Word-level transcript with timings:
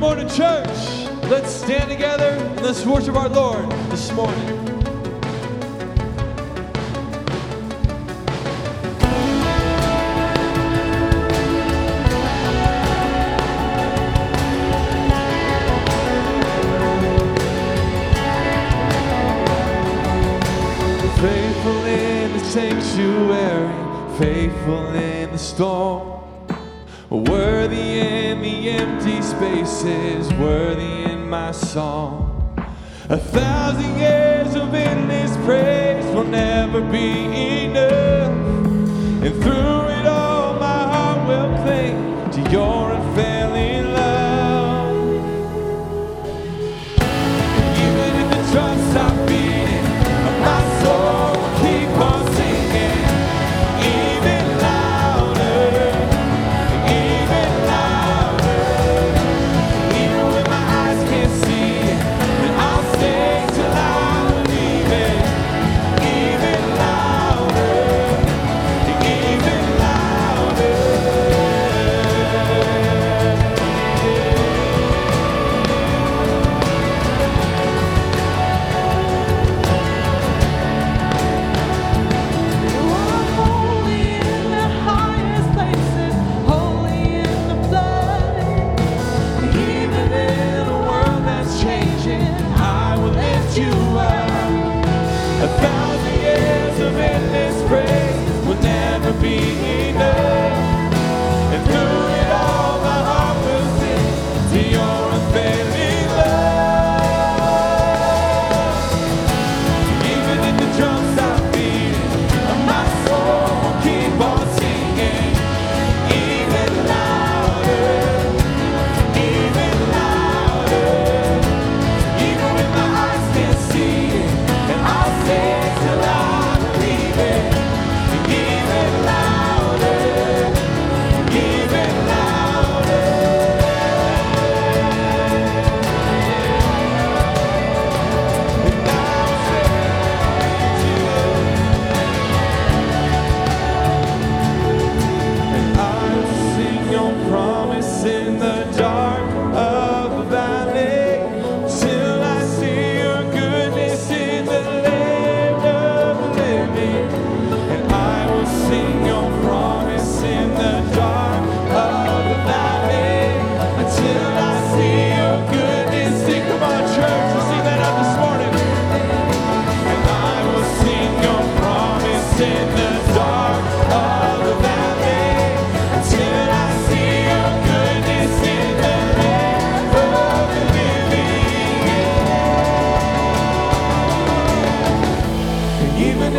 Morning 0.00 0.30
Church. 0.30 1.04
Let's 1.24 1.50
stand 1.50 1.90
together 1.90 2.30
and 2.30 2.62
let's 2.62 2.86
worship 2.86 3.14
our 3.16 3.28
Lord 3.28 3.70
this 3.90 4.10
morning. 4.12 4.34
Faithful 21.18 21.84
in 21.84 22.32
the 22.32 22.40
sanctuary, 22.46 24.18
faithful 24.18 24.94
in 24.94 25.30
the 25.30 25.38
storm. 25.38 26.22
Word 27.10 27.49
space 29.40 29.84
is 29.84 30.30
worthy 30.34 31.04
in 31.04 31.26
my 31.26 31.50
song. 31.50 32.29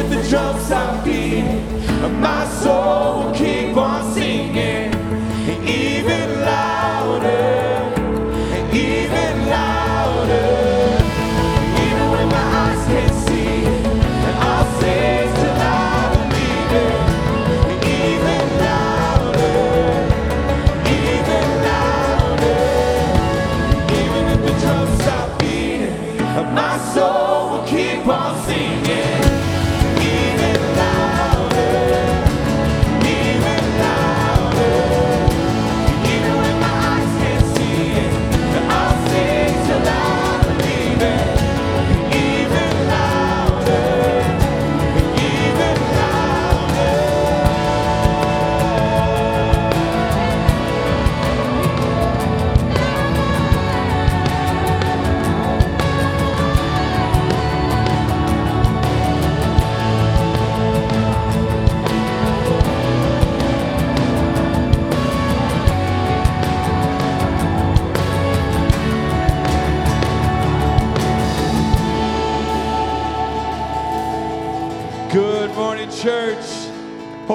if 0.02 0.10
the 0.10 0.30
drums 0.30 0.72
I 0.72 1.04
beating, 1.04 2.22
my 2.22 2.48
soul 2.48 3.26
will 3.26 3.34
keep 3.34 3.78
on 3.78 4.14
singing. 4.14 4.81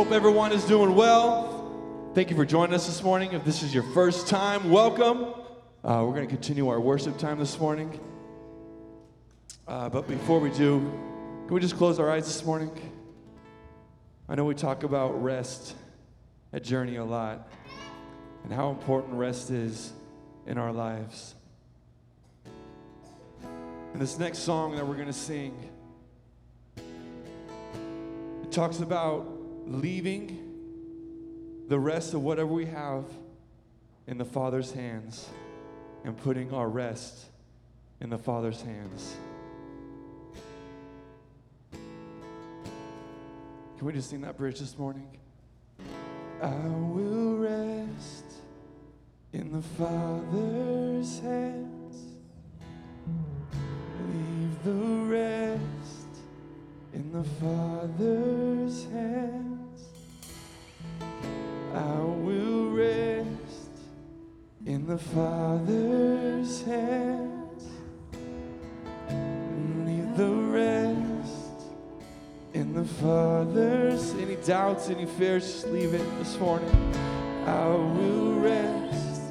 Hope 0.06 0.14
everyone 0.14 0.52
is 0.52 0.64
doing 0.64 0.94
well. 0.94 2.12
Thank 2.14 2.30
you 2.30 2.36
for 2.36 2.44
joining 2.44 2.76
us 2.76 2.86
this 2.86 3.02
morning. 3.02 3.32
If 3.32 3.44
this 3.44 3.64
is 3.64 3.74
your 3.74 3.82
first 3.82 4.28
time, 4.28 4.70
welcome. 4.70 5.34
Uh, 5.82 6.04
we're 6.06 6.14
going 6.14 6.28
to 6.28 6.32
continue 6.32 6.68
our 6.68 6.78
worship 6.78 7.18
time 7.18 7.40
this 7.40 7.58
morning. 7.58 7.98
Uh, 9.66 9.88
but 9.88 10.06
before 10.06 10.38
we 10.38 10.50
do, 10.50 10.78
can 11.46 11.54
we 11.54 11.60
just 11.60 11.76
close 11.76 11.98
our 11.98 12.08
eyes 12.08 12.24
this 12.24 12.44
morning? 12.44 12.70
I 14.28 14.36
know 14.36 14.44
we 14.44 14.54
talk 14.54 14.84
about 14.84 15.20
rest 15.20 15.74
at 16.52 16.62
Journey 16.62 16.98
a 16.98 17.04
lot 17.04 17.48
and 18.44 18.52
how 18.52 18.70
important 18.70 19.14
rest 19.14 19.50
is 19.50 19.92
in 20.46 20.56
our 20.56 20.70
lives. 20.70 21.34
And 23.92 24.00
this 24.00 24.20
next 24.20 24.38
song 24.38 24.76
that 24.76 24.86
we're 24.86 24.94
going 24.94 25.08
to 25.08 25.12
sing 25.12 25.68
it 26.76 28.52
talks 28.52 28.78
about 28.78 29.35
leaving 29.66 30.46
the 31.68 31.78
rest 31.78 32.14
of 32.14 32.22
whatever 32.22 32.52
we 32.52 32.66
have 32.66 33.04
in 34.06 34.18
the 34.18 34.24
Father's 34.24 34.72
hands 34.72 35.28
and 36.04 36.16
putting 36.16 36.54
our 36.54 36.68
rest 36.68 37.26
in 38.00 38.10
the 38.10 38.18
Father's 38.18 38.62
hands. 38.62 39.16
Can 41.72 43.86
we 43.86 43.92
just 43.92 44.10
sing 44.10 44.20
that 44.22 44.36
bridge 44.36 44.60
this 44.60 44.78
morning? 44.78 45.08
I 46.40 46.48
will 46.48 47.36
rest 47.36 48.24
in 49.32 49.52
the 49.52 49.62
Father's 49.62 51.18
hands. 51.20 51.96
Leave 54.00 54.64
the 54.64 55.06
rest 55.06 55.60
in 56.94 57.12
the 57.12 57.24
Father's 57.24 58.84
hands. 58.84 59.45
In 64.86 64.92
the 64.92 64.98
Father's 64.98 66.62
hands. 66.62 67.64
Leave 69.84 70.16
the 70.16 70.30
rest 70.30 71.72
in 72.54 72.72
the 72.72 72.84
Father's. 72.84 74.14
Any 74.14 74.36
doubts, 74.36 74.88
any 74.88 75.06
fears, 75.06 75.44
just 75.44 75.66
leave 75.68 75.92
it 75.92 76.18
this 76.18 76.38
morning. 76.38 76.70
I 77.46 77.66
will 77.66 78.34
rest 78.34 79.22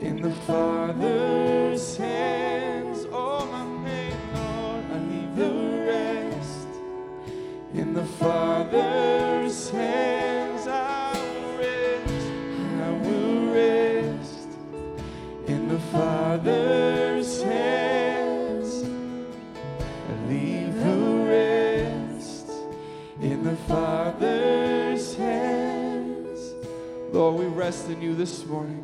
in 0.00 0.20
the 0.20 0.32
Father's 0.48 1.96
hands. 1.96 3.06
All 3.12 3.46
my 3.46 3.88
pain, 3.88 4.16
Lord, 4.34 4.84
I 4.92 4.98
leave 4.98 5.36
the 5.36 5.52
rest 5.86 6.68
in 7.74 7.94
the 7.94 8.04
Father's 8.04 9.19
Rest 27.70 27.88
in 27.88 28.02
you 28.02 28.16
this 28.16 28.44
morning. 28.46 28.79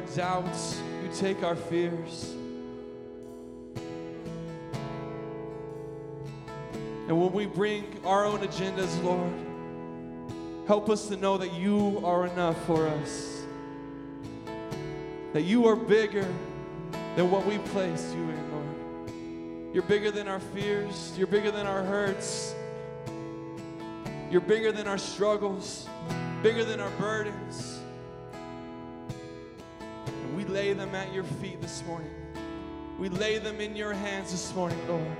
Our 0.00 0.16
doubts, 0.16 0.80
you 1.02 1.10
take 1.14 1.42
our 1.42 1.56
fears. 1.56 2.34
And 7.08 7.20
when 7.20 7.32
we 7.32 7.46
bring 7.46 7.84
our 8.04 8.24
own 8.24 8.40
agendas, 8.40 9.02
Lord, 9.02 9.32
help 10.66 10.88
us 10.88 11.08
to 11.08 11.16
know 11.16 11.36
that 11.38 11.52
you 11.52 12.00
are 12.04 12.26
enough 12.26 12.56
for 12.66 12.86
us. 12.86 13.42
That 15.32 15.42
you 15.42 15.66
are 15.66 15.76
bigger 15.76 16.26
than 17.16 17.30
what 17.30 17.44
we 17.46 17.58
placed 17.58 18.14
you 18.14 18.22
in, 18.22 18.52
Lord. 18.52 19.74
You're 19.74 19.82
bigger 19.82 20.10
than 20.10 20.28
our 20.28 20.40
fears, 20.40 21.12
you're 21.16 21.26
bigger 21.26 21.50
than 21.50 21.66
our 21.66 21.82
hurts, 21.82 22.54
you're 24.30 24.40
bigger 24.40 24.72
than 24.72 24.86
our 24.86 24.98
struggles, 24.98 25.88
bigger 26.42 26.64
than 26.64 26.80
our 26.80 26.90
burdens. 26.90 27.69
Them 30.80 30.94
at 30.94 31.12
your 31.12 31.24
feet 31.24 31.60
this 31.60 31.84
morning. 31.86 32.10
We 32.98 33.10
lay 33.10 33.36
them 33.36 33.60
in 33.60 33.76
your 33.76 33.92
hands 33.92 34.30
this 34.30 34.54
morning, 34.54 34.78
Lord. 34.88 35.16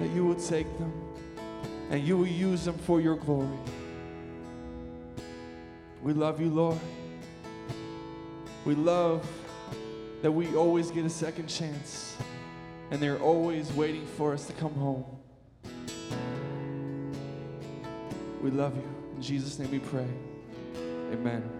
That 0.00 0.08
you 0.14 0.24
will 0.24 0.40
take 0.40 0.66
them 0.78 0.90
and 1.90 2.02
you 2.06 2.16
will 2.16 2.26
use 2.26 2.64
them 2.64 2.78
for 2.78 3.02
your 3.02 3.16
glory. 3.16 3.58
We 6.02 6.14
love 6.14 6.40
you, 6.40 6.48
Lord. 6.48 6.78
We 8.64 8.74
love 8.74 9.28
that 10.22 10.32
we 10.32 10.56
always 10.56 10.90
get 10.90 11.04
a 11.04 11.10
second 11.10 11.48
chance 11.48 12.16
and 12.90 12.98
they're 12.98 13.20
always 13.20 13.70
waiting 13.74 14.06
for 14.06 14.32
us 14.32 14.46
to 14.46 14.54
come 14.54 14.72
home. 14.72 15.04
We 18.40 18.50
love 18.52 18.74
you. 18.74 18.88
In 19.16 19.20
Jesus' 19.20 19.58
name 19.58 19.70
we 19.70 19.80
pray. 19.80 20.08
Amen. 21.12 21.57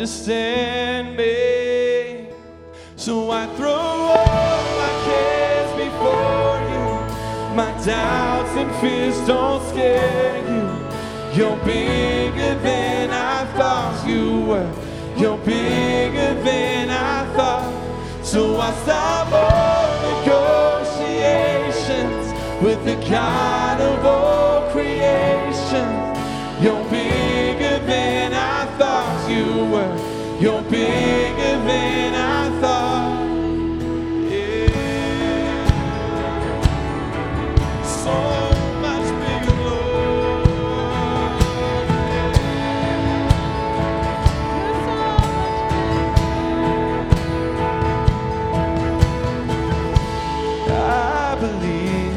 Understand 0.00 1.14
me. 1.14 2.26
So 2.96 3.30
I 3.30 3.44
throw 3.56 3.70
all 3.70 4.64
my 4.80 4.92
cares 5.04 5.72
before 5.76 6.56
you. 6.72 6.86
My 7.54 7.70
doubts 7.84 8.56
and 8.56 8.74
fears 8.80 9.18
don't 9.26 9.62
scare 9.68 9.89
you 29.30 29.64
were. 29.72 29.96
You're 30.40 30.62
bigger 30.62 31.54
than 31.68 32.14
I 32.14 32.60
thought. 32.60 33.20
So 37.84 38.16
much 38.84 39.08
bigger, 39.22 39.56
Lord. 39.66 40.44
I 50.68 51.36
believe, 51.40 52.16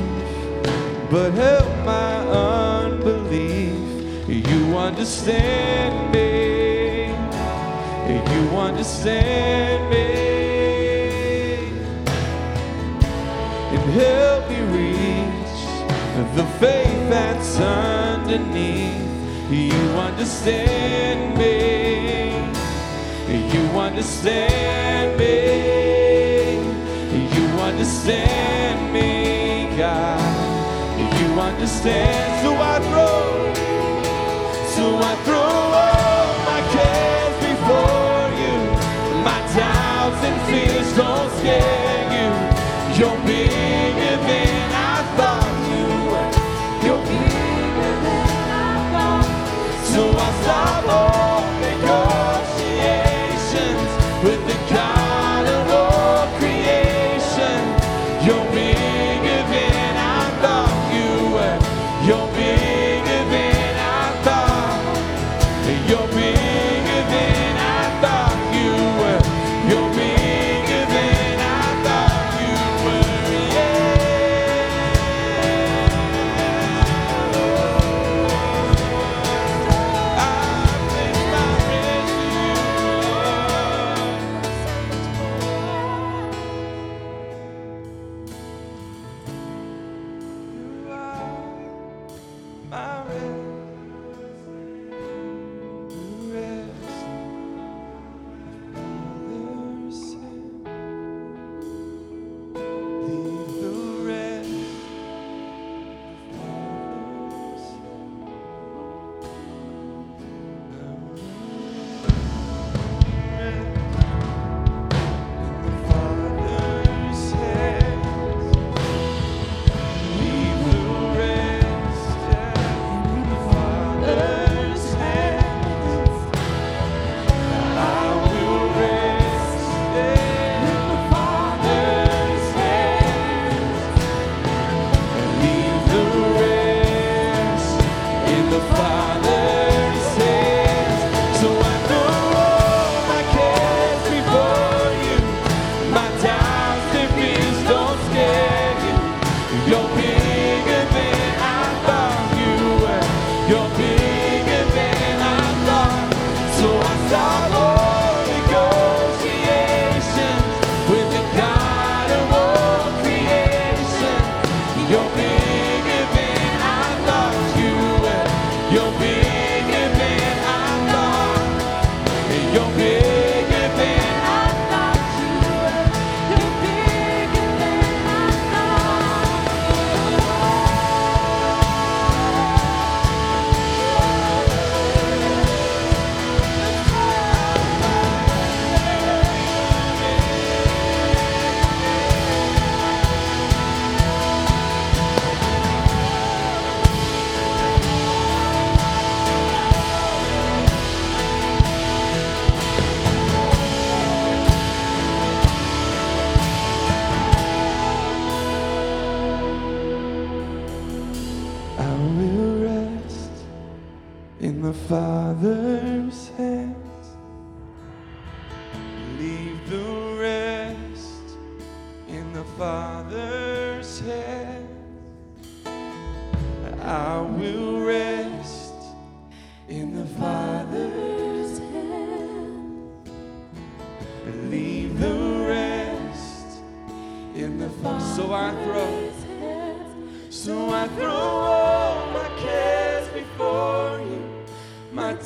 but 1.12 1.32
help 1.34 1.70
my 1.86 2.15
unbelief. 2.86 3.77
You 4.29 4.77
understand. 4.77 5.83
what's 17.54 17.60
underneath. 17.60 19.52
You 19.52 19.72
understand 20.00 21.38
me. 21.38 22.34
You 23.28 23.80
understand 23.80 25.18
me. 25.20 26.56
You 27.36 27.46
understand 27.60 28.94
me, 28.94 29.78
God. 29.78 30.20
You 30.98 31.40
understand. 31.40 32.44
So 32.44 32.56
I 32.56 32.80
throw. 32.90 33.54
So 34.76 34.98
I 34.98 35.16
throw 35.26 35.54
all 35.84 36.34
my 36.50 36.62
cares 36.74 37.36
before 37.50 38.26
you. 38.42 38.58
My 39.24 39.40
doubts 39.56 40.24
and 40.24 40.38
fears 40.48 40.96
don't 40.96 41.30
scare 41.40 42.04
you. 42.18 42.30
You're 43.00 43.26
big. 43.26 43.62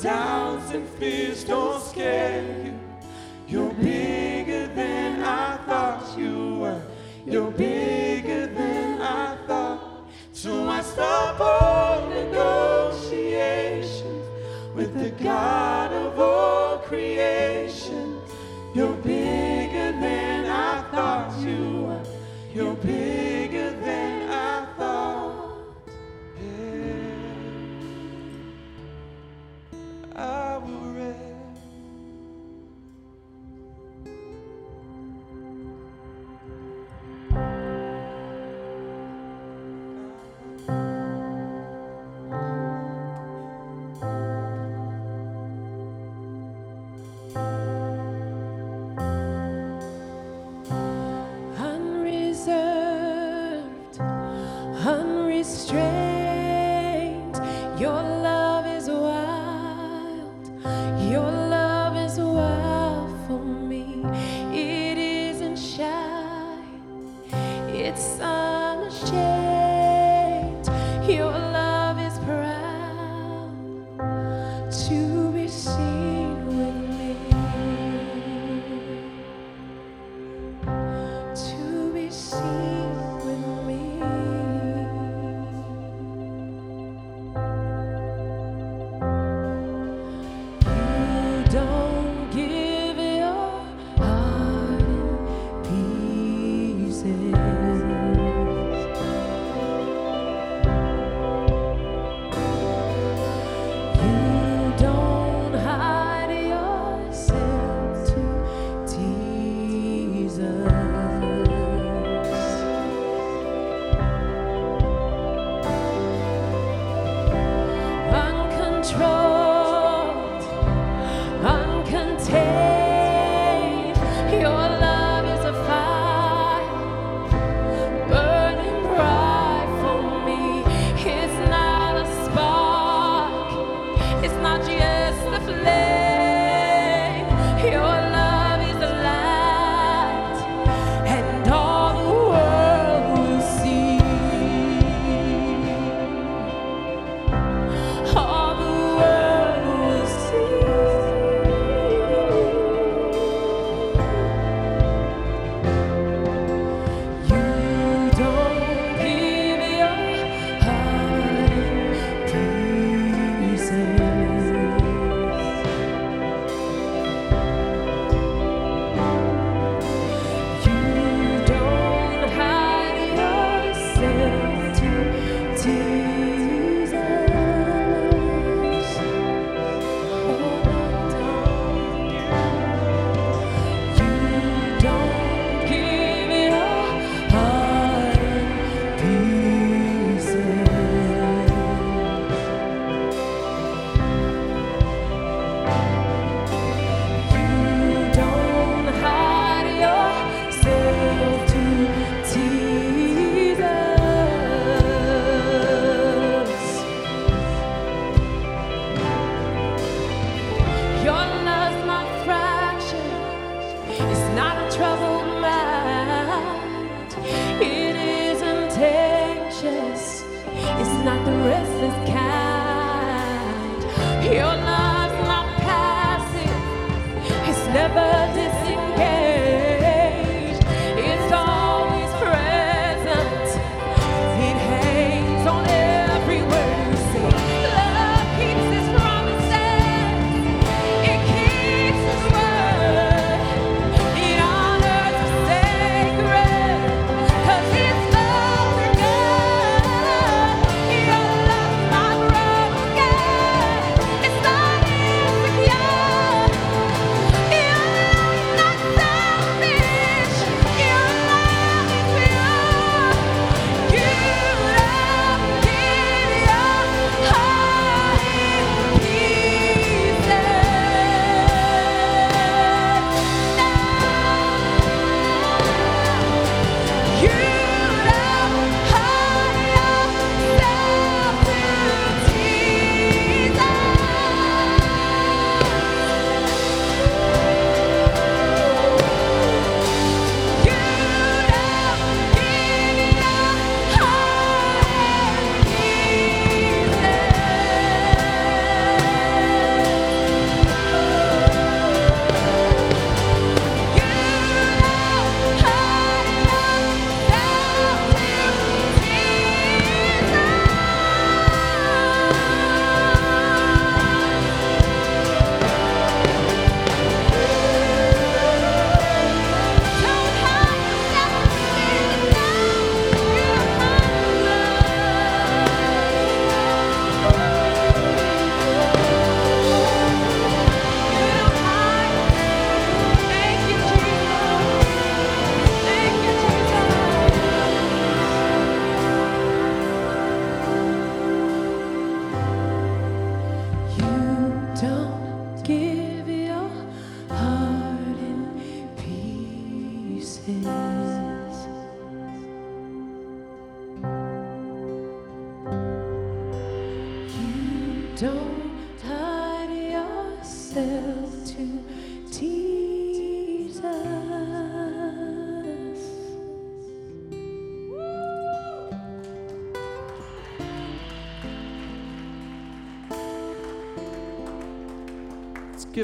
doubts 0.02 0.72
and 0.72 0.88
fears 0.98 1.44
don't 1.44 1.80
scare 1.82 2.42
you. 2.64 2.78
You're 3.46 3.72
bigger 3.74 4.66
than 4.68 5.22
I 5.22 5.58
thought 5.66 6.18
you 6.18 6.56
were. 6.56 6.82
You're 7.26 7.50
bigger 7.50 8.46
than 8.46 9.00
I 9.00 9.36
thought. 9.46 10.08
So 10.32 10.68
I 10.68 10.80
stop 10.82 11.40
all 11.40 12.08
negotiations 12.08 14.26
with 14.74 14.98
the 14.98 15.10
God 15.22 15.92
of 15.92 16.18
all 16.18 16.78
creation. 16.78 17.77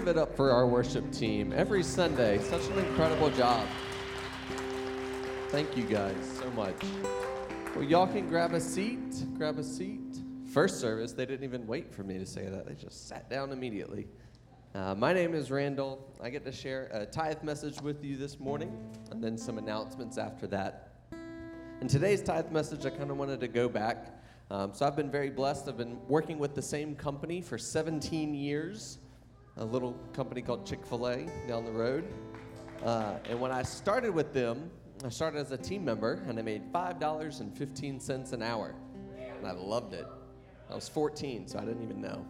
Give 0.04 0.16
it 0.16 0.20
up 0.20 0.36
for 0.36 0.50
our 0.50 0.66
worship 0.66 1.10
team 1.12 1.50
every 1.56 1.82
Sunday. 1.82 2.38
Such 2.38 2.66
an 2.66 2.78
incredible 2.78 3.30
job. 3.30 3.66
Thank 5.48 5.78
you 5.78 5.84
guys 5.84 6.14
so 6.38 6.50
much. 6.50 6.76
Well, 7.74 7.84
y'all 7.84 8.06
can 8.06 8.28
grab 8.28 8.52
a 8.52 8.60
seat. 8.60 9.24
Grab 9.38 9.58
a 9.58 9.64
seat. 9.64 10.20
First 10.52 10.78
service, 10.78 11.14
they 11.14 11.24
didn't 11.24 11.44
even 11.44 11.66
wait 11.66 11.90
for 11.90 12.02
me 12.02 12.18
to 12.18 12.26
say 12.26 12.50
that. 12.50 12.66
They 12.66 12.74
just 12.74 13.08
sat 13.08 13.30
down 13.30 13.50
immediately. 13.50 14.06
Uh, 14.74 14.94
my 14.94 15.14
name 15.14 15.32
is 15.32 15.50
Randall. 15.50 16.06
I 16.20 16.28
get 16.28 16.44
to 16.44 16.52
share 16.52 16.90
a 16.92 17.06
tithe 17.06 17.42
message 17.42 17.80
with 17.80 18.04
you 18.04 18.18
this 18.18 18.38
morning 18.38 18.76
and 19.10 19.24
then 19.24 19.38
some 19.38 19.56
announcements 19.56 20.18
after 20.18 20.46
that. 20.48 20.98
In 21.80 21.88
today's 21.88 22.20
tithe 22.20 22.50
message, 22.50 22.84
I 22.84 22.90
kind 22.90 23.10
of 23.10 23.16
wanted 23.16 23.40
to 23.40 23.48
go 23.48 23.70
back. 23.70 24.08
Um, 24.50 24.74
so 24.74 24.86
I've 24.86 24.96
been 24.96 25.10
very 25.10 25.30
blessed. 25.30 25.66
I've 25.66 25.78
been 25.78 25.96
working 26.08 26.38
with 26.38 26.54
the 26.54 26.60
same 26.60 26.94
company 26.94 27.40
for 27.40 27.56
17 27.56 28.34
years, 28.34 28.98
a 29.56 29.64
little 29.64 29.92
company 30.12 30.42
called 30.42 30.66
Chick 30.66 30.84
fil 30.84 31.06
A 31.06 31.26
down 31.46 31.64
the 31.64 31.72
road. 31.72 32.04
Uh, 32.84 33.14
and 33.28 33.40
when 33.40 33.52
I 33.52 33.62
started 33.62 34.12
with 34.12 34.32
them, 34.32 34.70
I 35.04 35.08
started 35.08 35.38
as 35.38 35.52
a 35.52 35.56
team 35.56 35.84
member 35.84 36.22
and 36.28 36.38
I 36.38 36.42
made 36.42 36.72
$5.15 36.72 38.32
an 38.32 38.42
hour. 38.42 38.74
And 39.38 39.46
I 39.46 39.52
loved 39.52 39.94
it. 39.94 40.06
I 40.70 40.74
was 40.74 40.88
14, 40.88 41.46
so 41.46 41.58
I 41.58 41.64
didn't 41.64 41.82
even 41.82 42.00
know. 42.00 42.26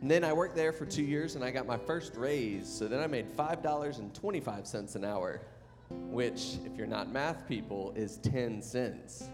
And 0.00 0.10
then 0.10 0.24
I 0.24 0.32
worked 0.32 0.54
there 0.54 0.72
for 0.72 0.84
two 0.84 1.02
years 1.02 1.34
and 1.34 1.44
I 1.44 1.50
got 1.50 1.66
my 1.66 1.78
first 1.78 2.16
raise. 2.16 2.68
So 2.68 2.88
then 2.88 3.00
I 3.00 3.06
made 3.06 3.34
$5.25 3.36 4.94
an 4.96 5.04
hour, 5.04 5.40
which, 5.88 6.58
if 6.66 6.76
you're 6.76 6.86
not 6.86 7.10
math 7.10 7.48
people, 7.48 7.92
is 7.96 8.18
10 8.18 8.60
cents. 8.60 9.30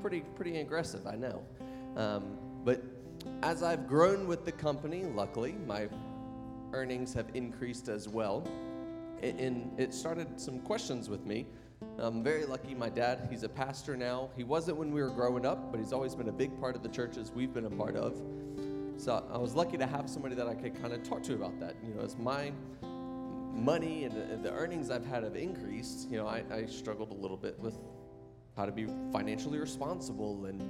Pretty, 0.00 0.20
pretty 0.36 0.60
aggressive, 0.60 1.06
I 1.06 1.16
know. 1.16 1.42
Um, 1.96 2.38
but 2.64 2.82
as 3.42 3.62
I've 3.62 3.86
grown 3.86 4.26
with 4.26 4.44
the 4.44 4.52
company, 4.52 5.04
luckily, 5.04 5.56
my 5.66 5.88
earnings 6.72 7.12
have 7.14 7.26
increased 7.34 7.88
as 7.88 8.08
well. 8.08 8.46
And 9.22 9.78
it 9.78 9.92
started 9.92 10.40
some 10.40 10.60
questions 10.60 11.10
with 11.10 11.26
me 11.26 11.46
I'm 11.98 12.22
very 12.22 12.44
lucky. 12.44 12.74
My 12.74 12.88
dad, 12.88 13.28
he's 13.30 13.42
a 13.42 13.48
pastor 13.48 13.96
now. 13.96 14.30
He 14.36 14.44
wasn't 14.44 14.76
when 14.78 14.92
we 14.92 15.02
were 15.02 15.10
growing 15.10 15.46
up, 15.46 15.70
but 15.70 15.78
he's 15.78 15.92
always 15.92 16.14
been 16.14 16.28
a 16.28 16.32
big 16.32 16.58
part 16.60 16.76
of 16.76 16.82
the 16.82 16.88
churches 16.88 17.32
we've 17.34 17.52
been 17.52 17.66
a 17.66 17.70
part 17.70 17.96
of. 17.96 18.20
So 18.96 19.24
I 19.32 19.38
was 19.38 19.54
lucky 19.54 19.78
to 19.78 19.86
have 19.86 20.08
somebody 20.08 20.34
that 20.34 20.46
I 20.46 20.54
could 20.54 20.80
kind 20.80 20.92
of 20.92 21.02
talk 21.02 21.22
to 21.24 21.34
about 21.34 21.58
that. 21.60 21.74
You 21.86 21.94
know, 21.94 22.02
as 22.02 22.16
my 22.18 22.52
money 23.54 24.04
and 24.04 24.44
the 24.44 24.52
earnings 24.52 24.90
I've 24.90 25.06
had 25.06 25.24
have 25.24 25.36
increased, 25.36 26.10
you 26.10 26.18
know, 26.18 26.26
I, 26.26 26.42
I 26.52 26.66
struggled 26.66 27.10
a 27.10 27.14
little 27.14 27.36
bit 27.36 27.58
with 27.58 27.78
how 28.56 28.66
to 28.66 28.72
be 28.72 28.86
financially 29.12 29.58
responsible 29.58 30.46
and 30.46 30.60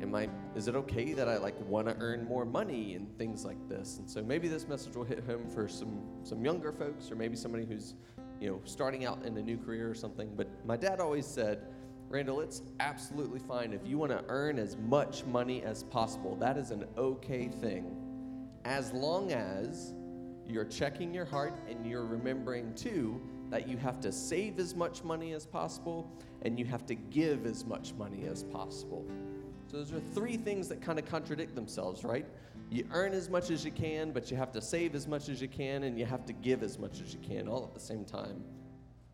am 0.00 0.14
I 0.14 0.28
is 0.54 0.68
it 0.68 0.74
okay 0.76 1.12
that 1.12 1.28
I 1.28 1.36
like 1.38 1.54
want 1.68 1.88
to 1.88 1.96
earn 2.00 2.24
more 2.24 2.44
money 2.44 2.94
and 2.94 3.16
things 3.18 3.44
like 3.44 3.68
this? 3.68 3.98
And 3.98 4.08
so 4.08 4.22
maybe 4.22 4.48
this 4.48 4.68
message 4.68 4.94
will 4.94 5.04
hit 5.04 5.24
home 5.24 5.48
for 5.48 5.68
some 5.68 6.00
some 6.22 6.44
younger 6.44 6.72
folks 6.72 7.10
or 7.10 7.16
maybe 7.16 7.36
somebody 7.36 7.64
who's 7.64 7.94
you 8.40 8.50
know, 8.50 8.60
starting 8.64 9.04
out 9.04 9.24
in 9.24 9.36
a 9.36 9.42
new 9.42 9.56
career 9.56 9.90
or 9.90 9.94
something. 9.94 10.30
But 10.36 10.48
my 10.66 10.76
dad 10.76 11.00
always 11.00 11.26
said, 11.26 11.66
Randall, 12.08 12.40
it's 12.40 12.62
absolutely 12.80 13.40
fine 13.40 13.72
if 13.72 13.80
you 13.84 13.98
want 13.98 14.12
to 14.12 14.24
earn 14.28 14.58
as 14.58 14.76
much 14.76 15.24
money 15.24 15.62
as 15.62 15.82
possible. 15.82 16.36
That 16.36 16.56
is 16.56 16.70
an 16.70 16.84
okay 16.96 17.48
thing. 17.48 17.96
As 18.64 18.92
long 18.92 19.32
as 19.32 19.94
you're 20.46 20.64
checking 20.64 21.12
your 21.12 21.24
heart 21.24 21.58
and 21.68 21.84
you're 21.84 22.04
remembering 22.04 22.74
too 22.74 23.20
that 23.50 23.68
you 23.68 23.76
have 23.76 24.00
to 24.00 24.12
save 24.12 24.58
as 24.58 24.74
much 24.74 25.02
money 25.02 25.32
as 25.32 25.46
possible 25.46 26.10
and 26.42 26.58
you 26.58 26.64
have 26.64 26.86
to 26.86 26.94
give 26.94 27.46
as 27.46 27.64
much 27.64 27.94
money 27.94 28.26
as 28.26 28.44
possible. 28.44 29.04
So 29.70 29.78
those 29.78 29.92
are 29.92 30.00
three 30.14 30.36
things 30.36 30.68
that 30.68 30.80
kind 30.80 30.98
of 30.98 31.06
contradict 31.06 31.54
themselves, 31.54 32.04
right? 32.04 32.26
you 32.70 32.84
earn 32.92 33.12
as 33.12 33.28
much 33.28 33.50
as 33.50 33.64
you 33.64 33.70
can, 33.70 34.10
but 34.10 34.30
you 34.30 34.36
have 34.36 34.52
to 34.52 34.60
save 34.60 34.94
as 34.94 35.06
much 35.06 35.28
as 35.28 35.40
you 35.40 35.48
can, 35.48 35.84
and 35.84 35.98
you 35.98 36.04
have 36.04 36.24
to 36.26 36.32
give 36.32 36.62
as 36.62 36.78
much 36.78 37.00
as 37.00 37.12
you 37.12 37.20
can, 37.20 37.48
all 37.48 37.64
at 37.64 37.74
the 37.74 37.80
same 37.80 38.04
time. 38.04 38.42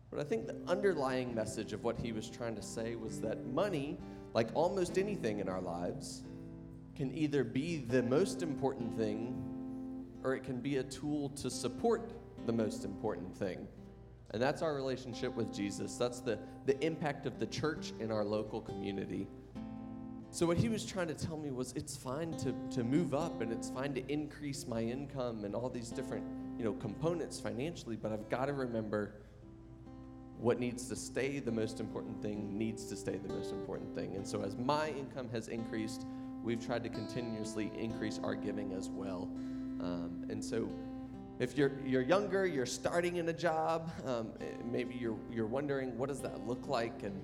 But 0.09 0.19
I 0.19 0.23
think 0.23 0.47
the 0.47 0.57
underlying 0.67 1.33
message 1.33 1.73
of 1.73 1.83
what 1.83 1.97
he 1.97 2.11
was 2.11 2.29
trying 2.29 2.55
to 2.55 2.61
say 2.61 2.95
was 2.95 3.21
that 3.21 3.45
money, 3.47 3.99
like 4.33 4.49
almost 4.53 4.97
anything 4.97 5.39
in 5.39 5.49
our 5.49 5.61
lives, 5.61 6.23
can 6.95 7.15
either 7.15 7.43
be 7.43 7.77
the 7.77 8.03
most 8.03 8.41
important 8.41 8.95
thing 8.97 10.05
or 10.23 10.35
it 10.35 10.43
can 10.43 10.59
be 10.59 10.77
a 10.77 10.83
tool 10.83 11.29
to 11.29 11.49
support 11.49 12.13
the 12.45 12.53
most 12.53 12.85
important 12.85 13.35
thing. 13.35 13.67
And 14.31 14.41
that's 14.41 14.61
our 14.61 14.73
relationship 14.73 15.35
with 15.35 15.53
Jesus. 15.53 15.95
That's 15.97 16.21
the, 16.21 16.39
the 16.65 16.79
impact 16.83 17.25
of 17.25 17.39
the 17.39 17.47
church 17.47 17.93
in 17.99 18.11
our 18.11 18.23
local 18.23 18.61
community. 18.61 19.27
So, 20.33 20.47
what 20.47 20.57
he 20.57 20.67
was 20.67 20.83
trying 20.83 21.09
to 21.09 21.13
tell 21.13 21.37
me 21.37 21.51
was 21.51 21.73
it's 21.73 21.95
fine 21.95 22.31
to, 22.37 22.55
to 22.71 22.83
move 22.83 23.13
up 23.13 23.41
and 23.41 23.51
it's 23.51 23.69
fine 23.69 23.93
to 23.93 24.11
increase 24.11 24.65
my 24.65 24.81
income 24.81 25.45
and 25.45 25.53
all 25.53 25.69
these 25.69 25.89
different 25.89 26.25
you 26.57 26.63
know, 26.63 26.73
components 26.73 27.39
financially, 27.39 27.95
but 27.95 28.11
I've 28.11 28.27
got 28.29 28.47
to 28.47 28.53
remember 28.53 29.13
what 30.39 30.59
needs 30.59 30.89
to 30.89 30.95
stay 30.95 31.37
the 31.37 31.51
most 31.51 31.79
important 31.79 32.19
thing 32.19 32.57
needs 32.57 32.85
to 32.85 32.95
stay 32.95 33.17
the 33.17 33.31
most 33.31 33.51
important 33.51 33.93
thing. 33.93 34.15
And 34.15 34.27
so, 34.27 34.41
as 34.41 34.57
my 34.57 34.89
income 34.89 35.29
has 35.31 35.49
increased, 35.49 36.07
we've 36.43 36.65
tried 36.65 36.81
to 36.85 36.89
continuously 36.89 37.71
increase 37.77 38.19
our 38.23 38.33
giving 38.33 38.73
as 38.73 38.89
well. 38.89 39.29
Um, 39.81 40.25
and 40.31 40.43
so, 40.43 40.67
if 41.37 41.55
you're, 41.55 41.73
you're 41.85 42.01
younger, 42.01 42.47
you're 42.47 42.65
starting 42.65 43.17
in 43.17 43.29
a 43.29 43.33
job, 43.33 43.91
um, 44.03 44.31
maybe 44.65 44.95
you're, 44.95 45.19
you're 45.31 45.45
wondering 45.45 45.95
what 45.95 46.09
does 46.09 46.21
that 46.21 46.47
look 46.47 46.67
like? 46.67 47.03
And 47.03 47.21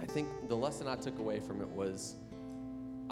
I 0.00 0.06
think 0.06 0.26
the 0.48 0.56
lesson 0.56 0.88
I 0.88 0.96
took 0.96 1.20
away 1.20 1.38
from 1.38 1.60
it 1.60 1.68
was 1.68 2.16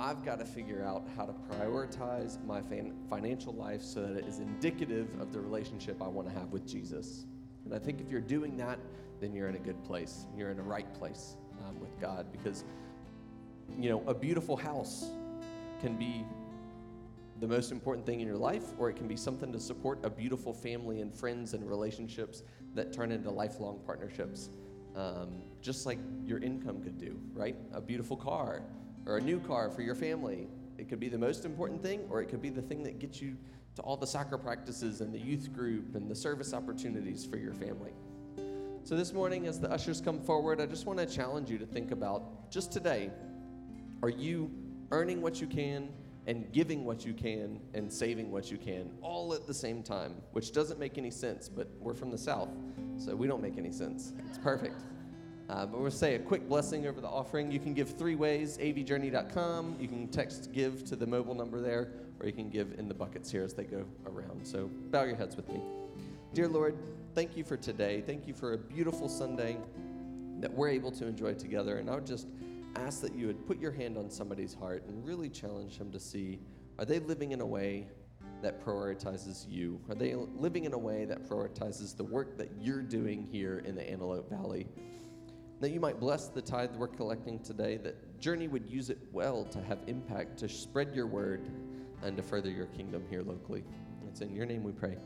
I've 0.00 0.24
got 0.24 0.38
to 0.38 0.46
figure 0.46 0.82
out 0.82 1.06
how 1.14 1.26
to 1.26 1.34
prioritize 1.50 2.42
my 2.46 2.62
fan- 2.62 2.94
financial 3.10 3.52
life 3.52 3.82
so 3.82 4.00
that 4.00 4.16
it 4.16 4.24
is 4.26 4.38
indicative 4.38 5.08
of 5.20 5.30
the 5.30 5.38
relationship 5.38 6.00
I 6.00 6.08
want 6.08 6.26
to 6.26 6.34
have 6.34 6.48
with 6.52 6.66
Jesus. 6.66 7.26
And 7.66 7.74
I 7.74 7.78
think 7.78 8.00
if 8.00 8.10
you're 8.10 8.22
doing 8.22 8.56
that, 8.56 8.78
then 9.20 9.34
you're 9.34 9.48
in 9.48 9.56
a 9.56 9.60
good 9.60 9.84
place. 9.84 10.24
You're 10.34 10.50
in 10.50 10.58
a 10.58 10.62
right 10.62 10.90
place 10.94 11.36
um, 11.62 11.78
with 11.78 12.00
God 12.00 12.32
because, 12.32 12.64
you 13.78 13.90
know, 13.90 14.02
a 14.06 14.14
beautiful 14.14 14.56
house 14.56 15.10
can 15.82 15.96
be 15.98 16.24
the 17.40 17.46
most 17.46 17.70
important 17.70 18.06
thing 18.06 18.20
in 18.20 18.26
your 18.26 18.38
life, 18.38 18.64
or 18.78 18.88
it 18.88 18.96
can 18.96 19.06
be 19.06 19.16
something 19.16 19.52
to 19.52 19.60
support 19.60 19.98
a 20.02 20.08
beautiful 20.08 20.54
family 20.54 21.02
and 21.02 21.14
friends 21.14 21.52
and 21.52 21.68
relationships 21.68 22.42
that 22.74 22.90
turn 22.90 23.12
into 23.12 23.30
lifelong 23.30 23.80
partnerships. 23.84 24.48
Um, 24.96 25.42
just 25.60 25.84
like 25.84 25.98
your 26.24 26.38
income 26.38 26.82
could 26.82 26.96
do, 26.96 27.20
right? 27.34 27.56
A 27.72 27.82
beautiful 27.82 28.16
car 28.16 28.62
or 29.10 29.16
a 29.16 29.20
new 29.20 29.40
car 29.40 29.68
for 29.68 29.82
your 29.82 29.96
family. 29.96 30.46
It 30.78 30.88
could 30.88 31.00
be 31.00 31.08
the 31.08 31.18
most 31.18 31.44
important 31.44 31.82
thing, 31.82 32.06
or 32.10 32.22
it 32.22 32.28
could 32.28 32.40
be 32.40 32.48
the 32.48 32.62
thing 32.62 32.84
that 32.84 33.00
gets 33.00 33.20
you 33.20 33.36
to 33.74 33.82
all 33.82 33.96
the 33.96 34.06
soccer 34.06 34.38
practices 34.38 35.00
and 35.00 35.12
the 35.12 35.18
youth 35.18 35.52
group 35.52 35.96
and 35.96 36.08
the 36.08 36.14
service 36.14 36.54
opportunities 36.54 37.26
for 37.26 37.36
your 37.36 37.52
family. 37.52 37.90
So, 38.84 38.96
this 38.96 39.12
morning, 39.12 39.48
as 39.48 39.58
the 39.58 39.70
ushers 39.70 40.00
come 40.00 40.20
forward, 40.20 40.60
I 40.60 40.66
just 40.66 40.86
want 40.86 41.00
to 41.00 41.06
challenge 41.06 41.50
you 41.50 41.58
to 41.58 41.66
think 41.66 41.90
about 41.90 42.50
just 42.52 42.72
today 42.72 43.10
are 44.02 44.08
you 44.08 44.48
earning 44.92 45.20
what 45.20 45.40
you 45.40 45.48
can 45.48 45.88
and 46.26 46.50
giving 46.52 46.84
what 46.84 47.04
you 47.04 47.12
can 47.12 47.60
and 47.74 47.92
saving 47.92 48.30
what 48.30 48.50
you 48.50 48.58
can 48.58 48.90
all 49.02 49.34
at 49.34 49.44
the 49.46 49.54
same 49.54 49.82
time, 49.82 50.14
which 50.32 50.52
doesn't 50.52 50.78
make 50.78 50.98
any 50.98 51.10
sense, 51.10 51.48
but 51.48 51.68
we're 51.80 51.94
from 51.94 52.12
the 52.12 52.18
South, 52.18 52.50
so 52.96 53.14
we 53.16 53.26
don't 53.26 53.42
make 53.42 53.58
any 53.58 53.72
sense. 53.72 54.12
It's 54.28 54.38
perfect. 54.38 54.80
Uh, 55.50 55.66
but 55.66 55.80
we'll 55.80 55.90
say 55.90 56.14
a 56.14 56.18
quick 56.18 56.48
blessing 56.48 56.86
over 56.86 57.00
the 57.00 57.08
offering. 57.08 57.50
You 57.50 57.58
can 57.58 57.74
give 57.74 57.90
three 57.98 58.14
ways 58.14 58.56
avjourney.com. 58.58 59.76
You 59.80 59.88
can 59.88 60.06
text 60.06 60.52
give 60.52 60.84
to 60.84 60.94
the 60.94 61.06
mobile 61.06 61.34
number 61.34 61.60
there, 61.60 61.90
or 62.20 62.26
you 62.26 62.32
can 62.32 62.48
give 62.50 62.78
in 62.78 62.86
the 62.86 62.94
buckets 62.94 63.32
here 63.32 63.42
as 63.42 63.52
they 63.52 63.64
go 63.64 63.84
around. 64.06 64.46
So 64.46 64.70
bow 64.90 65.02
your 65.02 65.16
heads 65.16 65.34
with 65.34 65.48
me. 65.48 65.60
Dear 66.34 66.46
Lord, 66.46 66.78
thank 67.16 67.36
you 67.36 67.42
for 67.42 67.56
today. 67.56 68.00
Thank 68.00 68.28
you 68.28 68.32
for 68.32 68.52
a 68.52 68.58
beautiful 68.58 69.08
Sunday 69.08 69.56
that 70.38 70.52
we're 70.52 70.68
able 70.68 70.92
to 70.92 71.06
enjoy 71.06 71.34
together. 71.34 71.78
And 71.78 71.90
I 71.90 71.96
would 71.96 72.06
just 72.06 72.28
ask 72.76 73.00
that 73.00 73.16
you 73.16 73.26
would 73.26 73.44
put 73.48 73.58
your 73.58 73.72
hand 73.72 73.98
on 73.98 74.08
somebody's 74.08 74.54
heart 74.54 74.84
and 74.86 75.04
really 75.04 75.28
challenge 75.28 75.78
them 75.78 75.90
to 75.90 75.98
see 75.98 76.38
are 76.78 76.84
they 76.84 77.00
living 77.00 77.32
in 77.32 77.40
a 77.40 77.46
way 77.46 77.88
that 78.40 78.64
prioritizes 78.64 79.50
you? 79.50 79.80
Are 79.88 79.96
they 79.96 80.14
living 80.14 80.64
in 80.64 80.74
a 80.74 80.78
way 80.78 81.06
that 81.06 81.28
prioritizes 81.28 81.96
the 81.96 82.04
work 82.04 82.38
that 82.38 82.50
you're 82.60 82.82
doing 82.82 83.26
here 83.30 83.58
in 83.66 83.74
the 83.74 83.90
Antelope 83.90 84.30
Valley? 84.30 84.68
That 85.60 85.70
you 85.70 85.80
might 85.80 86.00
bless 86.00 86.28
the 86.28 86.40
tithe 86.40 86.70
we're 86.76 86.88
collecting 86.88 87.38
today, 87.38 87.76
that 87.78 88.18
Journey 88.18 88.48
would 88.48 88.66
use 88.66 88.90
it 88.90 88.98
well 89.12 89.44
to 89.44 89.62
have 89.62 89.78
impact, 89.86 90.38
to 90.38 90.48
spread 90.48 90.94
your 90.94 91.06
word, 91.06 91.48
and 92.02 92.16
to 92.16 92.22
further 92.22 92.50
your 92.50 92.66
kingdom 92.66 93.04
here 93.10 93.22
locally. 93.22 93.62
It's 94.08 94.22
in 94.22 94.34
your 94.34 94.46
name 94.46 94.64
we 94.64 94.72
pray. 94.72 94.96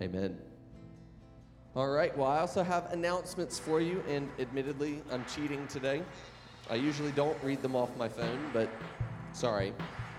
Amen. 0.00 0.38
All 1.76 1.88
right, 1.88 2.16
well, 2.16 2.28
I 2.28 2.38
also 2.38 2.62
have 2.62 2.92
announcements 2.92 3.58
for 3.58 3.80
you, 3.80 4.02
and 4.08 4.30
admittedly, 4.38 5.02
I'm 5.10 5.24
cheating 5.24 5.66
today. 5.66 6.02
I 6.70 6.76
usually 6.76 7.10
don't 7.12 7.36
read 7.42 7.60
them 7.62 7.74
off 7.74 7.90
my 7.96 8.08
phone, 8.08 8.38
but 8.52 8.68
sorry. 9.32 9.72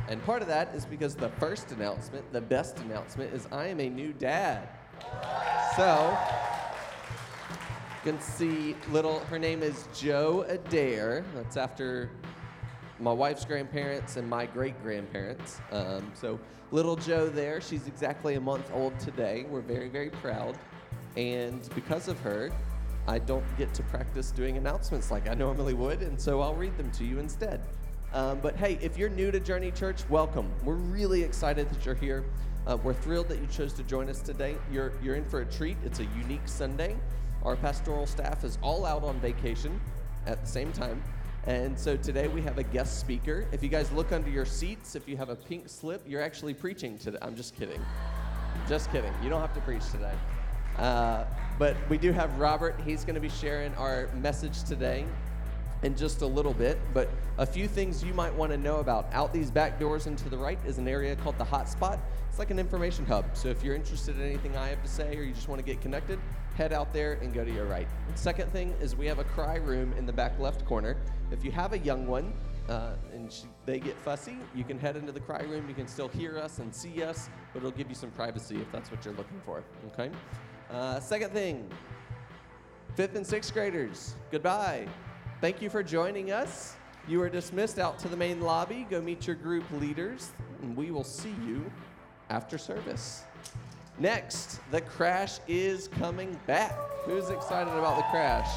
And 0.09 0.23
part 0.25 0.41
of 0.41 0.49
that 0.49 0.75
is 0.75 0.85
because 0.85 1.15
the 1.15 1.29
first 1.29 1.71
announcement, 1.71 2.31
the 2.33 2.41
best 2.41 2.77
announcement, 2.79 3.33
is 3.33 3.47
I 3.51 3.67
am 3.67 3.79
a 3.79 3.89
new 3.89 4.11
dad. 4.11 4.67
So, 5.77 6.17
can 8.05 8.21
see 8.21 8.75
little, 8.91 9.21
her 9.21 9.39
name 9.39 9.63
is 9.63 9.87
Joe 9.91 10.45
Adair. 10.47 11.25
That's 11.33 11.57
after 11.57 12.11
my 12.99 13.11
wife's 13.11 13.45
grandparents 13.45 14.15
and 14.17 14.29
my 14.29 14.45
great 14.45 14.79
grandparents. 14.83 15.59
Um, 15.71 16.11
so 16.13 16.39
little 16.69 16.95
Joe 16.95 17.27
there, 17.29 17.59
she's 17.59 17.87
exactly 17.87 18.35
a 18.35 18.39
month 18.39 18.69
old 18.75 18.99
today. 18.99 19.47
We're 19.49 19.61
very, 19.61 19.89
very 19.89 20.11
proud. 20.11 20.55
And 21.17 21.67
because 21.73 22.07
of 22.07 22.19
her, 22.19 22.51
I 23.07 23.17
don't 23.17 23.43
get 23.57 23.73
to 23.73 23.81
practice 23.81 24.29
doing 24.29 24.57
announcements 24.57 25.09
like 25.09 25.27
I 25.27 25.33
normally 25.33 25.73
would, 25.73 26.03
and 26.03 26.21
so 26.21 26.41
I'll 26.41 26.53
read 26.53 26.77
them 26.77 26.91
to 26.91 27.05
you 27.05 27.17
instead. 27.17 27.59
Um, 28.13 28.37
but 28.39 28.55
hey, 28.55 28.77
if 28.83 28.99
you're 28.99 29.09
new 29.09 29.31
to 29.31 29.39
Journey 29.39 29.71
Church, 29.71 30.07
welcome. 30.11 30.53
We're 30.63 30.75
really 30.75 31.23
excited 31.23 31.71
that 31.71 31.83
you're 31.83 31.95
here. 31.95 32.23
Uh, 32.67 32.77
we're 32.77 32.93
thrilled 32.93 33.29
that 33.29 33.39
you 33.39 33.47
chose 33.47 33.73
to 33.73 33.83
join 33.83 34.09
us 34.09 34.21
today. 34.21 34.57
You're, 34.71 34.93
you're 35.01 35.15
in 35.15 35.25
for 35.25 35.41
a 35.41 35.45
treat. 35.45 35.77
It's 35.83 36.01
a 36.01 36.05
unique 36.15 36.47
Sunday. 36.47 36.97
Our 37.45 37.55
pastoral 37.55 38.07
staff 38.07 38.43
is 38.43 38.57
all 38.63 38.87
out 38.87 39.03
on 39.03 39.19
vacation 39.19 39.79
at 40.25 40.41
the 40.41 40.47
same 40.47 40.71
time. 40.71 41.03
And 41.45 41.77
so 41.77 41.95
today 41.95 42.27
we 42.27 42.41
have 42.41 42.57
a 42.57 42.63
guest 42.63 42.99
speaker. 42.99 43.45
If 43.51 43.61
you 43.61 43.69
guys 43.69 43.91
look 43.91 44.11
under 44.11 44.31
your 44.31 44.45
seats, 44.45 44.95
if 44.95 45.07
you 45.07 45.15
have 45.17 45.29
a 45.29 45.35
pink 45.35 45.69
slip, 45.69 46.01
you're 46.07 46.23
actually 46.23 46.55
preaching 46.55 46.97
today. 46.97 47.19
I'm 47.21 47.35
just 47.35 47.55
kidding. 47.55 47.79
Just 48.67 48.91
kidding. 48.91 49.13
You 49.21 49.29
don't 49.29 49.41
have 49.41 49.53
to 49.53 49.61
preach 49.61 49.87
today. 49.91 50.13
Uh, 50.79 51.25
but 51.59 51.77
we 51.87 51.99
do 51.99 52.11
have 52.11 52.35
Robert. 52.39 52.81
He's 52.83 53.05
going 53.05 53.13
to 53.13 53.21
be 53.21 53.29
sharing 53.29 53.75
our 53.75 54.09
message 54.15 54.63
today 54.63 55.05
in 55.83 55.95
just 55.95 56.23
a 56.23 56.27
little 56.27 56.53
bit. 56.53 56.79
But 56.95 57.11
a 57.37 57.45
few 57.45 57.67
things 57.67 58.03
you 58.03 58.15
might 58.15 58.33
want 58.33 58.53
to 58.53 58.57
know 58.57 58.77
about. 58.77 59.07
Out 59.13 59.31
these 59.31 59.51
back 59.51 59.79
doors 59.79 60.07
and 60.07 60.17
to 60.17 60.29
the 60.29 60.37
right 60.37 60.57
is 60.65 60.79
an 60.79 60.87
area 60.87 61.15
called 61.15 61.37
the 61.37 61.45
Hotspot. 61.45 61.99
It's 62.27 62.39
like 62.39 62.49
an 62.49 62.57
information 62.57 63.05
hub. 63.05 63.25
So 63.37 63.49
if 63.49 63.63
you're 63.63 63.75
interested 63.75 64.15
in 64.15 64.23
anything 64.23 64.57
I 64.57 64.69
have 64.69 64.81
to 64.81 64.89
say 64.89 65.15
or 65.15 65.21
you 65.21 65.33
just 65.33 65.47
want 65.47 65.59
to 65.59 65.65
get 65.65 65.79
connected, 65.79 66.19
head 66.55 66.71
out 66.71 66.93
there 66.93 67.13
and 67.21 67.33
go 67.33 67.43
to 67.43 67.51
your 67.51 67.65
right. 67.65 67.87
Second 68.15 68.51
thing 68.51 68.73
is 68.81 68.95
we 68.95 69.05
have 69.05 69.19
a 69.19 69.23
cry 69.25 69.57
room 69.57 69.93
in 69.97 70.05
the 70.05 70.13
back 70.13 70.39
left 70.39 70.65
corner. 70.65 70.97
If 71.31 71.43
you 71.43 71.51
have 71.51 71.73
a 71.73 71.77
young 71.79 72.07
one, 72.07 72.33
uh, 72.69 72.93
and 73.13 73.31
she, 73.31 73.43
they 73.65 73.79
get 73.79 73.95
fussy, 73.97 74.37
you 74.55 74.63
can 74.63 74.79
head 74.79 74.95
into 74.95 75.11
the 75.11 75.19
cry 75.19 75.43
room. 75.43 75.67
You 75.67 75.75
can 75.75 75.87
still 75.87 76.07
hear 76.07 76.39
us 76.39 76.59
and 76.59 76.73
see 76.73 77.03
us, 77.03 77.29
but 77.53 77.59
it'll 77.59 77.71
give 77.71 77.89
you 77.89 77.95
some 77.95 78.09
privacy 78.11 78.55
if 78.55 78.71
that's 78.71 78.89
what 78.89 79.03
you're 79.05 79.13
looking 79.15 79.41
for. 79.45 79.63
Okay. 79.87 80.09
Uh, 80.71 80.99
second 80.99 81.31
thing, 81.31 81.69
fifth 82.95 83.15
and 83.15 83.27
sixth 83.27 83.53
graders, 83.53 84.15
goodbye. 84.31 84.87
Thank 85.41 85.61
you 85.61 85.69
for 85.69 85.83
joining 85.83 86.31
us. 86.31 86.75
You 87.07 87.21
are 87.21 87.29
dismissed 87.29 87.77
out 87.77 87.99
to 87.99 88.07
the 88.07 88.17
main 88.17 88.41
lobby. 88.41 88.87
Go 88.89 88.99
meet 89.01 89.27
your 89.27 89.35
group 89.35 89.65
leaders, 89.73 90.31
and 90.63 90.75
we 90.75 90.89
will 90.89 91.03
see 91.03 91.35
you 91.45 91.69
after 92.29 92.57
service. 92.57 93.25
Next, 93.97 94.59
the 94.71 94.81
crash 94.81 95.39
is 95.47 95.87
coming 95.87 96.37
back. 96.47 96.75
Who's 97.05 97.29
excited 97.29 97.71
about 97.71 97.95
the 97.95 98.03
crash? 98.03 98.49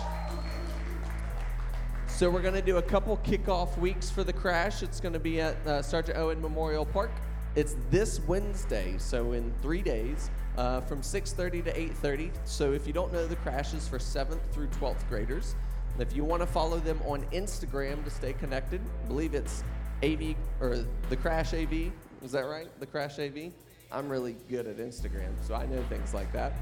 So 2.08 2.28
we're 2.28 2.42
going 2.42 2.54
to 2.54 2.62
do 2.62 2.78
a 2.78 2.82
couple 2.82 3.16
kickoff 3.18 3.78
weeks 3.78 4.10
for 4.10 4.24
the 4.24 4.32
crash. 4.32 4.82
It's 4.82 4.98
going 4.98 5.12
to 5.12 5.20
be 5.20 5.40
at 5.40 5.54
uh, 5.64 5.82
Sergeant 5.82 6.18
Owen 6.18 6.42
Memorial 6.42 6.84
Park. 6.84 7.12
It's 7.54 7.76
this 7.88 8.20
Wednesday, 8.26 8.96
so 8.98 9.32
in 9.32 9.52
three 9.62 9.82
days, 9.82 10.28
uh, 10.56 10.80
from 10.80 11.02
6:30 11.02 11.64
to 11.66 11.72
8:30. 11.72 12.30
So 12.44 12.72
if 12.72 12.86
you 12.86 12.92
don't 12.92 13.12
know, 13.12 13.26
the 13.26 13.36
crash 13.36 13.74
is 13.74 13.86
for 13.86 13.98
7th 13.98 14.40
through 14.52 14.68
12th 14.68 15.08
graders. 15.08 15.54
If 16.00 16.14
you 16.14 16.24
want 16.24 16.42
to 16.42 16.46
follow 16.46 16.78
them 16.78 17.00
on 17.04 17.22
Instagram 17.32 18.04
to 18.04 18.10
stay 18.10 18.32
connected, 18.32 18.80
I 19.04 19.08
believe 19.08 19.34
it's 19.34 19.62
AV 20.02 20.34
or 20.60 20.84
the 21.08 21.16
Crash 21.16 21.54
AV. 21.54 21.92
Is 22.22 22.32
that 22.32 22.46
right? 22.46 22.68
The 22.80 22.86
Crash 22.86 23.18
AV. 23.18 23.52
I'm 23.90 24.08
really 24.08 24.36
good 24.48 24.66
at 24.66 24.76
Instagram, 24.76 25.32
so 25.42 25.54
I 25.54 25.66
know 25.66 25.82
things 25.84 26.12
like 26.12 26.32
that. 26.32 26.52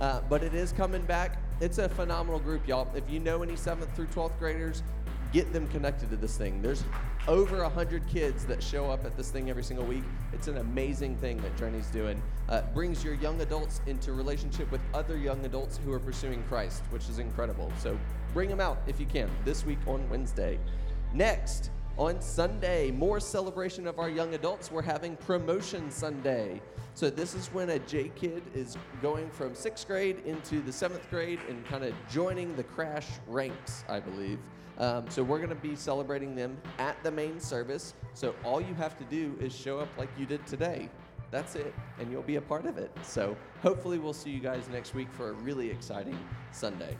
Uh, 0.00 0.20
but 0.28 0.42
it 0.42 0.54
is 0.54 0.72
coming 0.72 1.02
back. 1.02 1.38
It's 1.60 1.78
a 1.78 1.88
phenomenal 1.88 2.38
group, 2.38 2.68
y'all. 2.68 2.88
If 2.94 3.10
you 3.10 3.18
know 3.18 3.42
any 3.42 3.54
7th 3.54 3.92
through 3.94 4.06
12th 4.06 4.38
graders, 4.38 4.82
get 5.32 5.52
them 5.52 5.66
connected 5.68 6.10
to 6.10 6.16
this 6.16 6.36
thing. 6.36 6.62
There's 6.62 6.84
over 7.26 7.62
100 7.62 8.06
kids 8.06 8.46
that 8.46 8.62
show 8.62 8.90
up 8.90 9.04
at 9.04 9.16
this 9.16 9.30
thing 9.30 9.50
every 9.50 9.64
single 9.64 9.84
week. 9.84 10.04
It's 10.32 10.48
an 10.48 10.58
amazing 10.58 11.16
thing 11.16 11.38
that 11.38 11.56
Journey's 11.56 11.88
doing. 11.88 12.22
Uh, 12.48 12.62
brings 12.72 13.02
your 13.02 13.14
young 13.14 13.40
adults 13.40 13.80
into 13.86 14.12
relationship 14.12 14.70
with 14.70 14.80
other 14.94 15.16
young 15.16 15.44
adults 15.44 15.80
who 15.84 15.92
are 15.92 15.98
pursuing 15.98 16.44
Christ, 16.44 16.82
which 16.90 17.08
is 17.08 17.18
incredible. 17.18 17.72
So 17.80 17.98
bring 18.32 18.48
them 18.48 18.60
out 18.60 18.78
if 18.86 19.00
you 19.00 19.06
can 19.06 19.28
this 19.44 19.66
week 19.66 19.78
on 19.86 20.08
Wednesday. 20.08 20.58
Next, 21.12 21.70
on 21.98 22.20
Sunday, 22.20 22.90
more 22.90 23.20
celebration 23.20 23.86
of 23.86 23.98
our 23.98 24.10
young 24.10 24.34
adults. 24.34 24.70
We're 24.70 24.82
having 24.82 25.16
Promotion 25.16 25.90
Sunday. 25.90 26.60
So, 26.94 27.10
this 27.10 27.34
is 27.34 27.48
when 27.48 27.70
a 27.70 27.78
J 27.80 28.10
kid 28.14 28.42
is 28.54 28.76
going 29.00 29.30
from 29.30 29.54
sixth 29.54 29.86
grade 29.86 30.22
into 30.26 30.60
the 30.60 30.72
seventh 30.72 31.08
grade 31.10 31.38
and 31.48 31.64
kind 31.66 31.84
of 31.84 31.94
joining 32.10 32.54
the 32.56 32.64
crash 32.64 33.06
ranks, 33.26 33.84
I 33.88 34.00
believe. 34.00 34.38
Um, 34.78 35.04
so, 35.08 35.22
we're 35.22 35.38
going 35.38 35.50
to 35.50 35.54
be 35.54 35.74
celebrating 35.74 36.34
them 36.34 36.58
at 36.78 37.02
the 37.02 37.10
main 37.10 37.40
service. 37.40 37.94
So, 38.14 38.34
all 38.44 38.60
you 38.60 38.74
have 38.74 38.98
to 38.98 39.04
do 39.04 39.36
is 39.40 39.54
show 39.54 39.78
up 39.78 39.88
like 39.96 40.10
you 40.18 40.26
did 40.26 40.46
today. 40.46 40.88
That's 41.30 41.54
it, 41.54 41.74
and 41.98 42.10
you'll 42.10 42.22
be 42.22 42.36
a 42.36 42.42
part 42.42 42.66
of 42.66 42.78
it. 42.78 42.90
So, 43.02 43.36
hopefully, 43.62 43.98
we'll 43.98 44.12
see 44.12 44.30
you 44.30 44.40
guys 44.40 44.68
next 44.70 44.94
week 44.94 45.10
for 45.12 45.30
a 45.30 45.32
really 45.32 45.70
exciting 45.70 46.18
Sunday. 46.52 46.96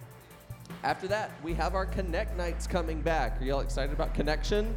After 0.84 1.08
that, 1.08 1.32
we 1.42 1.54
have 1.54 1.74
our 1.74 1.86
Connect 1.86 2.36
nights 2.36 2.66
coming 2.66 3.00
back. 3.00 3.40
Are 3.40 3.44
y'all 3.44 3.60
excited 3.60 3.92
about 3.92 4.14
Connection? 4.14 4.76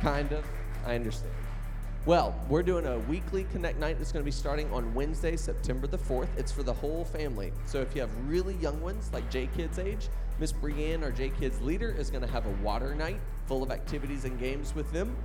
Kind 0.00 0.32
of. 0.32 0.44
I 0.86 0.94
understand. 0.94 1.32
Well, 2.06 2.34
we're 2.48 2.62
doing 2.62 2.86
a 2.86 2.98
weekly 3.00 3.44
Connect 3.52 3.78
night 3.78 3.98
that's 3.98 4.12
going 4.12 4.22
to 4.22 4.24
be 4.24 4.30
starting 4.30 4.70
on 4.72 4.94
Wednesday, 4.94 5.36
September 5.36 5.86
the 5.86 5.98
4th. 5.98 6.28
It's 6.36 6.52
for 6.52 6.62
the 6.62 6.72
whole 6.72 7.04
family. 7.04 7.52
So 7.66 7.80
if 7.80 7.94
you 7.94 8.00
have 8.00 8.10
really 8.26 8.54
young 8.54 8.80
ones, 8.80 9.10
like 9.12 9.30
J 9.30 9.48
Kids 9.56 9.78
age, 9.78 10.08
Miss 10.38 10.52
Brienne, 10.52 11.02
our 11.02 11.10
J 11.10 11.30
Kids 11.30 11.60
leader, 11.60 11.90
is 11.90 12.10
going 12.10 12.22
to 12.22 12.30
have 12.30 12.46
a 12.46 12.52
water 12.62 12.94
night 12.94 13.20
full 13.46 13.62
of 13.62 13.70
activities 13.70 14.24
and 14.24 14.38
games 14.38 14.74
with 14.74 14.90
them. 14.92 15.16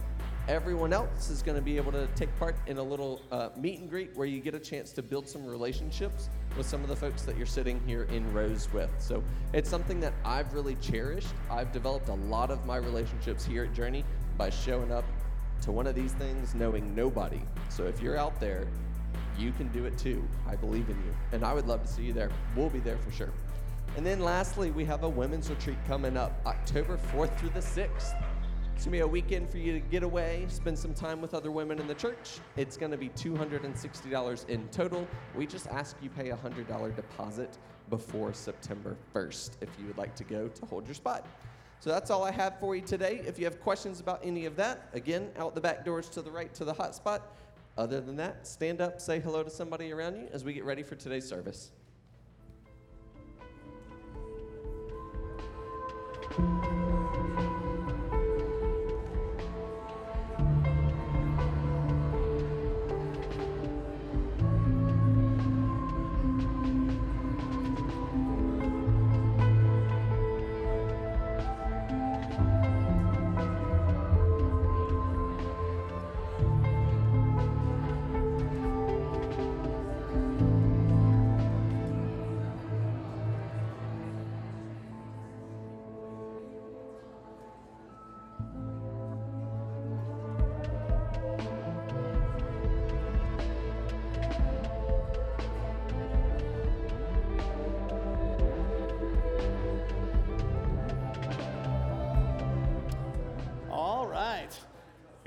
Everyone 0.50 0.92
else 0.92 1.30
is 1.30 1.42
going 1.42 1.56
to 1.56 1.62
be 1.62 1.78
able 1.78 1.94
to 1.94 2.06
take 2.16 2.38
part 2.38 2.58
in 2.68 2.78
a 2.78 2.84
little 2.84 3.22
uh, 3.32 3.50
meet 3.56 3.80
and 3.80 3.90
greet 3.90 4.14
where 4.18 4.28
you 4.28 4.42
get 4.42 4.54
a 4.54 4.60
chance 4.60 4.92
to 4.92 5.02
build 5.02 5.26
some 5.26 5.46
relationships 5.46 6.30
with 6.58 6.68
some 6.68 6.84
of 6.84 6.90
the 6.90 6.96
folks 6.96 7.22
that 7.22 7.38
you're 7.38 7.46
sitting 7.46 7.82
here 7.88 8.04
in 8.12 8.32
rows 8.34 8.68
with. 8.74 8.90
So 9.00 9.24
it's 9.54 9.70
something 9.70 10.02
that 10.02 10.14
I've 10.26 10.54
really 10.54 10.76
cherished. 10.76 11.30
I've 11.50 11.72
developed 11.72 12.10
a 12.10 12.16
lot 12.16 12.52
of 12.52 12.66
my 12.66 12.76
relationships 12.76 13.46
here 13.46 13.64
at 13.64 13.74
Journey 13.74 14.04
by 14.38 14.50
showing 14.50 14.92
up 14.92 15.06
to 15.62 15.72
one 15.72 15.88
of 15.88 15.96
these 15.96 16.12
things 16.12 16.54
knowing 16.54 16.94
nobody. 16.94 17.42
So 17.70 17.86
if 17.86 18.02
you're 18.02 18.18
out 18.18 18.38
there, 18.42 18.68
you 19.38 19.54
can 19.54 19.70
do 19.70 19.86
it 19.86 19.98
too. 19.98 20.28
I 20.46 20.58
believe 20.58 20.90
in 20.90 20.98
you. 20.98 21.16
And 21.32 21.46
I 21.46 21.54
would 21.54 21.68
love 21.68 21.84
to 21.84 21.88
see 21.88 22.04
you 22.04 22.12
there. 22.12 22.30
We'll 22.54 22.70
be 22.70 22.80
there 22.80 22.98
for 22.98 23.12
sure. 23.12 23.32
And 23.96 24.06
then 24.06 24.20
lastly, 24.20 24.72
we 24.72 24.84
have 24.84 25.04
a 25.04 25.10
women's 25.10 25.50
retreat 25.50 25.78
coming 25.88 26.18
up 26.18 26.42
October 26.46 27.00
4th 27.14 27.38
through 27.40 27.52
the 27.52 27.62
6th. 27.62 28.22
It's 28.76 28.86
gonna 28.86 28.98
be 28.98 29.00
a 29.00 29.08
weekend 29.08 29.50
for 29.50 29.60
you 29.60 29.74
to 29.74 29.80
get 29.80 30.04
away, 30.04 30.46
spend 30.50 30.78
some 30.78 30.94
time 30.94 31.22
with 31.22 31.34
other 31.34 31.52
women 31.52 31.80
in 31.80 31.88
the 31.88 31.94
church. 31.94 32.40
It's 32.58 32.76
gonna 32.76 32.98
be 32.98 33.10
$260 33.10 34.50
in 34.50 34.68
total. 34.70 35.08
We 35.36 35.48
just 35.48 35.68
ask 35.68 35.96
you 36.02 36.10
pay 36.10 36.32
a 36.32 36.36
$100 36.36 36.96
deposit 36.96 37.58
before 37.90 38.34
September 38.34 38.98
1st 39.14 39.52
if 39.62 39.70
you 39.80 39.86
would 39.88 39.98
like 39.98 40.16
to 40.16 40.24
go 40.24 40.48
to 40.50 40.66
hold 40.66 40.86
your 40.86 40.96
spot. 40.96 41.26
So 41.80 41.90
that's 41.90 42.10
all 42.10 42.24
I 42.24 42.32
have 42.32 42.60
for 42.60 42.76
you 42.76 42.82
today. 42.82 43.22
If 43.26 43.38
you 43.38 43.46
have 43.46 43.60
questions 43.62 44.00
about 44.00 44.20
any 44.24 44.46
of 44.46 44.56
that, 44.56 44.90
again, 44.94 45.30
out 45.38 45.54
the 45.54 45.62
back 45.62 45.86
doors 45.86 46.10
to 46.10 46.22
the 46.22 46.32
right 46.32 46.54
to 46.54 46.66
the 46.66 46.74
hot 46.74 46.96
spot. 46.96 47.36
Other 47.78 48.02
than 48.02 48.16
that, 48.18 48.48
stand 48.48 48.82
up, 48.82 49.02
say 49.02 49.20
hello 49.20 49.44
to 49.44 49.50
somebody 49.50 49.92
around 49.92 50.16
you 50.16 50.28
as 50.32 50.44
we 50.44 50.54
get 50.54 50.64
ready 50.64 50.84
for 50.84 50.96
today's 50.96 51.28
service. 51.28 51.72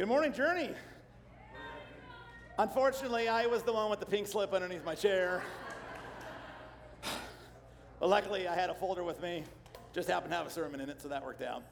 Good 0.06 0.12
morning, 0.12 0.32
Journey. 0.32 0.70
Unfortunately, 2.60 3.26
I 3.26 3.46
was 3.46 3.64
the 3.64 3.72
one 3.72 3.90
with 3.90 3.98
the 3.98 4.06
pink 4.06 4.28
slip 4.28 4.52
underneath 4.52 4.84
my 4.84 4.94
chair. 4.94 5.42
But 7.98 8.08
luckily, 8.08 8.46
I 8.46 8.54
had 8.54 8.70
a 8.70 8.74
folder 8.74 9.02
with 9.02 9.20
me. 9.20 9.42
Just 9.92 10.08
happened 10.08 10.30
to 10.30 10.36
have 10.36 10.46
a 10.46 10.50
sermon 10.50 10.80
in 10.80 10.90
it, 10.90 11.02
so 11.02 11.08
that 11.08 11.24
worked 11.24 11.42
out. 11.42 11.64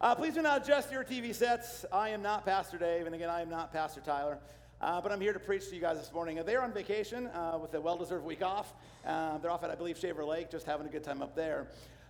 Uh, 0.00 0.12
please 0.16 0.34
do 0.34 0.42
not 0.42 0.64
adjust 0.64 0.90
your 0.90 1.04
TV 1.04 1.32
sets. 1.32 1.84
I 1.92 2.08
am 2.08 2.20
not 2.20 2.44
Pastor 2.44 2.78
Dave, 2.78 3.06
and 3.06 3.14
again, 3.14 3.30
I 3.30 3.42
am 3.42 3.48
not 3.48 3.72
Pastor 3.72 4.00
Tyler. 4.00 4.38
Uh, 4.80 5.00
but 5.00 5.12
I'm 5.12 5.20
here 5.20 5.32
to 5.32 5.38
preach 5.38 5.68
to 5.68 5.76
you 5.76 5.80
guys 5.80 5.98
this 5.98 6.12
morning. 6.12 6.40
Uh, 6.40 6.42
They're 6.42 6.62
on 6.62 6.72
vacation 6.72 7.28
uh, 7.28 7.60
with 7.62 7.72
a 7.74 7.80
well 7.80 7.96
deserved 7.96 8.24
week 8.24 8.42
off. 8.42 8.72
Uh, 9.06 9.38
they're 9.38 9.52
off 9.52 9.62
at, 9.62 9.70
I 9.70 9.76
believe, 9.76 9.98
Shaver 9.98 10.24
Lake, 10.24 10.50
just 10.50 10.66
having 10.66 10.88
a 10.88 10.90
good 10.90 11.04
time 11.04 11.22
up 11.22 11.36
there. 11.36 11.68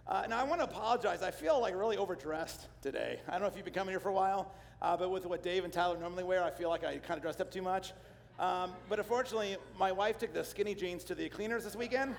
Uh, 0.08 0.24
now, 0.26 0.40
I 0.40 0.44
want 0.44 0.58
to 0.62 0.64
apologize. 0.64 1.22
I 1.22 1.30
feel 1.30 1.60
like 1.60 1.76
really 1.76 1.98
overdressed 1.98 2.66
today. 2.80 3.20
I 3.28 3.32
don't 3.32 3.42
know 3.42 3.46
if 3.48 3.56
you've 3.56 3.66
been 3.66 3.74
coming 3.74 3.92
here 3.92 4.00
for 4.00 4.08
a 4.08 4.14
while, 4.14 4.54
uh, 4.80 4.96
but 4.96 5.10
with 5.10 5.26
what 5.26 5.42
Dave 5.42 5.64
and 5.64 5.72
Tyler 5.72 5.98
normally 5.98 6.24
wear, 6.24 6.42
I 6.42 6.50
feel 6.50 6.70
like 6.70 6.82
I 6.82 6.96
kind 6.96 7.18
of 7.18 7.22
dressed 7.22 7.42
up 7.42 7.50
too 7.50 7.60
much. 7.60 7.92
Um, 8.38 8.72
but 8.88 8.98
unfortunately, 8.98 9.58
my 9.78 9.92
wife 9.92 10.16
took 10.16 10.32
the 10.32 10.42
skinny 10.42 10.74
jeans 10.74 11.04
to 11.04 11.14
the 11.14 11.28
cleaners 11.28 11.64
this 11.64 11.76
weekend. 11.76 12.16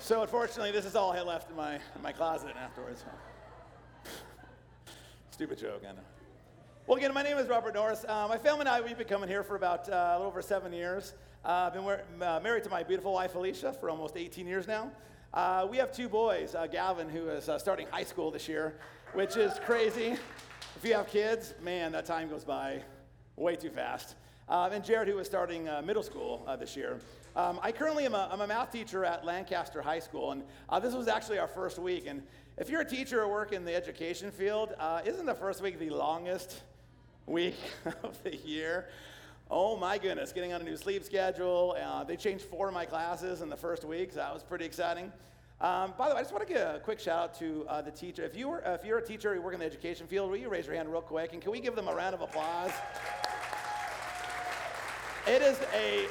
So 0.00 0.22
unfortunately, 0.22 0.72
this 0.72 0.84
is 0.84 0.96
all 0.96 1.12
I 1.12 1.18
had 1.18 1.26
left 1.26 1.50
in 1.50 1.56
my, 1.56 1.74
in 1.74 2.02
my 2.02 2.10
closet 2.10 2.56
afterwards. 2.60 3.04
Stupid 5.30 5.58
joke, 5.58 5.82
I 5.88 5.92
know. 5.92 5.98
Well, 6.88 6.98
again, 6.98 7.14
my 7.14 7.22
name 7.22 7.38
is 7.38 7.46
Robert 7.46 7.74
Norris. 7.74 8.04
Uh, 8.08 8.26
my 8.28 8.38
family 8.38 8.62
and 8.62 8.68
I, 8.68 8.80
we've 8.80 8.98
been 8.98 9.06
coming 9.06 9.28
here 9.28 9.44
for 9.44 9.54
about 9.54 9.88
uh, 9.88 9.92
a 9.92 10.12
little 10.14 10.26
over 10.26 10.42
seven 10.42 10.72
years. 10.72 11.14
Uh, 11.42 11.70
I've 11.72 11.72
been 11.72 12.22
uh, 12.22 12.38
married 12.42 12.64
to 12.64 12.70
my 12.70 12.82
beautiful 12.82 13.14
wife, 13.14 13.34
Alicia, 13.34 13.72
for 13.72 13.88
almost 13.88 14.14
18 14.14 14.46
years 14.46 14.68
now. 14.68 14.90
Uh, 15.32 15.66
we 15.70 15.78
have 15.78 15.90
two 15.90 16.06
boys, 16.06 16.54
uh, 16.54 16.66
Gavin, 16.66 17.08
who 17.08 17.30
is 17.30 17.48
uh, 17.48 17.58
starting 17.58 17.86
high 17.90 18.04
school 18.04 18.30
this 18.30 18.46
year, 18.46 18.74
which 19.14 19.38
is 19.38 19.58
crazy. 19.64 20.16
If 20.76 20.84
you 20.84 20.92
have 20.92 21.08
kids, 21.08 21.54
man, 21.62 21.92
that 21.92 22.04
time 22.04 22.28
goes 22.28 22.44
by 22.44 22.82
way 23.36 23.56
too 23.56 23.70
fast. 23.70 24.16
Um, 24.50 24.72
and 24.72 24.84
Jared, 24.84 25.08
who 25.08 25.18
is 25.18 25.26
starting 25.26 25.66
uh, 25.66 25.80
middle 25.80 26.02
school 26.02 26.44
uh, 26.46 26.56
this 26.56 26.76
year. 26.76 26.98
Um, 27.34 27.58
I 27.62 27.72
currently 27.72 28.04
am 28.04 28.14
a, 28.14 28.28
I'm 28.30 28.42
a 28.42 28.46
math 28.46 28.70
teacher 28.70 29.06
at 29.06 29.24
Lancaster 29.24 29.80
High 29.80 30.00
School, 30.00 30.32
and 30.32 30.42
uh, 30.68 30.78
this 30.78 30.92
was 30.92 31.08
actually 31.08 31.38
our 31.38 31.48
first 31.48 31.78
week. 31.78 32.04
And 32.06 32.22
if 32.58 32.68
you're 32.68 32.82
a 32.82 32.88
teacher 32.88 33.22
or 33.22 33.28
work 33.28 33.52
in 33.52 33.64
the 33.64 33.74
education 33.74 34.30
field, 34.30 34.74
uh, 34.78 35.00
isn't 35.06 35.24
the 35.24 35.34
first 35.34 35.62
week 35.62 35.78
the 35.78 35.88
longest 35.88 36.60
week 37.24 37.56
of 38.02 38.22
the 38.24 38.36
year? 38.36 38.88
Oh 39.52 39.76
my 39.76 39.98
goodness, 39.98 40.32
getting 40.32 40.52
on 40.52 40.60
a 40.60 40.64
new 40.64 40.76
sleep 40.76 41.02
schedule. 41.02 41.76
Uh, 41.82 42.04
they 42.04 42.14
changed 42.14 42.44
four 42.44 42.68
of 42.68 42.74
my 42.74 42.84
classes 42.84 43.42
in 43.42 43.48
the 43.48 43.56
first 43.56 43.84
week, 43.84 44.12
so 44.12 44.18
that 44.18 44.32
was 44.32 44.44
pretty 44.44 44.64
exciting. 44.64 45.10
Um, 45.60 45.92
by 45.98 46.08
the 46.08 46.14
way, 46.14 46.20
I 46.20 46.22
just 46.22 46.32
want 46.32 46.46
to 46.46 46.54
give 46.54 46.62
a 46.62 46.78
quick 46.78 47.00
shout 47.00 47.18
out 47.18 47.38
to 47.40 47.66
uh, 47.68 47.82
the 47.82 47.90
teacher. 47.90 48.22
If, 48.22 48.36
you 48.36 48.48
were, 48.48 48.62
if 48.64 48.84
you're 48.84 48.98
a 48.98 49.04
teacher, 49.04 49.34
you 49.34 49.42
work 49.42 49.54
in 49.54 49.58
the 49.58 49.66
education 49.66 50.06
field, 50.06 50.30
will 50.30 50.36
you 50.36 50.48
raise 50.48 50.66
your 50.66 50.76
hand 50.76 50.88
real 50.88 51.02
quick? 51.02 51.32
And 51.32 51.42
can 51.42 51.50
we 51.50 51.58
give 51.58 51.74
them 51.74 51.88
a 51.88 51.94
round 51.94 52.14
of 52.14 52.20
applause? 52.20 52.70
It 55.26 55.42
is 55.42 55.58
a 55.74 56.06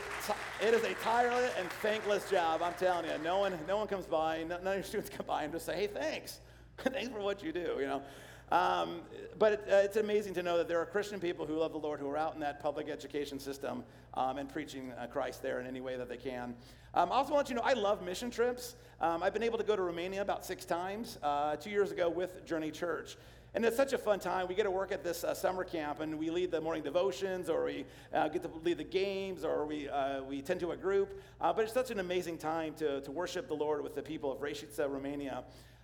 it 0.61 0.73
is 0.73 0.83
a 0.83 0.93
tireless 0.95 1.51
and 1.57 1.69
thankless 1.81 2.29
job. 2.29 2.61
I'm 2.61 2.73
telling 2.73 3.05
you. 3.05 3.17
No 3.23 3.39
one 3.39 3.57
no 3.69 3.77
one 3.77 3.87
comes 3.87 4.05
by. 4.05 4.43
None 4.43 4.67
of 4.67 4.73
your 4.75 4.83
students 4.83 5.09
come 5.17 5.25
by 5.25 5.43
and 5.43 5.53
just 5.53 5.65
say, 5.65 5.75
"Hey, 5.75 5.87
thanks, 5.87 6.41
thanks 6.77 7.07
for 7.09 7.19
what 7.21 7.41
you 7.41 7.53
do." 7.53 7.77
You 7.79 7.87
know. 7.87 8.01
Um, 8.51 9.01
but 9.37 9.53
it, 9.53 9.67
uh, 9.71 9.75
it's 9.75 9.97
amazing 9.97 10.33
to 10.35 10.43
know 10.43 10.57
that 10.57 10.67
there 10.67 10.79
are 10.79 10.85
Christian 10.85 11.19
people 11.19 11.45
who 11.45 11.57
love 11.57 11.71
the 11.71 11.77
Lord 11.77 11.99
who 11.99 12.09
are 12.09 12.17
out 12.17 12.33
in 12.33 12.39
that 12.41 12.61
public 12.61 12.89
education 12.89 13.39
system 13.39 13.83
um, 14.15 14.37
and 14.37 14.49
preaching 14.49 14.91
uh, 14.91 15.07
Christ 15.07 15.41
there 15.41 15.59
in 15.59 15.67
any 15.67 15.81
way 15.81 15.97
that 15.97 16.09
they 16.09 16.17
can. 16.17 16.55
Um, 16.93 17.11
I 17.11 17.15
also 17.15 17.33
want 17.33 17.49
you 17.49 17.55
to 17.55 17.61
know 17.61 17.67
I 17.67 17.73
love 17.73 18.01
mission 18.01 18.31
trips. 18.31 18.75
Um, 18.99 19.21
I've 19.21 19.33
been 19.33 19.43
able 19.43 19.59
to 19.59 19.63
go 19.63 19.75
to 19.75 19.81
Romania 19.81 20.21
about 20.21 20.45
six 20.45 20.65
times. 20.65 21.19
Uh, 21.21 21.55
two 21.55 21.69
years 21.69 21.91
ago 21.91 22.09
with 22.09 22.45
Journey 22.45 22.71
Church. 22.71 23.15
And 23.55 23.65
it's 23.65 23.75
such 23.75 23.93
a 23.93 23.97
fun 23.97 24.19
time. 24.19 24.47
We 24.47 24.53
get 24.53 24.63
to 24.63 24.71
work 24.71 24.91
at 24.91 25.03
this 25.03 25.23
uh, 25.23 25.33
summer 25.33 25.63
camp, 25.63 26.01
and 26.01 26.19
we 26.19 26.29
lead 26.29 26.51
the 26.51 26.61
morning 26.61 26.83
devotions, 26.83 27.49
or 27.49 27.65
we 27.65 27.85
uh, 28.13 28.27
get 28.27 28.43
to 28.43 28.49
lead 28.63 28.77
the 28.77 28.83
games, 28.83 29.43
or 29.43 29.65
we, 29.65 29.89
uh, 29.89 30.21
we 30.21 30.43
tend 30.43 30.59
to 30.59 30.71
a 30.71 30.77
group. 30.77 31.19
Uh, 31.41 31.51
but 31.51 31.63
it's 31.63 31.73
such 31.73 31.89
an 31.89 31.99
amazing 31.99 32.37
time 32.37 32.75
to, 32.75 33.01
to 33.01 33.11
worship 33.11 33.47
the 33.47 33.55
Lord 33.55 33.81
with 33.83 33.95
the 33.95 34.03
people 34.03 34.31
of 34.31 34.39
Reșița, 34.39 34.87
Romania. 34.87 35.43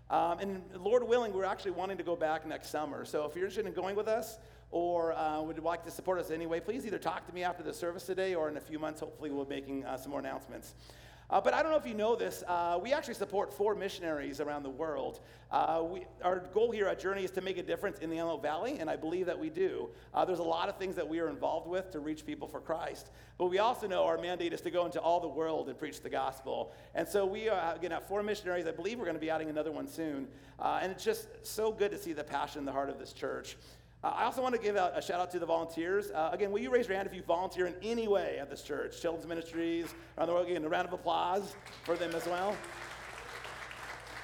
Um, 0.10 0.40
and 0.40 0.62
Lord 0.78 1.08
willing, 1.08 1.34
we're 1.34 1.46
actually 1.46 1.72
wanting 1.72 1.98
to 1.98 2.04
go 2.04 2.16
back 2.16 2.46
next 2.46 2.70
summer. 2.70 3.06
So 3.06 3.26
if 3.26 3.36
you're 3.36 3.46
interested 3.46 3.66
in 3.66 3.74
going 3.74 3.96
with 3.96 4.08
us, 4.08 4.38
or 4.72 5.14
uh, 5.14 5.42
would 5.42 5.58
like 5.60 5.84
to 5.86 5.92
support 5.92 6.20
us 6.20 6.32
anyway, 6.32 6.60
please 6.60 6.86
either 6.86 6.98
talk 6.98 7.26
to 7.28 7.34
me 7.34 7.44
after 7.44 7.64
the 7.64 7.74
service 7.74 8.04
today, 8.04 8.36
or 8.36 8.50
in 8.50 8.58
a 8.58 8.62
few 8.62 8.78
months, 8.78 9.00
hopefully, 9.00 9.30
we'll 9.30 9.46
be 9.46 9.56
making 9.56 9.86
uh, 9.86 9.98
some 9.98 10.12
more 10.12 10.20
announcements. 10.20 10.76
Uh, 11.30 11.42
but 11.42 11.54
I 11.54 11.64
don't 11.64 11.72
know 11.72 11.78
if 11.78 11.88
you 11.88 11.96
know 11.96 12.16
this, 12.16 12.44
uh, 12.48 12.80
we 12.82 12.94
actually 12.94 13.16
support 13.16 13.52
four 13.52 13.74
missionaries 13.74 14.40
around 14.40 14.64
the 14.64 14.70
world. 14.70 15.22
Uh, 15.52 15.84
we, 15.84 16.06
our 16.24 16.40
goal 16.54 16.72
here 16.72 16.88
at 16.88 17.00
Journey 17.00 17.24
is 17.24 17.32
to 17.32 17.42
make 17.42 17.58
a 17.58 17.64
difference 17.64 18.00
in 18.00 18.10
the 18.10 18.18
Antelope 18.18 18.44
Valley, 18.44 18.78
and 18.80 18.90
I 18.90 18.96
believe 18.96 19.26
that 19.26 19.40
we 19.40 19.50
do. 19.50 19.90
Uh, 20.14 20.24
there's 20.24 20.40
a 20.40 20.44
lot 20.44 20.70
of 20.70 20.78
things 20.78 20.96
that 20.96 21.08
we 21.08 21.20
are 21.20 21.30
involved 21.30 21.68
with 21.68 21.92
to 21.92 22.00
reach 22.00 22.26
people 22.26 22.48
for 22.48 22.60
Christ. 22.60 23.10
But 23.38 23.48
we 23.48 23.58
also 23.58 23.88
know 23.88 24.06
our 24.06 24.18
mandate 24.18 24.54
is 24.54 24.62
to 24.62 24.72
go 24.72 24.86
into 24.86 25.02
all 25.02 25.20
the 25.20 25.28
world 25.28 25.68
and 25.68 25.78
preach 25.78 26.02
the 26.02 26.10
gospel. 26.10 26.72
And 26.94 27.08
so 27.08 27.26
we 27.26 27.50
are 27.50 27.78
to 27.78 27.90
have 27.90 28.08
four 28.08 28.22
missionaries. 28.22 28.68
I 28.68 28.72
believe 28.72 29.00
we're 29.00 29.06
going 29.06 29.16
to 29.16 29.22
be 29.22 29.30
adding 29.30 29.50
another 29.50 29.72
one 29.72 29.88
soon. 29.88 30.28
Uh, 30.60 30.80
and 30.82 30.92
it's 30.92 31.04
just 31.04 31.28
so 31.46 31.72
good 31.72 31.92
to 31.92 31.98
see 31.98 32.14
the 32.14 32.24
passion 32.24 32.60
in 32.60 32.66
the 32.66 32.72
heart 32.72 32.90
of 32.90 33.00
this 33.00 33.14
church. 33.14 33.58
I 34.14 34.26
also 34.26 34.44
want 34.44 34.54
to 34.54 34.62
give 34.62 34.78
out 34.78 34.96
a 34.96 35.02
shout 35.02 35.20
out 35.20 35.32
to 35.32 35.40
the 35.40 35.48
volunteers. 35.48 36.12
Uh, 36.12 36.30
again, 36.32 36.52
will 36.52 36.60
you 36.60 36.70
raise 36.70 36.88
your 36.88 36.96
hand 36.96 37.08
if 37.08 37.16
you 37.16 37.24
volunteer 37.24 37.66
in 37.66 37.74
any 37.82 38.08
way 38.08 38.38
at 38.40 38.52
this 38.52 38.62
church? 38.62 39.02
Children's 39.02 39.26
Ministries, 39.26 39.96
around 40.16 40.28
the 40.28 40.34
world. 40.34 40.48
Again, 40.48 40.64
a 40.64 40.70
round 40.70 40.88
of 40.88 40.94
applause 40.94 41.56
for 41.84 41.96
them 41.96 42.14
as 42.14 42.24
well. 42.28 42.56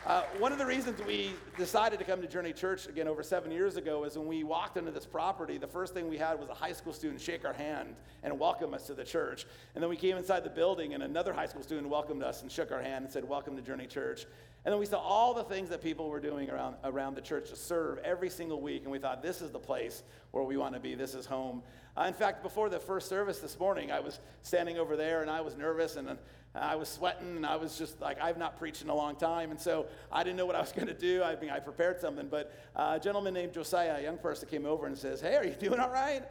Uh, 0.05 0.23
one 0.37 0.51
of 0.51 0.59
the 0.59 0.65
reasons 0.65 1.01
we 1.03 1.31
decided 1.57 1.97
to 1.97 2.05
come 2.05 2.21
to 2.21 2.27
Journey 2.27 2.53
Church 2.53 2.87
again 2.87 3.07
over 3.07 3.23
seven 3.23 3.51
years 3.51 3.75
ago 3.75 4.03
is 4.03 4.17
when 4.17 4.27
we 4.27 4.43
walked 4.43 4.77
into 4.77 4.91
this 4.91 5.05
property, 5.05 5.57
the 5.57 5.67
first 5.67 5.95
thing 5.95 6.09
we 6.09 6.17
had 6.17 6.39
was 6.39 6.49
a 6.49 6.53
high 6.53 6.73
school 6.73 6.93
student 6.93 7.19
shake 7.19 7.43
our 7.43 7.53
hand 7.53 7.95
and 8.21 8.39
welcome 8.39 8.75
us 8.75 8.85
to 8.87 8.93
the 8.93 9.03
church. 9.03 9.45
And 9.73 9.81
then 9.81 9.89
we 9.89 9.95
came 9.95 10.17
inside 10.17 10.43
the 10.43 10.49
building, 10.49 10.93
and 10.93 11.01
another 11.01 11.33
high 11.33 11.45
school 11.47 11.63
student 11.63 11.87
welcomed 11.89 12.21
us 12.21 12.43
and 12.43 12.51
shook 12.51 12.71
our 12.71 12.81
hand 12.81 13.05
and 13.05 13.11
said, 13.11 13.27
Welcome 13.27 13.55
to 13.55 13.63
Journey 13.63 13.87
Church. 13.87 14.25
And 14.63 14.71
then 14.71 14.79
we 14.79 14.85
saw 14.85 14.99
all 14.99 15.33
the 15.33 15.43
things 15.43 15.69
that 15.69 15.81
people 15.81 16.07
were 16.07 16.19
doing 16.19 16.49
around, 16.49 16.75
around 16.83 17.15
the 17.15 17.21
church 17.21 17.49
to 17.49 17.55
serve 17.55 17.97
every 17.99 18.29
single 18.29 18.61
week. 18.61 18.83
And 18.83 18.91
we 18.91 18.99
thought, 18.99 19.23
this 19.23 19.41
is 19.41 19.49
the 19.49 19.59
place 19.59 20.03
where 20.29 20.43
we 20.43 20.55
want 20.55 20.75
to 20.75 20.79
be. 20.79 20.93
This 20.93 21.15
is 21.15 21.25
home. 21.25 21.63
Uh, 21.97 22.03
in 22.03 22.13
fact, 22.13 22.43
before 22.43 22.69
the 22.69 22.79
first 22.79 23.09
service 23.09 23.39
this 23.39 23.59
morning, 23.59 23.91
I 23.91 23.99
was 23.99 24.19
standing 24.43 24.77
over 24.77 24.95
there 24.95 25.23
and 25.23 25.31
I 25.31 25.41
was 25.41 25.57
nervous 25.57 25.95
and 25.95 26.09
uh, 26.09 26.15
I 26.53 26.75
was 26.75 26.89
sweating 26.89 27.37
and 27.37 27.45
I 27.45 27.55
was 27.55 27.75
just 27.75 27.99
like, 27.99 28.21
I've 28.21 28.37
not 28.37 28.59
preached 28.59 28.83
in 28.83 28.89
a 28.89 28.95
long 28.95 29.15
time. 29.15 29.49
And 29.49 29.59
so 29.59 29.87
I 30.11 30.23
didn't 30.23 30.37
know 30.37 30.45
what 30.45 30.55
I 30.55 30.61
was 30.61 30.71
going 30.75 30.87
to 30.87 30.93
do. 30.93 31.23
I 31.23 31.35
mean, 31.37 31.49
I 31.49 31.59
prepared 31.59 31.99
something. 31.99 32.27
But 32.27 32.53
uh, 32.75 32.97
a 32.97 32.99
gentleman 32.99 33.33
named 33.33 33.53
Josiah, 33.53 33.95
a 33.97 34.03
young 34.03 34.19
person, 34.19 34.47
came 34.47 34.67
over 34.67 34.85
and 34.85 34.95
says, 34.95 35.21
Hey, 35.21 35.35
are 35.37 35.43
you 35.43 35.55
doing 35.55 35.79
all 35.79 35.89
right? 35.89 36.21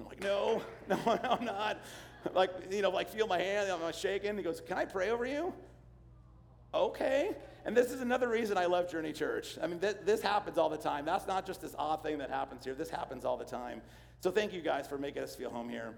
I'm 0.00 0.06
like, 0.06 0.20
No, 0.20 0.60
no, 0.88 0.98
I'm 1.22 1.44
not. 1.44 1.78
Like, 2.34 2.50
you 2.72 2.82
know, 2.82 2.90
like 2.90 3.08
feel 3.08 3.28
my 3.28 3.38
hand, 3.38 3.70
I'm 3.70 3.92
shaking. 3.92 4.36
He 4.36 4.42
goes, 4.42 4.60
Can 4.60 4.76
I 4.76 4.86
pray 4.86 5.10
over 5.10 5.24
you? 5.24 5.54
Okay. 6.74 7.36
And 7.64 7.76
this 7.76 7.90
is 7.90 8.00
another 8.00 8.28
reason 8.28 8.56
I 8.56 8.66
love 8.66 8.90
Journey 8.90 9.12
Church. 9.12 9.58
I 9.62 9.66
mean, 9.66 9.80
th- 9.80 9.98
this 10.04 10.22
happens 10.22 10.56
all 10.56 10.70
the 10.70 10.78
time. 10.78 11.04
That's 11.04 11.26
not 11.26 11.46
just 11.46 11.60
this 11.60 11.74
odd 11.78 12.02
thing 12.02 12.18
that 12.18 12.30
happens 12.30 12.64
here. 12.64 12.74
This 12.74 12.90
happens 12.90 13.24
all 13.24 13.36
the 13.36 13.44
time. 13.44 13.82
So 14.20 14.30
thank 14.30 14.52
you 14.52 14.60
guys 14.60 14.86
for 14.86 14.98
making 14.98 15.22
us 15.22 15.34
feel 15.34 15.50
home 15.50 15.68
here. 15.68 15.94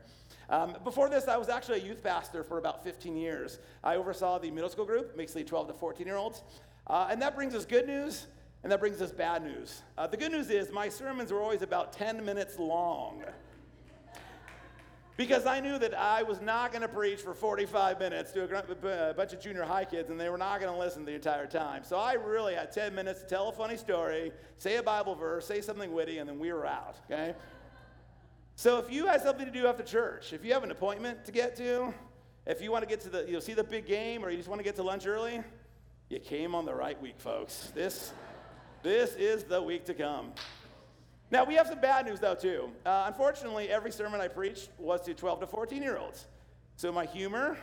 Um, 0.51 0.77
before 0.85 1.09
this, 1.09 1.29
I 1.29 1.37
was 1.37 1.49
actually 1.49 1.81
a 1.81 1.85
youth 1.85 2.03
pastor 2.03 2.43
for 2.43 2.59
about 2.59 2.85
15 2.85 3.17
years. 3.17 3.59
I 3.83 3.97
oversaw 3.97 4.39
the 4.39 4.51
middle 4.51 4.71
school 4.71 4.85
group, 4.85 5.17
mostly 5.17 5.45
12 5.45 5.69
to 5.69 5.75
14 5.75 6.07
year 6.07 6.17
olds. 6.17 6.43
Uh, 6.87 7.09
and 7.11 7.23
that 7.23 7.35
brings 7.35 7.55
us 7.55 7.65
good 7.65 7.87
news, 7.87 8.27
and 8.63 8.73
that 8.73 8.81
brings 8.81 9.01
us 9.01 9.13
bad 9.13 9.45
news. 9.45 9.83
Uh, 9.97 10.07
the 10.07 10.17
good 10.17 10.33
news 10.33 10.51
is 10.51 10.71
my 10.73 10.89
sermons 10.89 11.33
were 11.33 11.41
always 11.41 11.63
about 11.63 11.93
10 11.93 12.25
minutes 12.25 12.59
long 12.59 13.23
because 15.17 15.47
I 15.47 15.61
knew 15.61 15.79
that 15.79 15.95
I 15.95 16.23
was 16.23 16.41
not 16.41 16.73
going 16.73 16.83
to 16.83 16.89
preach 16.89 17.21
for 17.21 17.35
45 17.35 17.99
minutes 17.99 18.33
to 18.33 18.43
a, 18.43 19.11
a 19.11 19.15
bunch 19.15 19.33
of 19.33 19.41
junior 19.41 19.65
high 19.65 19.85
kids 19.85 20.11
and 20.11 20.19
they 20.19 20.29
were 20.29 20.39
not 20.39 20.61
going 20.61 20.73
to 20.73 20.79
listen 20.79 21.05
the 21.05 21.15
entire 21.15 21.47
time. 21.47 21.85
So 21.85 21.99
I 21.99 22.15
really 22.15 22.55
had 22.55 22.73
10 22.73 22.95
minutes 22.95 23.21
to 23.21 23.27
tell 23.27 23.49
a 23.49 23.53
funny 23.53 23.77
story, 23.77 24.33
say 24.59 24.77
a 24.77 24.83
Bible 24.83 25.15
verse, 25.15 25.47
say 25.47 25.61
something 25.61 25.93
witty, 25.93 26.19
and 26.19 26.29
then 26.29 26.39
we 26.39 26.53
were 26.53 26.67
out, 26.67 26.97
okay? 27.11 27.35
So 28.57 28.79
if 28.79 28.91
you 28.91 29.07
have 29.07 29.23
something 29.23 29.47
to 29.47 29.53
do 29.53 29.67
after 29.67 29.83
church, 29.83 30.33
if 30.33 30.45
you 30.45 30.53
have 30.53 30.65
an 30.65 30.71
appointment 30.71 31.25
to 31.27 31.33
get 31.33 31.57
to, 31.57 31.93
if 32.47 32.61
you 32.61 32.73
want 32.73 32.83
to 32.83 32.89
get 32.89 33.01
to 33.03 33.09
the, 33.09 33.25
you 33.27 33.33
know, 33.33 33.41
see 33.41 33.55
the 33.55 33.65
big 33.65 33.87
game 33.87 34.25
or 34.25 34.31
you 34.31 34.37
just 34.37 34.49
want 34.49 34.59
to 34.59 34.65
get 34.65 34.77
to 34.77 34.83
lunch 34.83 35.07
early, 35.07 35.43
you 36.09 36.19
came 36.19 36.55
on 36.55 36.65
the 36.65 36.75
right 36.75 37.01
week, 37.01 37.19
folks. 37.19 37.73
This, 37.75 38.13
this 38.83 39.15
is 39.15 39.45
the 39.45 39.63
week 39.63 39.85
to 39.87 39.95
come. 39.95 40.33
Now, 41.33 41.45
we 41.45 41.55
have 41.55 41.67
some 41.67 41.81
bad 41.81 42.05
news, 42.05 42.21
though, 42.21 42.35
too. 42.35 42.69
Uh, 42.85 43.05
unfortunately, 43.07 43.71
every 43.71 43.91
sermon 43.91 44.21
I 44.21 44.29
preached 44.29 44.69
was 44.79 45.01
to 45.07 45.15
12 45.15 45.41
to 45.41 45.47
14 45.47 45.83
year 45.83 45.97
olds. 45.97 46.27
So, 46.77 46.93
my 46.93 47.07
humor, 47.07 47.57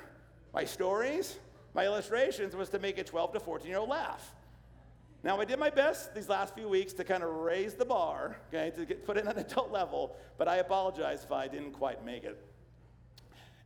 my 0.55 0.65
stories, 0.65 1.37
my 1.75 1.85
illustrations 1.85 2.55
was 2.55 2.69
to 2.69 2.79
make 2.79 2.97
a 2.97 3.03
12 3.03 3.33
to 3.33 3.39
14 3.39 3.67
year 3.67 3.77
old 3.77 3.89
laugh. 3.89 4.33
Now, 5.23 5.39
I 5.39 5.45
did 5.45 5.59
my 5.59 5.69
best 5.69 6.15
these 6.15 6.29
last 6.29 6.55
few 6.55 6.67
weeks 6.67 6.93
to 6.93 7.03
kind 7.03 7.21
of 7.21 7.29
raise 7.29 7.75
the 7.75 7.85
bar, 7.85 8.37
okay, 8.47 8.71
to 8.75 8.87
get, 8.87 9.05
put 9.05 9.17
it 9.17 9.27
on 9.27 9.33
an 9.33 9.39
adult 9.45 9.71
level, 9.71 10.15
but 10.39 10.47
I 10.47 10.55
apologize 10.55 11.23
if 11.23 11.31
I 11.31 11.47
didn't 11.47 11.73
quite 11.73 12.03
make 12.03 12.23
it. 12.23 12.43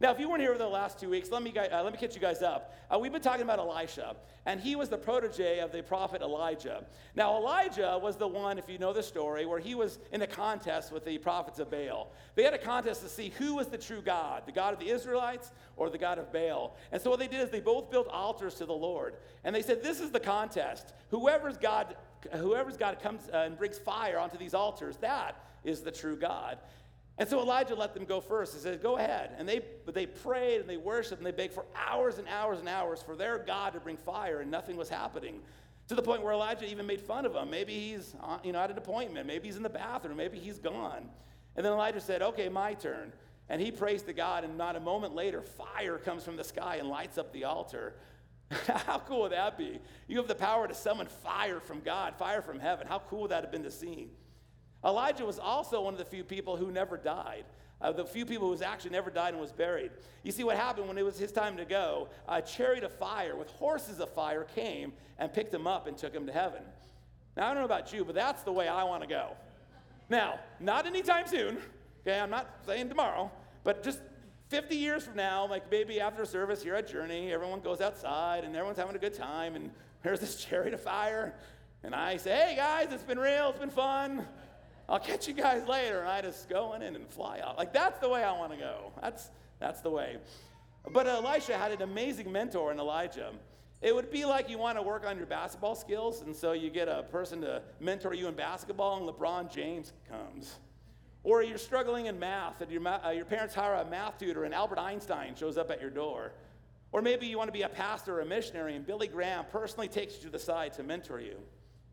Now, 0.04 0.12
if 0.12 0.20
you 0.20 0.28
weren't 0.28 0.42
here 0.42 0.50
over 0.50 0.60
the 0.60 0.68
last 0.68 1.00
two 1.00 1.10
weeks, 1.10 1.32
let 1.32 1.42
me, 1.42 1.54
uh, 1.58 1.82
let 1.82 1.94
me 1.94 1.98
catch 1.98 2.14
you 2.14 2.20
guys 2.20 2.42
up. 2.42 2.76
Uh, 2.94 3.00
we've 3.00 3.14
been 3.14 3.22
talking 3.22 3.44
about 3.44 3.58
Elisha, 3.58 4.18
and 4.46 4.60
he 4.60 4.76
was 4.76 4.90
the 4.90 4.98
protege 4.98 5.60
of 5.60 5.72
the 5.72 5.82
prophet 5.82 6.22
Elijah. 6.22 6.84
Now, 7.16 7.38
Elijah 7.38 7.98
was 8.04 8.18
the 8.18 8.28
one, 8.28 8.60
if 8.60 8.68
you 8.68 8.78
know 8.78 8.92
the 8.92 9.02
story, 9.02 9.46
where 9.46 9.60
he 9.60 9.76
was 9.76 10.00
in 10.12 10.22
a 10.22 10.28
contest 10.28 10.92
with 10.92 11.06
the 11.06 11.20
prophets 11.20 11.60
of 11.60 11.72
Baal. 11.72 12.12
They 12.36 12.44
had 12.44 12.54
a 12.54 12.58
contest 12.58 13.02
to 13.04 13.08
see 13.08 13.30
who 13.38 13.56
was 13.56 13.68
the 13.68 13.78
true 13.78 14.02
God, 14.02 14.44
the 14.46 14.52
God 14.52 14.74
of 14.74 14.80
the 14.82 14.90
Israelites 14.90 15.54
or 15.78 15.90
the 15.90 15.98
God 15.98 16.20
of 16.20 16.34
Baal. 16.34 16.76
And 16.92 17.02
so 17.02 17.10
what 17.10 17.20
they 17.20 17.30
did 17.30 17.40
is 17.40 17.50
they 17.50 17.62
both 17.62 17.90
built 17.90 18.10
altars 18.10 18.56
to 18.56 18.66
the 18.66 18.74
Lord. 18.74 19.16
And 19.46 19.56
they 19.56 19.62
said, 19.62 19.82
This 19.82 20.02
is 20.02 20.12
the 20.12 20.20
contest. 20.20 20.94
Whoever's 21.12 21.56
God, 21.56 21.96
whoever's 22.34 22.76
God 22.76 23.00
comes 23.02 23.22
uh, 23.34 23.38
and 23.38 23.58
brings 23.58 23.78
fire 23.78 24.20
onto 24.20 24.38
these 24.38 24.54
altars, 24.54 24.98
that 24.98 25.42
is 25.64 25.80
the 25.80 25.92
true 25.92 26.18
God. 26.18 26.58
And 27.18 27.30
so 27.30 27.40
Elijah 27.40 27.76
let 27.76 27.94
them 27.94 28.06
go 28.06 28.20
first. 28.20 28.54
He 28.54 28.60
said, 28.60 28.82
Go 28.82 28.98
ahead. 28.98 29.32
And 29.38 29.48
they, 29.48 29.62
they 29.86 30.06
prayed 30.06 30.62
and 30.62 30.70
they 30.70 30.78
worshiped 30.78 31.20
and 31.20 31.26
they 31.26 31.32
begged 31.32 31.54
for 31.54 31.66
hours 31.76 32.18
and 32.18 32.28
hours 32.28 32.60
and 32.60 32.68
hours 32.68 33.04
for 33.04 33.16
their 33.16 33.38
God 33.38 33.74
to 33.74 33.80
bring 33.80 33.98
fire, 33.98 34.40
and 34.40 34.50
nothing 34.50 34.78
was 34.78 34.90
happening. 34.90 35.42
To 35.90 35.96
the 35.96 36.02
point 36.02 36.24
where 36.24 36.34
Elijah 36.34 36.66
even 36.66 36.88
made 36.88 37.02
fun 37.02 37.26
of 37.26 37.36
him. 37.36 37.50
Maybe 37.50 37.74
he's 37.74 38.16
uh, 38.24 38.40
you 38.44 38.52
know, 38.54 38.60
at 38.60 38.72
an 38.72 38.78
appointment. 38.78 39.28
Maybe 39.28 39.48
he's 39.48 39.58
in 39.58 39.64
the 39.64 39.70
bathroom. 39.70 40.18
Maybe 40.18 40.40
he's 40.40 40.58
gone. 40.58 41.10
And 41.56 41.66
then 41.66 41.74
Elijah 41.74 42.02
said, 42.02 42.22
Okay, 42.22 42.50
my 42.50 42.74
turn. 42.74 43.14
And 43.50 43.62
he 43.62 43.72
prays 43.72 44.02
to 44.04 44.14
God, 44.14 44.44
and 44.44 44.58
not 44.58 44.76
a 44.76 44.80
moment 44.80 45.14
later, 45.14 45.42
fire 45.42 45.98
comes 45.98 46.24
from 46.24 46.38
the 46.38 46.44
sky 46.44 46.78
and 46.78 46.88
lights 46.88 47.18
up 47.18 47.32
the 47.34 47.44
altar. 47.44 47.94
How 48.68 49.00
cool 49.00 49.24
would 49.24 49.34
that 49.34 49.58
be? 49.58 49.80
You 50.08 50.18
have 50.18 50.28
the 50.28 50.36
power 50.36 50.68
to 50.68 50.74
summon 50.74 51.08
fire 51.08 51.60
from 51.60 51.82
God, 51.82 52.16
fire 52.16 52.42
from 52.42 52.60
heaven. 52.60 52.88
How 52.88 53.00
cool 53.00 53.24
would 53.24 53.32
that 53.32 53.44
have 53.44 53.52
been 53.52 53.64
to 53.64 53.72
see? 53.72 54.10
Elijah 54.86 55.26
was 55.26 55.40
also 55.40 55.82
one 55.82 55.94
of 55.94 56.00
the 56.00 56.06
few 56.06 56.24
people 56.24 56.58
who 56.58 56.72
never 56.72 56.98
died. 56.98 57.46
Uh, 57.82 57.92
the 57.92 58.06
few 58.06 58.26
people 58.26 58.54
who 58.54 58.64
actually 58.64 58.92
never 58.92 59.10
died 59.10 59.34
and 59.34 59.42
was 59.42 59.52
buried. 59.52 59.92
You 60.24 60.32
see, 60.32 60.44
what 60.46 60.56
happened 60.56 60.88
when 60.88 60.98
it 60.98 61.04
was 61.04 61.20
his 61.20 61.34
time 61.34 61.58
to 61.58 61.66
go, 61.66 62.08
a 62.30 62.42
chariot 62.42 62.84
of 62.84 62.94
fire 62.94 63.36
with 63.36 63.50
horses 63.50 64.00
of 64.00 64.10
fire 64.14 64.46
came 64.56 64.94
and 65.20 65.32
picked 65.34 65.54
him 65.54 65.68
up 65.68 65.88
and 65.88 65.98
took 65.98 66.14
him 66.14 66.26
to 66.28 66.32
heaven. 66.32 66.64
Now, 67.36 67.46
I 67.46 67.48
don't 67.50 67.58
know 67.58 67.66
about 67.66 67.92
you, 67.92 68.06
but 68.06 68.16
that's 68.16 68.44
the 68.44 68.54
way 68.54 68.70
I 68.70 68.84
want 68.86 69.02
to 69.02 69.10
go. 69.10 69.32
Now, 70.10 70.40
not 70.60 70.86
anytime 70.86 71.28
soon, 71.28 71.58
okay, 72.02 72.20
I'm 72.20 72.30
not 72.30 72.48
saying 72.66 72.88
tomorrow, 72.88 73.32
but 73.64 73.84
just 73.84 74.00
50 74.50 74.76
years 74.76 75.04
from 75.04 75.16
now, 75.16 75.48
like 75.48 75.70
maybe 75.72 76.00
after 76.00 76.24
service 76.26 76.64
here 76.64 76.76
at 76.76 76.88
Journey, 76.88 77.34
everyone 77.34 77.60
goes 77.60 77.82
outside 77.82 78.44
and 78.44 78.56
everyone's 78.56 78.78
having 78.78 78.96
a 78.96 79.00
good 79.00 79.16
time, 79.16 79.56
and 79.56 79.72
there's 80.04 80.20
this 80.20 80.36
chariot 80.46 80.74
of 80.74 80.82
fire, 80.82 81.34
and 81.84 81.96
I 81.96 82.18
say, 82.18 82.32
hey 82.32 82.56
guys, 82.56 82.90
it's 82.92 83.04
been 83.04 83.20
real, 83.20 83.50
it's 83.50 83.60
been 83.60 83.70
fun. 83.70 84.26
I'll 84.94 85.00
catch 85.00 85.28
you 85.28 85.34
guys 85.34 85.68
later. 85.68 86.02
And 86.02 86.10
I 86.10 86.22
just 86.22 86.48
go 86.48 86.74
in 86.74 86.84
and 86.84 87.10
fly 87.10 87.40
out. 87.44 87.58
Like, 87.58 87.74
that's 87.74 87.98
the 87.98 88.08
way 88.08 88.24
I 88.24 88.32
want 88.34 88.52
to 88.52 88.60
go. 88.60 88.92
That's, 89.02 89.32
that's 89.60 89.82
the 89.82 89.90
way. 89.90 90.18
But 90.92 91.08
Elisha 91.08 91.58
had 91.58 91.72
an 91.72 91.82
amazing 91.82 92.32
mentor 92.32 92.72
in 92.72 92.80
Elijah. 92.80 93.32
It 93.82 93.96
would 93.96 94.12
be 94.12 94.24
like 94.24 94.52
you 94.52 94.60
want 94.60 94.78
to 94.78 94.84
work 94.84 95.04
on 95.04 95.18
your 95.18 95.26
basketball 95.26 95.74
skills, 95.76 96.22
and 96.22 96.36
so 96.36 96.52
you 96.52 96.70
get 96.70 96.88
a 96.88 97.04
person 97.12 97.42
to 97.42 97.64
mentor 97.80 98.14
you 98.14 98.28
in 98.28 98.36
basketball, 98.36 98.98
and 98.98 99.10
LeBron 99.10 99.52
James 99.52 99.94
comes. 100.08 100.60
Or 101.24 101.42
you're 101.42 101.58
struggling 101.58 102.06
in 102.06 102.20
math, 102.20 102.62
and 102.62 102.72
your, 102.72 102.88
uh, 102.88 103.10
your 103.10 103.26
parents 103.26 103.56
hire 103.56 103.74
a 103.74 103.86
math 103.86 104.20
tutor, 104.20 104.44
and 104.44 104.54
Albert 104.54 104.78
Einstein 104.78 105.34
shows 105.34 105.58
up 105.58 105.72
at 105.72 105.82
your 105.82 105.90
door. 105.90 106.34
Or 106.92 107.02
maybe 107.02 107.26
you 107.26 107.40
want 107.40 107.48
to 107.48 107.54
be 107.54 107.64
a 107.64 107.70
pastor 107.70 108.20
or 108.20 108.22
a 108.22 108.26
missionary, 108.26 108.76
and 108.76 108.86
Billy 108.86 109.08
Graham 109.08 109.46
personally 109.52 109.88
takes 109.88 110.18
you 110.18 110.22
to 110.26 110.30
the 110.30 110.38
side 110.38 110.74
to 110.74 110.84
mentor 110.84 111.20
you. 111.20 111.38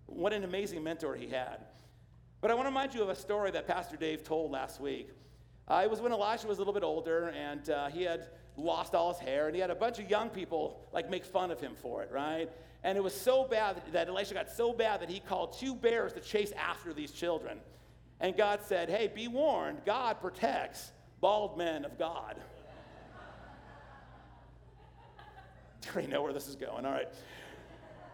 What 0.05 0.35
an 0.35 0.45
amazing 0.45 0.85
mentor 0.85 1.15
he 1.15 1.29
had. 1.29 1.61
But 2.41 2.51
I 2.51 2.55
want 2.55 2.67
to 2.67 2.71
remind 2.71 2.95
you 2.95 3.03
of 3.03 3.11
a 3.11 3.15
story 3.15 3.51
that 3.51 3.67
Pastor 3.67 3.97
Dave 3.97 4.25
told 4.25 4.51
last 4.51 4.81
week. 4.81 5.11
Uh, 5.69 5.83
it 5.85 5.91
was 5.91 6.01
when 6.01 6.11
Elisha 6.11 6.47
was 6.47 6.57
a 6.57 6.61
little 6.61 6.73
bit 6.73 6.83
older 6.83 7.29
and 7.29 7.69
uh, 7.69 7.89
he 7.89 8.03
had 8.03 8.29
lost 8.57 8.95
all 8.95 9.13
his 9.13 9.21
hair 9.21 9.47
and 9.47 9.55
he 9.55 9.61
had 9.61 9.71
a 9.71 9.75
bunch 9.75 9.99
of 9.99 10.09
young 10.09 10.31
people 10.31 10.81
like 10.93 11.11
make 11.11 11.25
fun 11.25 11.51
of 11.51 11.61
him 11.61 11.75
for 11.75 12.03
it, 12.03 12.11
right? 12.11 12.51
And 12.83 12.97
it 12.97 13.05
was 13.05 13.15
so 13.15 13.45
bad 13.45 13.83
that, 13.93 14.09
Elisha 14.09 14.33
got 14.33 14.51
so 14.51 14.73
bad 14.73 15.03
that 15.03 15.11
he 15.11 15.21
called 15.21 15.53
two 15.59 15.75
bears 15.75 16.15
to 16.15 16.21
chase 16.21 16.51
after 16.53 16.95
these 16.95 17.13
children. 17.13 17.59
And 18.21 18.35
God 18.37 18.61
said, 18.63 18.89
Hey, 18.89 19.11
be 19.15 19.29
warned, 19.29 19.83
God 19.85 20.19
protects 20.21 20.93
bald 21.21 21.59
men 21.59 21.85
of 21.85 21.99
God. 21.99 22.37
I 25.87 25.93
already 25.93 26.09
know 26.09 26.23
where 26.23 26.33
this 26.33 26.49
is 26.49 26.57
going. 26.57 26.87
All 26.87 26.93
right. 26.93 27.09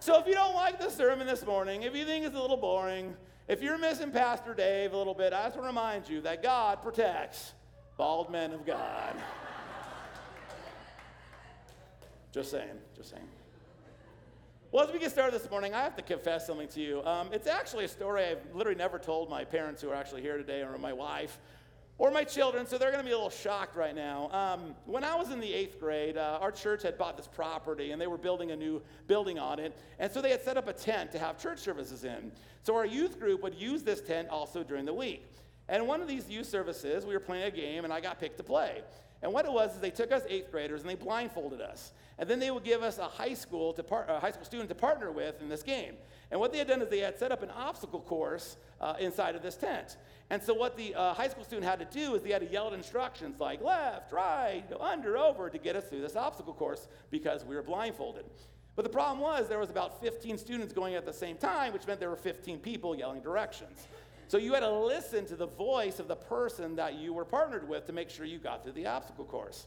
So 0.01 0.19
if 0.19 0.27
you 0.27 0.35
don't 0.35 0.55
like 0.55 0.81
the 0.81 0.91
sermon 0.91 1.29
this 1.29 1.47
morning, 1.47 1.83
if 1.83 1.95
you 1.95 2.05
think 2.05 2.25
it's 2.27 2.37
a 2.37 2.41
little 2.41 2.57
boring, 2.57 3.15
if 3.49 3.63
you're 3.63 3.79
missing 3.79 4.11
Pastor 4.11 4.55
Dave 4.55 4.93
a 4.93 4.97
little 4.97 5.15
bit, 5.15 5.33
I 5.33 5.45
just 5.45 5.57
want 5.57 5.65
to 5.65 5.69
remind 5.69 6.09
you 6.09 6.21
that 6.23 6.43
God 6.43 6.83
protects 6.83 7.53
bald 7.97 8.31
men 8.31 8.53
of 8.53 8.67
God. 8.67 9.15
just 12.33 12.51
saying, 12.51 12.79
just 12.97 13.11
saying. 13.11 13.29
Well, 14.73 14.85
as 14.85 14.93
we 14.93 14.99
get 14.99 15.13
started 15.13 15.41
this 15.41 15.49
morning, 15.49 15.75
I 15.75 15.83
have 15.83 15.97
to 15.97 16.03
confess 16.03 16.47
something 16.47 16.69
to 16.69 16.81
you. 16.81 17.05
Um, 17.05 17.29
it's 17.33 17.47
actually 17.47 17.85
a 17.85 17.89
story 17.89 18.25
I've 18.25 18.43
literally 18.53 18.77
never 18.77 18.99
told 18.99 19.31
my 19.31 19.45
parents 19.45 19.81
who 19.81 19.91
are 19.91 19.95
actually 19.95 20.23
here 20.23 20.37
today, 20.37 20.63
or 20.63 20.77
my 20.77 20.93
wife, 20.93 21.39
or 21.99 22.11
my 22.11 22.25
children, 22.25 22.67
so 22.67 22.77
they're 22.77 22.91
going 22.91 23.03
to 23.03 23.09
be 23.09 23.13
a 23.13 23.17
little 23.17 23.31
shocked 23.31 23.75
right 23.75 23.95
now. 23.95 24.31
Um, 24.31 24.75
when 24.85 25.03
I 25.03 25.15
was 25.15 25.31
in 25.31 25.41
the 25.41 25.53
eighth 25.53 25.81
grade, 25.81 26.19
uh, 26.19 26.39
our 26.43 26.53
church 26.53 26.83
had 26.83 26.99
bought 26.99 27.17
this 27.17 27.27
property 27.27 27.93
and 27.93 28.01
they 28.01 28.07
were 28.07 28.19
building 28.19 28.51
a 28.51 28.57
new 28.57 28.83
building 29.07 29.39
on 29.39 29.59
it. 29.59 29.75
And 29.99 30.13
so 30.13 30.21
they 30.21 30.31
had 30.31 30.43
set 30.43 30.59
up 30.59 30.69
a 30.69 30.75
tent 30.75 31.11
to 31.13 31.19
have 31.19 31.39
church 31.39 31.59
services 31.59 32.05
in. 32.05 32.33
So 32.63 32.77
our 32.77 32.85
youth 32.85 33.19
group 33.19 33.43
would 33.43 33.55
use 33.55 33.83
this 33.83 34.03
tent 34.03 34.29
also 34.29 34.63
during 34.63 34.85
the 34.85 34.93
week. 34.93 35.25
And 35.69 35.89
one 35.89 36.03
of 36.03 36.09
these 36.09 36.29
youth 36.29 36.47
services, 36.47 37.07
we 37.07 37.15
were 37.15 37.21
playing 37.21 37.45
a 37.45 37.51
game 37.51 37.85
and 37.85 37.93
I 37.93 38.01
got 38.01 38.21
picked 38.21 38.37
to 38.39 38.45
play. 38.45 38.83
And 39.23 39.33
what 39.33 39.47
it 39.47 39.53
was 39.53 39.75
is 39.75 39.81
they 39.81 39.91
took 39.91 40.13
us 40.13 40.23
eighth 40.29 40.51
graders 40.51 40.83
and 40.83 40.91
they 40.91 40.95
blindfolded 40.95 41.63
us. 41.63 41.93
And 42.19 42.29
then 42.29 42.39
they 42.39 42.51
would 42.51 42.65
give 42.65 42.83
us 42.83 42.99
a 42.99 43.05
high 43.05 43.35
school, 43.35 43.73
to 43.73 43.83
par- 43.83 44.07
a 44.09 44.21
high 44.21 44.31
school 44.31 44.45
student 44.45 44.69
to 44.69 44.75
partner 44.75 45.11
with 45.11 45.41
in 45.41 45.49
this 45.49 45.63
game. 45.63 45.95
And 46.31 46.41
what 46.41 46.53
they 46.53 46.59
had 46.59 46.69
done 46.69 46.83
is 46.83 46.89
they 46.89 46.99
had 46.99 47.19
set 47.19 47.31
up 47.31 47.43
an 47.43 47.51
obstacle 47.51 48.01
course 48.01 48.57
uh, 48.81 48.95
inside 48.99 49.37
of 49.37 49.43
this 49.43 49.55
tent. 49.55 49.97
And 50.29 50.43
so 50.43 50.55
what 50.55 50.77
the 50.77 50.95
uh, 50.95 51.15
high 51.15 51.29
school 51.29 51.45
student 51.45 51.67
had 51.67 51.79
to 51.79 51.85
do 51.85 52.15
is 52.15 52.23
they 52.23 52.33
had 52.33 52.43
to 52.43 52.49
yell 52.49 52.75
instructions 52.75 53.39
like 53.39 53.63
left, 53.63 54.13
right, 54.13 54.65
under, 54.81 55.17
over 55.17 55.49
to 55.49 55.59
get 55.59 55.77
us 55.77 55.85
through 55.85 56.01
this 56.01 56.17
obstacle 56.17 56.53
course 56.53 56.89
because 57.11 57.45
we 57.45 57.55
were 57.55 57.63
blindfolded. 57.63 58.25
But 58.75 58.85
the 58.85 58.91
problem 58.91 59.21
was 59.21 59.49
there 59.49 59.59
was 59.59 59.71
about 59.71 60.03
15 60.03 60.37
students 60.37 60.73
going 60.73 60.97
at 60.97 61.07
the 61.07 61.13
same 61.13 61.37
time, 61.37 61.73
which 61.73 61.87
meant 61.87 62.01
there 62.01 62.11
were 62.11 62.17
15 62.17 62.59
people 62.59 62.97
yelling 62.97 63.23
directions. 63.23 63.87
So 64.29 64.39
you 64.39 64.53
had 64.53 64.61
to 64.61 64.71
listen 64.71 65.25
to 65.27 65.37
the 65.37 65.47
voice 65.47 66.01
of 66.01 66.09
the 66.09 66.17
person 66.17 66.75
that 66.77 66.97
you 66.97 67.13
were 67.13 67.25
partnered 67.25 67.69
with 67.69 67.87
to 67.87 67.93
make 67.93 68.11
sure 68.11 68.27
you 68.27 68.39
got 68.39 68.65
through 68.65 68.73
the 68.73 68.87
obstacle 68.87 69.25
course. 69.25 69.67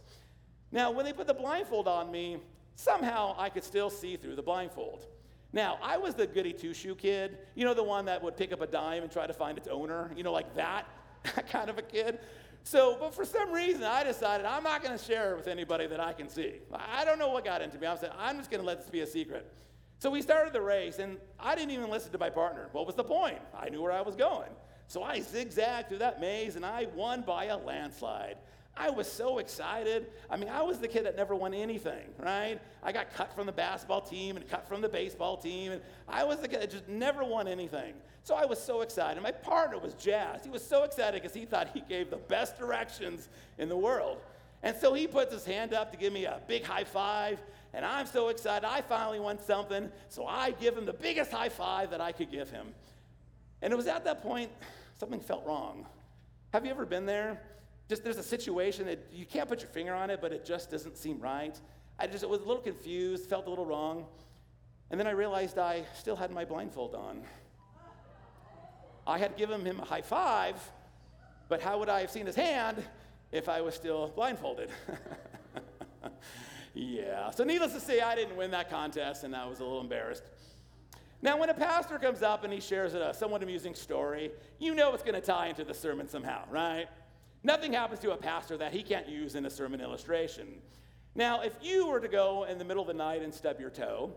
Now, 0.71 0.91
when 0.91 1.05
they 1.05 1.13
put 1.13 1.25
the 1.25 1.33
blindfold 1.33 1.87
on 1.87 2.11
me, 2.11 2.37
somehow 2.75 3.35
I 3.37 3.49
could 3.49 3.63
still 3.63 3.89
see 3.89 4.17
through 4.17 4.35
the 4.35 4.43
blindfold. 4.43 5.07
Now, 5.51 5.79
I 5.81 5.97
was 5.97 6.13
the 6.13 6.27
goody 6.27 6.53
two 6.53 6.73
shoe 6.73 6.95
kid, 6.95 7.39
you 7.55 7.65
know, 7.65 7.73
the 7.73 7.83
one 7.83 8.05
that 8.05 8.21
would 8.21 8.37
pick 8.37 8.51
up 8.51 8.61
a 8.61 8.67
dime 8.67 9.03
and 9.03 9.11
try 9.11 9.25
to 9.25 9.33
find 9.33 9.57
its 9.57 9.67
owner, 9.67 10.11
you 10.15 10.23
know, 10.23 10.31
like 10.31 10.55
that, 10.55 10.85
kind 11.49 11.69
of 11.69 11.77
a 11.77 11.81
kid. 11.81 12.19
So, 12.63 12.97
but 12.99 13.15
for 13.15 13.25
some 13.25 13.51
reason, 13.51 13.83
I 13.83 14.03
decided 14.03 14.45
I'm 14.45 14.63
not 14.63 14.83
going 14.83 14.97
to 14.97 15.03
share 15.03 15.33
it 15.33 15.37
with 15.37 15.47
anybody 15.47 15.87
that 15.87 15.99
I 15.99 16.13
can 16.13 16.29
see. 16.29 16.55
I 16.71 17.03
don't 17.03 17.17
know 17.17 17.29
what 17.29 17.45
got 17.45 17.61
into 17.61 17.79
me. 17.79 17.87
I 17.87 17.95
said, 17.95 18.11
I'm 18.17 18.37
just 18.37 18.51
going 18.51 18.61
to 18.61 18.67
let 18.67 18.79
this 18.79 18.89
be 18.89 19.01
a 19.01 19.07
secret. 19.07 19.51
So 19.97 20.09
we 20.09 20.21
started 20.21 20.53
the 20.53 20.61
race, 20.61 20.99
and 20.99 21.17
I 21.39 21.55
didn't 21.55 21.71
even 21.71 21.89
listen 21.89 22.11
to 22.11 22.17
my 22.17 22.29
partner. 22.29 22.69
What 22.71 22.85
was 22.85 22.95
the 22.95 23.03
point? 23.03 23.39
I 23.57 23.69
knew 23.69 23.81
where 23.81 23.91
I 23.91 24.01
was 24.01 24.15
going. 24.15 24.49
So 24.87 25.03
I 25.03 25.19
zigzagged 25.19 25.89
through 25.89 25.99
that 25.99 26.21
maze, 26.21 26.55
and 26.55 26.65
I 26.65 26.87
won 26.95 27.21
by 27.21 27.45
a 27.45 27.57
landslide. 27.57 28.37
I 28.79 28.89
was 28.89 29.11
so 29.11 29.39
excited. 29.39 30.07
I 30.29 30.37
mean, 30.37 30.47
I 30.47 30.61
was 30.61 30.79
the 30.79 30.87
kid 30.87 31.05
that 31.05 31.17
never 31.17 31.35
won 31.35 31.53
anything, 31.53 32.07
right? 32.17 32.61
I 32.81 32.93
got 32.93 33.13
cut 33.13 33.35
from 33.35 33.45
the 33.45 33.51
basketball 33.51 33.99
team 33.99 34.37
and 34.37 34.47
cut 34.47 34.69
from 34.69 34.79
the 34.79 34.87
baseball 34.87 35.35
team, 35.35 35.73
and 35.73 35.81
I 36.07 36.23
was 36.23 36.39
the 36.39 36.47
kid 36.47 36.61
that 36.61 36.71
just 36.71 36.87
never 36.87 37.25
won 37.25 37.45
anything. 37.45 37.93
So 38.23 38.35
I 38.35 38.45
was 38.45 38.57
so 38.57 38.79
excited. 38.79 39.21
My 39.21 39.33
partner 39.33 39.77
was 39.79 39.95
jazzed. 39.95 40.45
He 40.45 40.49
was 40.49 40.65
so 40.65 40.83
excited 40.83 41.21
because 41.21 41.35
he 41.35 41.43
thought 41.43 41.71
he 41.73 41.81
gave 41.89 42.09
the 42.09 42.17
best 42.17 42.57
directions 42.57 43.27
in 43.57 43.67
the 43.67 43.75
world. 43.75 44.21
And 44.63 44.77
so 44.77 44.93
he 44.93 45.07
puts 45.07 45.33
his 45.33 45.43
hand 45.43 45.73
up 45.73 45.91
to 45.91 45.97
give 45.97 46.13
me 46.13 46.23
a 46.23 46.39
big 46.47 46.63
high 46.63 46.85
five, 46.85 47.37
and 47.73 47.85
I'm 47.85 48.05
so 48.05 48.29
excited. 48.29 48.65
I 48.65 48.79
finally 48.79 49.19
won 49.19 49.41
something, 49.41 49.91
so 50.07 50.25
I 50.25 50.51
give 50.51 50.77
him 50.77 50.85
the 50.85 50.93
biggest 50.93 51.31
high 51.31 51.49
five 51.49 51.91
that 51.91 51.99
I 51.99 52.13
could 52.13 52.31
give 52.31 52.49
him. 52.49 52.67
And 53.61 53.73
it 53.73 53.75
was 53.75 53.87
at 53.87 54.05
that 54.05 54.23
point 54.23 54.49
something 54.97 55.19
felt 55.19 55.45
wrong. 55.45 55.85
Have 56.53 56.65
you 56.65 56.71
ever 56.71 56.85
been 56.85 57.05
there? 57.05 57.41
Just 57.89 58.03
there's 58.03 58.17
a 58.17 58.23
situation 58.23 58.85
that 58.85 58.99
you 59.11 59.25
can't 59.25 59.49
put 59.49 59.61
your 59.61 59.69
finger 59.69 59.95
on 59.95 60.11
it, 60.11 60.21
but 60.21 60.31
it 60.31 60.45
just 60.45 60.69
doesn't 60.69 60.95
seem 60.95 61.19
right. 61.19 61.59
I 61.97 62.05
just 62.05 62.27
was 62.27 62.39
a 62.39 62.45
little 62.45 62.61
confused, 62.61 63.27
felt 63.27 63.47
a 63.47 63.49
little 63.49 63.65
wrong. 63.65 64.05
And 64.91 64.99
then 64.99 65.07
I 65.07 65.11
realized 65.11 65.57
I 65.57 65.83
still 65.97 66.15
had 66.15 66.31
my 66.31 66.45
blindfold 66.45 66.93
on. 66.93 67.23
I 69.07 69.17
had 69.17 69.35
given 69.37 69.65
him 69.65 69.79
a 69.79 69.85
high 69.85 70.03
five, 70.03 70.55
but 71.47 71.61
how 71.61 71.79
would 71.79 71.89
I 71.89 72.01
have 72.01 72.11
seen 72.11 72.27
his 72.27 72.35
hand 72.35 72.83
if 73.31 73.49
I 73.49 73.61
was 73.61 73.73
still 73.73 74.09
blindfolded? 74.15 74.69
yeah, 76.75 77.31
so 77.31 77.43
needless 77.43 77.73
to 77.73 77.79
say, 77.79 78.01
I 78.01 78.13
didn't 78.13 78.37
win 78.37 78.51
that 78.51 78.69
contest, 78.69 79.23
and 79.23 79.35
I 79.35 79.47
was 79.47 79.59
a 79.59 79.63
little 79.63 79.81
embarrassed. 79.81 80.23
Now, 81.21 81.37
when 81.37 81.49
a 81.49 81.53
pastor 81.55 81.97
comes 81.97 82.21
up 82.21 82.43
and 82.43 82.53
he 82.53 82.61
shares 82.61 82.93
a 82.93 83.13
somewhat 83.13 83.41
amusing 83.41 83.73
story, 83.73 84.31
you 84.59 84.75
know 84.75 84.93
it's 84.93 85.03
going 85.03 85.19
to 85.19 85.21
tie 85.21 85.47
into 85.47 85.63
the 85.63 85.73
sermon 85.73 86.07
somehow, 86.07 86.43
right? 86.49 86.87
Nothing 87.43 87.73
happens 87.73 87.99
to 88.01 88.11
a 88.11 88.17
pastor 88.17 88.57
that 88.57 88.73
he 88.73 88.83
can't 88.83 89.07
use 89.07 89.35
in 89.35 89.45
a 89.45 89.49
sermon 89.49 89.79
illustration. 89.79 90.47
Now, 91.15 91.41
if 91.41 91.53
you 91.61 91.87
were 91.87 91.99
to 91.99 92.07
go 92.07 92.45
in 92.45 92.57
the 92.57 92.65
middle 92.65 92.81
of 92.81 92.87
the 92.87 92.93
night 92.93 93.21
and 93.21 93.33
stub 93.33 93.59
your 93.59 93.69
toe, 93.69 94.13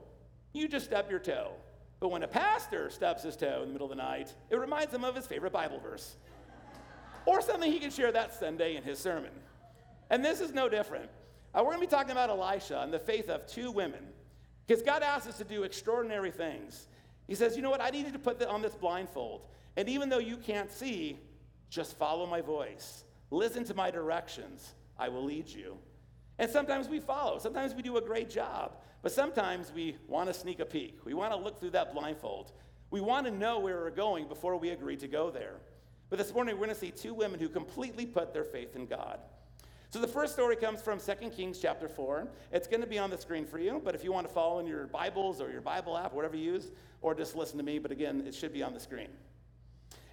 you 0.52 0.68
just 0.68 0.86
stub 0.86 1.10
your 1.10 1.20
toe. 1.20 1.52
But 2.00 2.08
when 2.08 2.24
a 2.24 2.28
pastor 2.28 2.90
stubs 2.90 3.22
his 3.22 3.36
toe 3.36 3.60
in 3.62 3.68
the 3.68 3.72
middle 3.72 3.90
of 3.90 3.96
the 3.96 4.02
night, 4.02 4.34
it 4.50 4.56
reminds 4.56 4.92
him 4.92 5.04
of 5.04 5.14
his 5.14 5.26
favorite 5.26 5.52
Bible 5.52 5.78
verse 5.78 6.16
or 7.26 7.40
something 7.40 7.70
he 7.70 7.78
can 7.78 7.90
share 7.90 8.10
that 8.10 8.34
Sunday 8.34 8.76
in 8.76 8.82
his 8.82 8.98
sermon. 8.98 9.30
And 10.10 10.24
this 10.24 10.40
is 10.40 10.52
no 10.52 10.68
different. 10.68 11.08
Uh, 11.54 11.58
we're 11.58 11.72
going 11.72 11.80
to 11.80 11.86
be 11.86 11.90
talking 11.90 12.10
about 12.10 12.28
Elisha 12.28 12.80
and 12.82 12.92
the 12.92 12.98
faith 12.98 13.28
of 13.28 13.46
two 13.46 13.70
women 13.70 14.04
because 14.66 14.82
God 14.82 15.02
asks 15.02 15.28
us 15.28 15.38
to 15.38 15.44
do 15.44 15.62
extraordinary 15.62 16.30
things. 16.30 16.88
He 17.28 17.34
says, 17.34 17.56
You 17.56 17.62
know 17.62 17.70
what? 17.70 17.80
I 17.80 17.90
need 17.90 18.06
you 18.06 18.12
to 18.12 18.18
put 18.18 18.42
on 18.42 18.62
this 18.62 18.74
blindfold. 18.74 19.42
And 19.76 19.88
even 19.88 20.08
though 20.08 20.18
you 20.18 20.36
can't 20.36 20.70
see, 20.70 21.18
just 21.70 21.96
follow 21.96 22.26
my 22.26 22.40
voice. 22.40 23.04
Listen 23.32 23.64
to 23.64 23.72
my 23.72 23.90
directions. 23.90 24.74
I 24.98 25.08
will 25.08 25.24
lead 25.24 25.48
you. 25.48 25.78
And 26.38 26.50
sometimes 26.50 26.86
we 26.86 27.00
follow. 27.00 27.38
Sometimes 27.38 27.74
we 27.74 27.80
do 27.80 27.96
a 27.96 28.00
great 28.00 28.28
job. 28.28 28.76
But 29.00 29.10
sometimes 29.10 29.72
we 29.74 29.96
want 30.06 30.28
to 30.28 30.34
sneak 30.34 30.60
a 30.60 30.66
peek. 30.66 30.98
We 31.06 31.14
want 31.14 31.32
to 31.32 31.38
look 31.38 31.58
through 31.58 31.70
that 31.70 31.94
blindfold. 31.94 32.52
We 32.90 33.00
want 33.00 33.24
to 33.26 33.32
know 33.32 33.58
where 33.58 33.80
we're 33.80 33.90
going 33.90 34.28
before 34.28 34.58
we 34.58 34.68
agree 34.68 34.98
to 34.98 35.08
go 35.08 35.30
there. 35.30 35.56
But 36.10 36.18
this 36.18 36.34
morning, 36.34 36.56
we're 36.56 36.66
going 36.66 36.74
to 36.74 36.80
see 36.80 36.90
two 36.90 37.14
women 37.14 37.40
who 37.40 37.48
completely 37.48 38.04
put 38.04 38.34
their 38.34 38.44
faith 38.44 38.76
in 38.76 38.84
God. 38.84 39.18
So 39.88 39.98
the 39.98 40.08
first 40.08 40.34
story 40.34 40.56
comes 40.56 40.82
from 40.82 41.00
2 41.00 41.30
Kings 41.30 41.58
chapter 41.58 41.88
4. 41.88 42.28
It's 42.52 42.68
going 42.68 42.82
to 42.82 42.86
be 42.86 42.98
on 42.98 43.08
the 43.08 43.16
screen 43.16 43.46
for 43.46 43.58
you, 43.58 43.80
but 43.82 43.94
if 43.94 44.04
you 44.04 44.12
want 44.12 44.28
to 44.28 44.32
follow 44.32 44.58
in 44.58 44.66
your 44.66 44.88
Bibles 44.88 45.40
or 45.40 45.50
your 45.50 45.62
Bible 45.62 45.96
app, 45.96 46.12
whatever 46.12 46.36
you 46.36 46.52
use, 46.52 46.70
or 47.00 47.14
just 47.14 47.34
listen 47.34 47.56
to 47.56 47.64
me, 47.64 47.78
but 47.78 47.90
again, 47.90 48.24
it 48.26 48.34
should 48.34 48.52
be 48.52 48.62
on 48.62 48.74
the 48.74 48.80
screen. 48.80 49.08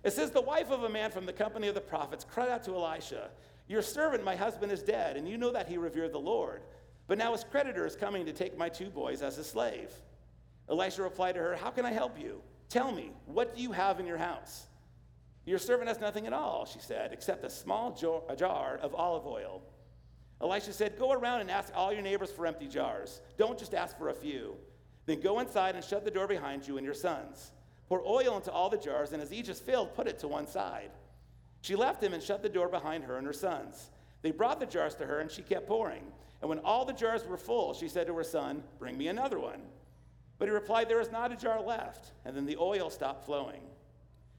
It 0.04 0.14
says, 0.14 0.32
The 0.32 0.42
wife 0.42 0.72
of 0.72 0.84
a 0.84 0.90
man 0.90 1.12
from 1.12 1.26
the 1.26 1.34
company 1.34 1.68
of 1.68 1.76
the 1.76 1.82
prophets 1.82 2.26
cried 2.30 2.50
out 2.50 2.64
to 2.66 2.76
Elisha, 2.76 3.30
Your 3.68 3.82
servant, 3.82 4.24
my 4.24 4.36
husband, 4.36 4.72
is 4.72 4.82
dead, 4.82 5.18
and 5.18 5.28
you 5.28 5.38
know 5.38 5.52
that 5.52 5.68
he 5.68 5.78
revered 5.78 6.14
the 6.14 6.20
Lord. 6.20 6.62
But 7.08 7.18
now 7.18 7.32
his 7.32 7.44
creditor 7.44 7.86
is 7.86 7.96
coming 7.96 8.26
to 8.26 8.34
take 8.34 8.58
my 8.58 8.70
two 8.70 8.90
boys 8.90 9.22
as 9.22 9.38
a 9.38 9.44
slave. 9.44 9.92
Elisha 10.70 11.02
replied 11.02 11.34
to 11.34 11.42
her, 11.42 11.56
How 11.56 11.72
can 11.72 11.86
I 11.86 11.92
help 11.92 12.20
you? 12.20 12.42
Tell 12.70 12.92
me, 12.92 13.12
what 13.26 13.56
do 13.56 13.62
you 13.62 13.72
have 13.72 14.00
in 14.00 14.06
your 14.06 14.18
house? 14.18 14.68
Your 15.46 15.58
servant 15.58 15.88
has 15.88 16.00
nothing 16.00 16.28
at 16.28 16.34
all, 16.34 16.66
she 16.66 16.80
said, 16.80 17.12
except 17.12 17.44
a 17.44 17.50
small 17.50 17.92
jar 17.92 18.78
of 18.78 18.94
olive 18.94 19.26
oil. 19.26 19.64
Elisha 20.42 20.72
said, 20.72 20.98
Go 21.00 21.12
around 21.12 21.42
and 21.42 21.50
ask 21.50 21.74
all 21.76 21.92
your 21.92 22.04
neighbors 22.04 22.32
for 22.32 22.46
empty 22.46 22.68
jars. 22.68 23.22
Don't 23.38 23.58
just 23.58 23.74
ask 23.74 23.98
for 23.98 24.10
a 24.10 24.14
few. 24.14 24.56
Then 25.08 25.22
go 25.22 25.40
inside 25.40 25.76
and 25.76 25.84
shut 25.84 26.06
the 26.06 26.12
door 26.12 26.28
behind 26.28 26.68
you 26.68 26.78
and 26.78 26.86
your 26.86 26.94
sons. 26.94 27.52
Pour 27.90 28.02
oil 28.06 28.38
into 28.38 28.52
all 28.52 28.70
the 28.70 28.78
jars, 28.78 29.12
and 29.12 29.22
as 29.22 29.34
each 29.34 29.50
is 29.50 29.60
filled, 29.60 29.96
put 29.96 30.08
it 30.08 30.20
to 30.20 30.28
one 30.28 30.46
side. 30.48 30.92
She 31.62 31.76
left 31.76 32.02
him 32.02 32.14
and 32.14 32.24
shut 32.24 32.44
the 32.44 32.50
door 32.50 32.70
behind 32.70 33.04
her 33.04 33.18
and 33.18 33.26
her 33.26 33.34
sons. 33.34 33.90
They 34.22 34.32
brought 34.32 34.60
the 34.60 34.66
jars 34.68 34.96
to 34.96 35.06
her, 35.06 35.20
and 35.20 35.30
she 35.30 35.42
kept 35.42 35.68
pouring. 35.68 36.04
And 36.42 36.50
when 36.50 36.60
all 36.60 36.86
the 36.86 36.94
jars 36.94 37.26
were 37.26 37.38
full, 37.38 37.74
she 37.74 37.90
said 37.90 38.08
to 38.08 38.16
her 38.16 38.24
son, 38.24 38.64
Bring 38.78 38.98
me 38.98 39.08
another 39.08 39.40
one. 39.40 39.62
But 40.38 40.48
he 40.48 40.54
replied, 40.54 40.88
There 40.88 41.02
is 41.02 41.12
not 41.12 41.32
a 41.32 41.36
jar 41.36 41.62
left. 41.62 42.12
And 42.26 42.38
then 42.38 42.46
the 42.46 42.58
oil 42.58 42.90
stopped 42.90 43.26
flowing. 43.26 43.62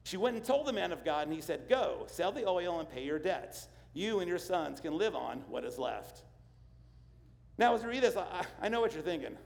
She 0.03 0.17
went 0.17 0.35
and 0.35 0.43
told 0.43 0.65
the 0.65 0.73
man 0.73 0.91
of 0.91 1.05
God, 1.05 1.27
and 1.27 1.35
he 1.35 1.41
said, 1.41 1.69
Go, 1.69 2.07
sell 2.07 2.31
the 2.31 2.47
oil 2.47 2.79
and 2.79 2.89
pay 2.89 3.03
your 3.03 3.19
debts. 3.19 3.67
You 3.93 4.19
and 4.19 4.29
your 4.29 4.39
sons 4.39 4.79
can 4.79 4.97
live 4.97 5.15
on 5.15 5.43
what 5.49 5.65
is 5.65 5.77
left. 5.77 6.23
Now, 7.57 7.75
as 7.75 7.83
you 7.83 7.89
read 7.89 8.01
this, 8.01 8.15
I, 8.15 8.45
I 8.61 8.69
know 8.69 8.81
what 8.81 8.93
you're 8.93 9.03
thinking. 9.03 9.37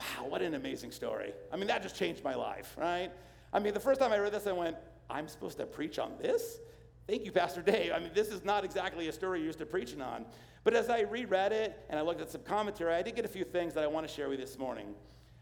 Wow, 0.00 0.26
what 0.28 0.42
an 0.42 0.54
amazing 0.54 0.90
story. 0.90 1.32
I 1.52 1.56
mean, 1.56 1.68
that 1.68 1.82
just 1.82 1.96
changed 1.96 2.24
my 2.24 2.34
life, 2.34 2.74
right? 2.76 3.10
I 3.52 3.58
mean, 3.58 3.74
the 3.74 3.80
first 3.80 4.00
time 4.00 4.12
I 4.12 4.18
read 4.18 4.32
this, 4.32 4.46
I 4.46 4.52
went, 4.52 4.76
I'm 5.10 5.28
supposed 5.28 5.58
to 5.58 5.66
preach 5.66 5.98
on 5.98 6.12
this? 6.20 6.58
Thank 7.06 7.24
you, 7.24 7.32
Pastor 7.32 7.62
Dave. 7.62 7.92
I 7.92 7.98
mean, 7.98 8.10
this 8.14 8.28
is 8.28 8.44
not 8.44 8.64
exactly 8.64 9.08
a 9.08 9.12
story 9.12 9.40
you're 9.40 9.46
used 9.46 9.58
to 9.58 9.66
preaching 9.66 10.00
on. 10.00 10.24
But 10.64 10.74
as 10.74 10.88
I 10.88 11.00
reread 11.00 11.52
it 11.52 11.78
and 11.90 11.98
I 11.98 12.02
looked 12.02 12.20
at 12.20 12.30
some 12.30 12.42
commentary, 12.42 12.94
I 12.94 13.02
did 13.02 13.16
get 13.16 13.24
a 13.24 13.28
few 13.28 13.44
things 13.44 13.74
that 13.74 13.82
I 13.82 13.88
want 13.88 14.06
to 14.06 14.12
share 14.12 14.28
with 14.28 14.38
you 14.38 14.46
this 14.46 14.58
morning. 14.58 14.94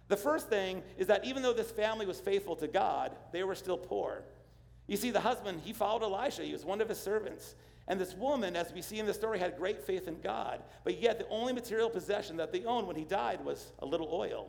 The 0.08 0.16
first 0.16 0.48
thing 0.48 0.82
is 0.98 1.06
that 1.06 1.24
even 1.24 1.42
though 1.42 1.52
this 1.52 1.70
family 1.70 2.06
was 2.06 2.18
faithful 2.18 2.56
to 2.56 2.66
God, 2.66 3.14
they 3.32 3.44
were 3.44 3.54
still 3.54 3.76
poor. 3.76 4.24
You 4.86 4.96
see, 4.96 5.10
the 5.10 5.20
husband, 5.20 5.60
he 5.64 5.72
followed 5.72 6.02
Elisha, 6.02 6.42
he 6.42 6.52
was 6.52 6.64
one 6.64 6.80
of 6.80 6.88
his 6.88 6.98
servants. 6.98 7.54
And 7.86 8.00
this 8.00 8.14
woman, 8.14 8.56
as 8.56 8.72
we 8.72 8.82
see 8.82 8.98
in 8.98 9.06
the 9.06 9.14
story, 9.14 9.38
had 9.38 9.56
great 9.56 9.84
faith 9.84 10.08
in 10.08 10.20
God. 10.20 10.62
But 10.84 11.00
yet, 11.00 11.18
the 11.18 11.28
only 11.28 11.52
material 11.52 11.90
possession 11.90 12.36
that 12.38 12.52
they 12.52 12.64
owned 12.64 12.86
when 12.86 12.96
he 12.96 13.04
died 13.04 13.44
was 13.44 13.72
a 13.80 13.86
little 13.86 14.08
oil. 14.12 14.48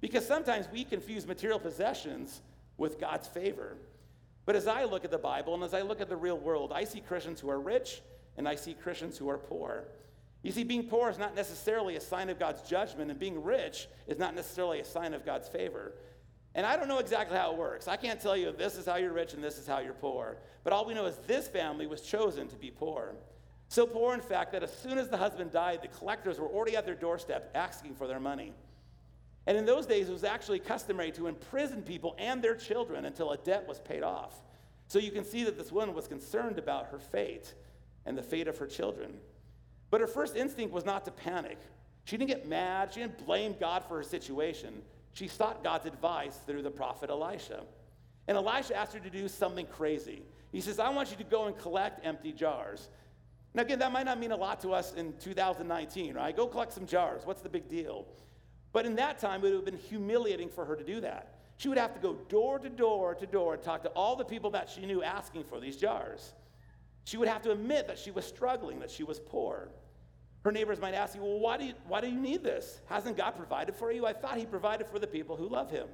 Because 0.00 0.26
sometimes 0.26 0.66
we 0.72 0.84
confuse 0.84 1.26
material 1.26 1.58
possessions 1.58 2.40
with 2.80 2.98
God's 2.98 3.28
favor. 3.28 3.76
But 4.46 4.56
as 4.56 4.66
I 4.66 4.84
look 4.84 5.04
at 5.04 5.10
the 5.10 5.18
Bible 5.18 5.54
and 5.54 5.62
as 5.62 5.74
I 5.74 5.82
look 5.82 6.00
at 6.00 6.08
the 6.08 6.16
real 6.16 6.38
world, 6.38 6.72
I 6.74 6.84
see 6.84 7.00
Christians 7.00 7.38
who 7.38 7.50
are 7.50 7.60
rich 7.60 8.00
and 8.36 8.48
I 8.48 8.56
see 8.56 8.72
Christians 8.72 9.18
who 9.18 9.28
are 9.28 9.38
poor. 9.38 9.84
You 10.42 10.50
see, 10.50 10.64
being 10.64 10.84
poor 10.84 11.10
is 11.10 11.18
not 11.18 11.36
necessarily 11.36 11.96
a 11.96 12.00
sign 12.00 12.30
of 12.30 12.38
God's 12.38 12.62
judgment, 12.62 13.10
and 13.10 13.20
being 13.20 13.42
rich 13.44 13.88
is 14.06 14.18
not 14.18 14.34
necessarily 14.34 14.80
a 14.80 14.84
sign 14.86 15.12
of 15.12 15.26
God's 15.26 15.48
favor. 15.48 15.92
And 16.54 16.64
I 16.64 16.76
don't 16.76 16.88
know 16.88 16.98
exactly 16.98 17.36
how 17.36 17.52
it 17.52 17.58
works. 17.58 17.86
I 17.86 17.96
can't 17.96 18.18
tell 18.18 18.34
you 18.34 18.50
this 18.50 18.76
is 18.76 18.86
how 18.86 18.96
you're 18.96 19.12
rich 19.12 19.34
and 19.34 19.44
this 19.44 19.58
is 19.58 19.66
how 19.66 19.80
you're 19.80 19.92
poor. 19.92 20.38
But 20.64 20.72
all 20.72 20.86
we 20.86 20.94
know 20.94 21.04
is 21.04 21.16
this 21.26 21.46
family 21.46 21.86
was 21.86 22.00
chosen 22.00 22.48
to 22.48 22.56
be 22.56 22.70
poor. 22.70 23.14
So 23.68 23.86
poor, 23.86 24.14
in 24.14 24.22
fact, 24.22 24.52
that 24.52 24.62
as 24.62 24.74
soon 24.74 24.96
as 24.96 25.08
the 25.08 25.18
husband 25.18 25.52
died, 25.52 25.82
the 25.82 25.88
collectors 25.88 26.40
were 26.40 26.48
already 26.48 26.76
at 26.76 26.86
their 26.86 26.94
doorstep 26.94 27.50
asking 27.54 27.94
for 27.94 28.06
their 28.06 28.18
money. 28.18 28.54
And 29.46 29.56
in 29.56 29.64
those 29.64 29.86
days, 29.86 30.08
it 30.08 30.12
was 30.12 30.24
actually 30.24 30.58
customary 30.58 31.10
to 31.12 31.26
imprison 31.26 31.82
people 31.82 32.14
and 32.18 32.42
their 32.42 32.54
children 32.54 33.04
until 33.04 33.32
a 33.32 33.36
debt 33.38 33.66
was 33.66 33.80
paid 33.80 34.02
off. 34.02 34.34
So 34.86 34.98
you 34.98 35.10
can 35.10 35.24
see 35.24 35.44
that 35.44 35.56
this 35.56 35.72
woman 35.72 35.94
was 35.94 36.08
concerned 36.08 36.58
about 36.58 36.88
her 36.88 36.98
fate 36.98 37.54
and 38.06 38.16
the 38.16 38.22
fate 38.22 38.48
of 38.48 38.58
her 38.58 38.66
children. 38.66 39.14
But 39.90 40.00
her 40.00 40.06
first 40.06 40.36
instinct 40.36 40.72
was 40.72 40.84
not 40.84 41.04
to 41.04 41.10
panic. 41.10 41.58
She 42.04 42.16
didn't 42.16 42.28
get 42.28 42.48
mad, 42.48 42.92
she 42.92 43.00
didn't 43.00 43.24
blame 43.24 43.54
God 43.58 43.84
for 43.84 43.96
her 43.98 44.02
situation. 44.02 44.82
She 45.12 45.28
sought 45.28 45.64
God's 45.64 45.86
advice 45.86 46.38
through 46.46 46.62
the 46.62 46.70
prophet 46.70 47.10
Elisha. 47.10 47.62
And 48.28 48.36
Elisha 48.36 48.76
asked 48.76 48.94
her 48.94 49.00
to 49.00 49.10
do 49.10 49.28
something 49.28 49.66
crazy. 49.66 50.22
He 50.52 50.60
says, 50.60 50.78
I 50.78 50.88
want 50.90 51.10
you 51.10 51.16
to 51.16 51.24
go 51.24 51.46
and 51.46 51.56
collect 51.56 52.04
empty 52.04 52.32
jars. 52.32 52.88
Now, 53.54 53.62
again, 53.62 53.80
that 53.80 53.92
might 53.92 54.06
not 54.06 54.18
mean 54.18 54.30
a 54.30 54.36
lot 54.36 54.60
to 54.62 54.72
us 54.72 54.94
in 54.94 55.12
2019, 55.18 56.14
right? 56.14 56.36
Go 56.36 56.46
collect 56.46 56.72
some 56.72 56.86
jars. 56.86 57.22
What's 57.24 57.42
the 57.42 57.48
big 57.48 57.68
deal? 57.68 58.06
But 58.72 58.86
in 58.86 58.96
that 58.96 59.18
time, 59.18 59.40
it 59.40 59.48
would 59.48 59.54
have 59.54 59.64
been 59.64 59.76
humiliating 59.76 60.48
for 60.48 60.64
her 60.64 60.76
to 60.76 60.84
do 60.84 61.00
that. 61.00 61.34
She 61.56 61.68
would 61.68 61.78
have 61.78 61.92
to 61.94 62.00
go 62.00 62.14
door 62.28 62.58
to 62.58 62.68
door 62.68 63.14
to 63.14 63.26
door 63.26 63.54
and 63.54 63.62
talk 63.62 63.82
to 63.82 63.90
all 63.90 64.16
the 64.16 64.24
people 64.24 64.50
that 64.50 64.70
she 64.70 64.86
knew 64.86 65.02
asking 65.02 65.44
for 65.44 65.60
these 65.60 65.76
jars. 65.76 66.32
She 67.04 67.16
would 67.16 67.28
have 67.28 67.42
to 67.42 67.50
admit 67.50 67.86
that 67.88 67.98
she 67.98 68.10
was 68.10 68.24
struggling, 68.24 68.78
that 68.80 68.90
she 68.90 69.02
was 69.02 69.20
poor. 69.20 69.68
Her 70.42 70.52
neighbors 70.52 70.80
might 70.80 70.94
ask 70.94 71.14
you, 71.14 71.22
Well, 71.22 71.38
why 71.38 71.56
do 71.58 71.64
you, 71.64 71.74
why 71.86 72.00
do 72.00 72.08
you 72.08 72.18
need 72.18 72.42
this? 72.42 72.80
Hasn't 72.86 73.16
God 73.16 73.32
provided 73.32 73.74
for 73.74 73.92
you? 73.92 74.06
I 74.06 74.12
thought 74.12 74.38
He 74.38 74.46
provided 74.46 74.86
for 74.86 74.98
the 74.98 75.06
people 75.06 75.36
who 75.36 75.48
love 75.48 75.70
Him. 75.70 75.88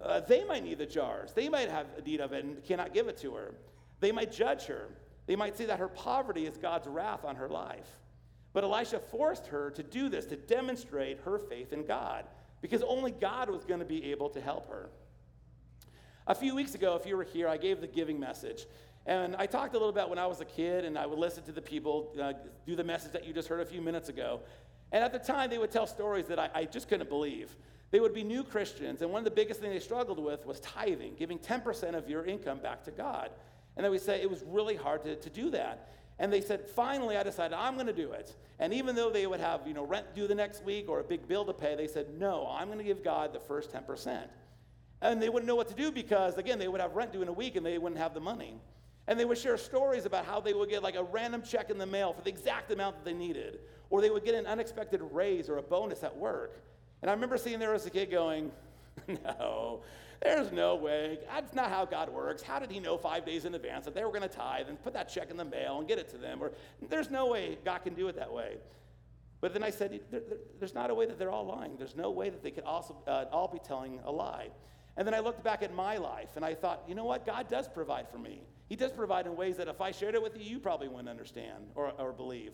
Uh, 0.00 0.20
they 0.20 0.44
might 0.44 0.64
need 0.64 0.78
the 0.78 0.86
jars. 0.86 1.32
They 1.34 1.48
might 1.48 1.68
have 1.68 1.86
a 1.98 2.00
need 2.00 2.20
of 2.20 2.32
it 2.32 2.44
and 2.44 2.64
cannot 2.64 2.94
give 2.94 3.08
it 3.08 3.18
to 3.18 3.34
her. 3.34 3.54
They 4.00 4.12
might 4.12 4.32
judge 4.32 4.64
her. 4.64 4.88
They 5.26 5.36
might 5.36 5.58
say 5.58 5.66
that 5.66 5.78
her 5.78 5.88
poverty 5.88 6.46
is 6.46 6.56
God's 6.56 6.88
wrath 6.88 7.24
on 7.24 7.36
her 7.36 7.48
life. 7.48 7.88
But 8.52 8.64
Elisha 8.64 8.98
forced 8.98 9.46
her 9.48 9.70
to 9.70 9.82
do 9.82 10.08
this 10.08 10.26
to 10.26 10.36
demonstrate 10.36 11.20
her 11.24 11.38
faith 11.38 11.72
in 11.72 11.86
God 11.86 12.24
because 12.60 12.82
only 12.82 13.10
God 13.10 13.48
was 13.48 13.64
going 13.64 13.80
to 13.80 13.86
be 13.86 14.10
able 14.10 14.28
to 14.30 14.40
help 14.40 14.68
her. 14.68 14.90
A 16.26 16.34
few 16.34 16.54
weeks 16.54 16.74
ago, 16.74 16.96
if 16.96 17.06
you 17.06 17.16
were 17.16 17.24
here, 17.24 17.48
I 17.48 17.56
gave 17.56 17.80
the 17.80 17.86
giving 17.86 18.20
message. 18.20 18.66
And 19.06 19.34
I 19.36 19.46
talked 19.46 19.70
a 19.74 19.78
little 19.78 19.88
about 19.88 20.10
when 20.10 20.18
I 20.18 20.26
was 20.26 20.40
a 20.40 20.44
kid 20.44 20.84
and 20.84 20.98
I 20.98 21.06
would 21.06 21.18
listen 21.18 21.42
to 21.44 21.52
the 21.52 21.62
people 21.62 22.14
uh, 22.20 22.34
do 22.66 22.76
the 22.76 22.84
message 22.84 23.12
that 23.12 23.26
you 23.26 23.32
just 23.32 23.48
heard 23.48 23.60
a 23.60 23.66
few 23.66 23.80
minutes 23.80 24.08
ago. 24.08 24.40
And 24.92 25.02
at 25.02 25.12
the 25.12 25.18
time, 25.18 25.50
they 25.50 25.58
would 25.58 25.70
tell 25.70 25.86
stories 25.86 26.26
that 26.26 26.38
I, 26.38 26.50
I 26.54 26.64
just 26.64 26.88
couldn't 26.88 27.08
believe. 27.08 27.56
They 27.90 28.00
would 28.00 28.14
be 28.14 28.22
new 28.22 28.44
Christians, 28.44 29.02
and 29.02 29.10
one 29.10 29.20
of 29.20 29.24
the 29.24 29.32
biggest 29.32 29.60
things 29.60 29.72
they 29.72 29.80
struggled 29.80 30.18
with 30.18 30.46
was 30.46 30.60
tithing, 30.60 31.14
giving 31.16 31.38
10% 31.38 31.94
of 31.94 32.08
your 32.08 32.24
income 32.24 32.58
back 32.58 32.84
to 32.84 32.90
God. 32.90 33.30
And 33.76 33.84
they 33.84 33.90
would 33.90 34.00
say 34.00 34.20
it 34.20 34.30
was 34.30 34.44
really 34.46 34.76
hard 34.76 35.02
to, 35.04 35.16
to 35.16 35.30
do 35.30 35.50
that. 35.50 35.88
And 36.20 36.30
they 36.30 36.42
said, 36.42 36.68
finally, 36.68 37.16
I 37.16 37.22
decided 37.22 37.56
I'm 37.56 37.74
going 37.74 37.86
to 37.86 37.94
do 37.94 38.12
it. 38.12 38.36
And 38.58 38.74
even 38.74 38.94
though 38.94 39.08
they 39.08 39.26
would 39.26 39.40
have, 39.40 39.66
you 39.66 39.72
know, 39.72 39.86
rent 39.86 40.14
due 40.14 40.28
the 40.28 40.34
next 40.34 40.62
week 40.62 40.90
or 40.90 41.00
a 41.00 41.02
big 41.02 41.26
bill 41.26 41.46
to 41.46 41.54
pay, 41.54 41.74
they 41.74 41.86
said, 41.86 42.18
no, 42.18 42.46
I'm 42.46 42.66
going 42.66 42.78
to 42.78 42.84
give 42.84 43.02
God 43.02 43.32
the 43.32 43.40
first 43.40 43.72
10%. 43.72 44.28
And 45.00 45.22
they 45.22 45.30
wouldn't 45.30 45.48
know 45.48 45.56
what 45.56 45.68
to 45.68 45.74
do 45.74 45.90
because, 45.90 46.36
again, 46.36 46.58
they 46.58 46.68
would 46.68 46.82
have 46.82 46.94
rent 46.94 47.14
due 47.14 47.22
in 47.22 47.28
a 47.28 47.32
week 47.32 47.56
and 47.56 47.64
they 47.64 47.78
wouldn't 47.78 47.98
have 47.98 48.12
the 48.12 48.20
money. 48.20 48.60
And 49.06 49.18
they 49.18 49.24
would 49.24 49.38
share 49.38 49.56
stories 49.56 50.04
about 50.04 50.26
how 50.26 50.40
they 50.40 50.52
would 50.52 50.68
get 50.68 50.82
like 50.82 50.94
a 50.94 51.02
random 51.02 51.42
check 51.42 51.70
in 51.70 51.78
the 51.78 51.86
mail 51.86 52.12
for 52.12 52.20
the 52.20 52.28
exact 52.28 52.70
amount 52.70 52.96
that 52.96 53.04
they 53.06 53.16
needed, 53.16 53.60
or 53.88 54.02
they 54.02 54.10
would 54.10 54.24
get 54.24 54.34
an 54.34 54.46
unexpected 54.46 55.00
raise 55.10 55.48
or 55.48 55.56
a 55.56 55.62
bonus 55.62 56.04
at 56.04 56.14
work. 56.14 56.62
And 57.00 57.10
I 57.10 57.14
remember 57.14 57.38
sitting 57.38 57.58
there 57.58 57.72
as 57.72 57.86
a 57.86 57.90
kid 57.90 58.10
going, 58.10 58.52
no, 59.24 59.80
there's 60.22 60.52
no 60.52 60.76
way. 60.76 61.18
That's 61.26 61.54
not 61.54 61.70
how 61.70 61.86
God 61.86 62.10
works. 62.10 62.42
How 62.42 62.58
did 62.58 62.70
He 62.70 62.78
know 62.78 62.98
five 62.98 63.24
days 63.24 63.46
in 63.46 63.54
advance 63.54 63.86
that 63.86 63.94
they 63.94 64.04
were 64.04 64.10
going 64.10 64.22
to 64.22 64.28
tithe 64.28 64.68
and 64.68 64.82
put 64.82 64.92
that 64.92 65.08
check 65.08 65.30
in 65.30 65.36
the 65.36 65.44
mail 65.44 65.78
and 65.78 65.88
get 65.88 65.98
it 65.98 66.10
to 66.10 66.18
them? 66.18 66.42
Or 66.42 66.52
there's 66.88 67.10
no 67.10 67.28
way 67.28 67.58
God 67.64 67.78
can 67.78 67.94
do 67.94 68.08
it 68.08 68.16
that 68.16 68.30
way. 68.30 68.58
But 69.40 69.54
then 69.54 69.62
I 69.62 69.70
said, 69.70 69.98
there, 70.10 70.20
there, 70.20 70.38
there's 70.58 70.74
not 70.74 70.90
a 70.90 70.94
way 70.94 71.06
that 71.06 71.18
they're 71.18 71.30
all 71.30 71.46
lying. 71.46 71.76
There's 71.78 71.96
no 71.96 72.10
way 72.10 72.28
that 72.28 72.42
they 72.42 72.50
could 72.50 72.64
also 72.64 72.96
uh, 73.06 73.24
all 73.32 73.48
be 73.48 73.58
telling 73.58 74.00
a 74.04 74.12
lie. 74.12 74.48
And 74.98 75.06
then 75.06 75.14
I 75.14 75.20
looked 75.20 75.42
back 75.42 75.62
at 75.62 75.74
my 75.74 75.96
life 75.96 76.30
and 76.36 76.44
I 76.44 76.54
thought, 76.54 76.82
you 76.86 76.94
know 76.94 77.06
what? 77.06 77.24
God 77.24 77.48
does 77.48 77.66
provide 77.66 78.06
for 78.10 78.18
me. 78.18 78.42
He 78.68 78.76
does 78.76 78.92
provide 78.92 79.26
in 79.26 79.34
ways 79.34 79.56
that 79.56 79.68
if 79.68 79.80
I 79.80 79.92
shared 79.92 80.14
it 80.14 80.22
with 80.22 80.36
you, 80.36 80.44
you 80.44 80.60
probably 80.60 80.88
wouldn't 80.88 81.08
understand 81.08 81.70
or, 81.74 81.92
or 81.98 82.12
believe. 82.12 82.52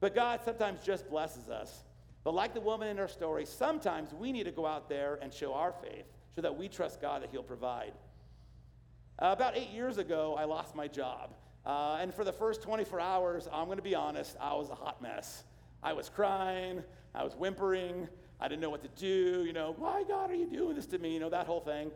But 0.00 0.14
God 0.14 0.40
sometimes 0.44 0.82
just 0.82 1.08
blesses 1.08 1.48
us. 1.48 1.84
But 2.22 2.34
like 2.34 2.52
the 2.52 2.60
woman 2.60 2.88
in 2.88 2.98
our 2.98 3.08
story, 3.08 3.46
sometimes 3.46 4.12
we 4.12 4.30
need 4.30 4.44
to 4.44 4.52
go 4.52 4.66
out 4.66 4.90
there 4.90 5.18
and 5.22 5.32
show 5.32 5.54
our 5.54 5.72
faith 5.72 6.04
so 6.34 6.40
that 6.40 6.56
we 6.56 6.68
trust 6.68 7.00
God 7.00 7.22
that 7.22 7.30
He'll 7.30 7.42
provide. 7.42 7.92
Uh, 9.20 9.30
about 9.36 9.56
eight 9.56 9.70
years 9.70 9.98
ago, 9.98 10.36
I 10.38 10.44
lost 10.44 10.76
my 10.76 10.86
job. 10.86 11.34
Uh, 11.66 11.98
and 12.00 12.14
for 12.14 12.24
the 12.24 12.32
first 12.32 12.62
24 12.62 13.00
hours, 13.00 13.48
I'm 13.52 13.66
going 13.66 13.78
to 13.78 13.82
be 13.82 13.94
honest, 13.94 14.36
I 14.40 14.54
was 14.54 14.70
a 14.70 14.74
hot 14.74 15.02
mess. 15.02 15.44
I 15.82 15.92
was 15.92 16.08
crying, 16.08 16.82
I 17.14 17.24
was 17.24 17.34
whimpering, 17.34 18.08
I 18.40 18.48
didn't 18.48 18.60
know 18.60 18.70
what 18.70 18.82
to 18.82 19.00
do. 19.00 19.44
You 19.44 19.52
know, 19.52 19.74
why, 19.76 20.04
God, 20.06 20.30
are 20.30 20.34
you 20.34 20.46
doing 20.46 20.76
this 20.76 20.86
to 20.86 20.98
me? 20.98 21.12
You 21.12 21.20
know, 21.20 21.30
that 21.30 21.46
whole 21.46 21.60
thing. 21.60 21.90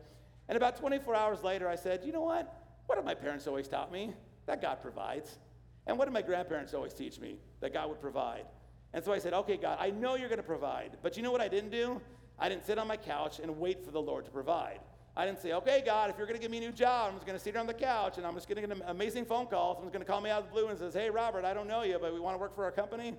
And 0.48 0.56
about 0.56 0.76
24 0.76 1.14
hours 1.14 1.42
later, 1.42 1.68
I 1.68 1.76
said, 1.76 2.02
you 2.04 2.12
know 2.12 2.22
what? 2.22 2.62
What 2.86 2.96
have 2.96 3.04
my 3.04 3.14
parents 3.14 3.46
always 3.46 3.68
taught 3.68 3.92
me? 3.92 4.12
That 4.46 4.60
God 4.60 4.82
provides. 4.82 5.38
And 5.86 5.98
what 5.98 6.06
did 6.06 6.14
my 6.14 6.22
grandparents 6.22 6.74
always 6.74 6.92
teach 6.92 7.20
me? 7.20 7.38
That 7.60 7.72
God 7.72 7.88
would 7.88 8.00
provide. 8.00 8.44
And 8.92 9.04
so 9.04 9.12
I 9.12 9.18
said, 9.18 9.32
okay, 9.32 9.56
God, 9.56 9.78
I 9.80 9.90
know 9.90 10.16
you're 10.16 10.28
going 10.28 10.38
to 10.38 10.42
provide. 10.42 10.98
But 11.02 11.16
you 11.16 11.22
know 11.22 11.32
what 11.32 11.40
I 11.40 11.48
didn't 11.48 11.70
do? 11.70 12.00
I 12.38 12.48
didn't 12.48 12.66
sit 12.66 12.78
on 12.78 12.88
my 12.88 12.96
couch 12.96 13.38
and 13.38 13.58
wait 13.58 13.84
for 13.84 13.90
the 13.90 14.00
Lord 14.00 14.24
to 14.24 14.30
provide. 14.30 14.80
I 15.16 15.26
didn't 15.26 15.40
say, 15.40 15.52
okay, 15.52 15.82
God, 15.84 16.08
if 16.08 16.16
you're 16.16 16.26
going 16.26 16.38
to 16.38 16.42
give 16.42 16.50
me 16.50 16.58
a 16.58 16.60
new 16.60 16.72
job, 16.72 17.10
I'm 17.10 17.14
just 17.16 17.26
going 17.26 17.38
to 17.38 17.44
sit 17.44 17.54
on 17.56 17.66
the 17.66 17.74
couch 17.74 18.16
and 18.16 18.26
I'm 18.26 18.34
just 18.34 18.48
going 18.48 18.62
to 18.62 18.66
get 18.66 18.76
an 18.76 18.82
amazing 18.86 19.26
phone 19.26 19.46
call. 19.46 19.74
Someone's 19.74 19.92
going 19.92 20.04
to 20.04 20.10
call 20.10 20.22
me 20.22 20.30
out 20.30 20.42
of 20.42 20.46
the 20.46 20.52
blue 20.52 20.68
and 20.68 20.78
says, 20.78 20.94
hey, 20.94 21.10
Robert, 21.10 21.44
I 21.44 21.52
don't 21.52 21.68
know 21.68 21.82
you, 21.82 21.98
but 22.00 22.14
we 22.14 22.20
want 22.20 22.34
to 22.34 22.38
work 22.38 22.54
for 22.54 22.64
our 22.64 22.70
company. 22.70 23.14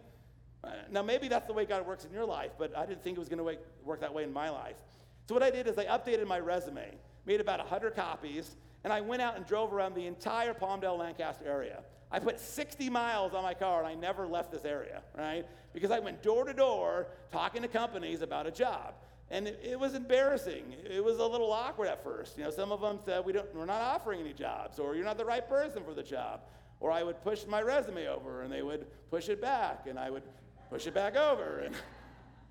Uh, 0.64 0.70
now, 0.90 1.04
maybe 1.04 1.28
that's 1.28 1.46
the 1.46 1.54
way 1.54 1.66
God 1.66 1.86
works 1.86 2.06
in 2.06 2.12
your 2.12 2.26
life, 2.26 2.52
but 2.58 2.76
I 2.76 2.86
didn't 2.86 3.04
think 3.04 3.18
it 3.18 3.20
was 3.20 3.30
going 3.30 3.40
to 3.40 3.60
work 3.84 4.00
that 4.02 4.14
way 4.14 4.24
in 4.24 4.34
my 4.34 4.50
life. 4.50 4.78
So, 5.28 5.34
what 5.34 5.44
I 5.44 5.52
did 5.52 5.68
is 5.68 5.78
I 5.78 5.86
updated 5.86 6.26
my 6.26 6.40
resume, 6.40 6.98
made 7.26 7.42
about 7.42 7.60
100 7.60 7.96
copies, 7.96 8.56
and 8.84 8.92
I 8.92 9.02
went 9.02 9.22
out 9.22 9.36
and 9.36 9.46
drove 9.46 9.74
around 9.74 9.94
the 9.94 10.08
entire 10.08 10.54
Palmdale, 10.54 10.98
Lancaster 10.98 11.46
area. 11.46 11.84
I 12.14 12.20
put 12.20 12.40
60 12.40 12.92
miles 12.92 13.34
on 13.34 13.42
my 13.42 13.56
car 13.56 13.80
and 13.80 13.88
I 13.88 13.96
never 13.96 14.28
left 14.28 14.52
this 14.52 14.66
area, 14.66 15.02
right? 15.18 15.48
Because 15.74 15.90
I 15.90 15.98
went 15.98 16.22
door 16.22 16.46
to 16.46 16.54
door 16.54 17.08
talking 17.32 17.64
to 17.64 17.68
companies 17.68 18.22
about 18.22 18.46
a 18.46 18.52
job. 18.52 18.94
And 19.32 19.48
it, 19.48 19.60
it, 19.64 19.80
was 19.80 19.96
embarrassing. 19.96 20.76
It 20.88 21.04
was 21.04 21.18
a 21.18 21.26
little 21.26 21.52
awkward 21.52 21.88
at 21.88 22.04
first. 22.04 22.38
You 22.38 22.44
know, 22.44 22.52
some 22.52 22.72
of 22.72 22.82
them 22.82 23.00
said, 23.04 23.26
we 23.26 23.34
don't, 23.34 23.52
we're 23.56 23.66
not 23.66 23.82
offering 23.82 24.20
any 24.20 24.32
jobs, 24.32 24.78
or 24.78 24.96
you're 24.96 25.06
not 25.06 25.18
the 25.18 25.26
right 25.26 25.48
person 25.50 25.84
for 25.84 25.96
the 25.96 26.04
job. 26.04 26.42
Or 26.80 26.92
I 26.92 27.02
would 27.02 27.20
push 27.24 27.48
my 27.48 27.64
resume 27.64 28.08
over 28.08 28.44
and 28.44 28.54
they 28.54 28.62
would 28.62 28.86
push 29.10 29.28
it 29.30 29.42
back, 29.42 29.88
and 29.90 29.98
I 29.98 30.12
would 30.12 30.24
push 30.70 30.86
it 30.86 30.94
back 30.94 31.16
over. 31.16 31.62
And 31.66 31.74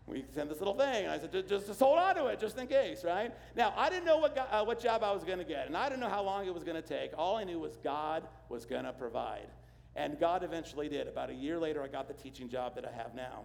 we 0.06 0.24
sent 0.34 0.48
this 0.48 0.58
little 0.58 0.74
thing. 0.74 1.06
I 1.06 1.18
said, 1.18 1.32
just, 1.48 1.66
just 1.66 1.80
hold 1.80 1.98
on 1.98 2.16
to 2.16 2.26
it, 2.26 2.40
just 2.40 2.58
in 2.58 2.66
case, 2.66 3.04
right? 3.04 3.32
Now, 3.54 3.72
I 3.76 3.88
didn't 3.88 4.04
know 4.04 4.18
what, 4.18 4.36
uh, 4.36 4.64
what 4.64 4.80
job 4.80 5.02
I 5.02 5.12
was 5.12 5.24
going 5.24 5.38
to 5.38 5.44
get, 5.44 5.66
and 5.66 5.76
I 5.76 5.88
didn't 5.88 6.00
know 6.00 6.08
how 6.08 6.22
long 6.22 6.46
it 6.46 6.52
was 6.52 6.64
going 6.64 6.80
to 6.80 6.86
take. 6.86 7.12
All 7.16 7.36
I 7.36 7.44
knew 7.44 7.58
was 7.58 7.76
God 7.76 8.26
was 8.48 8.64
going 8.66 8.84
to 8.84 8.92
provide. 8.92 9.46
And 9.94 10.18
God 10.18 10.42
eventually 10.42 10.88
did. 10.88 11.06
About 11.06 11.30
a 11.30 11.34
year 11.34 11.58
later, 11.58 11.82
I 11.82 11.88
got 11.88 12.08
the 12.08 12.14
teaching 12.14 12.48
job 12.48 12.74
that 12.74 12.84
I 12.84 12.90
have 12.90 13.14
now. 13.14 13.44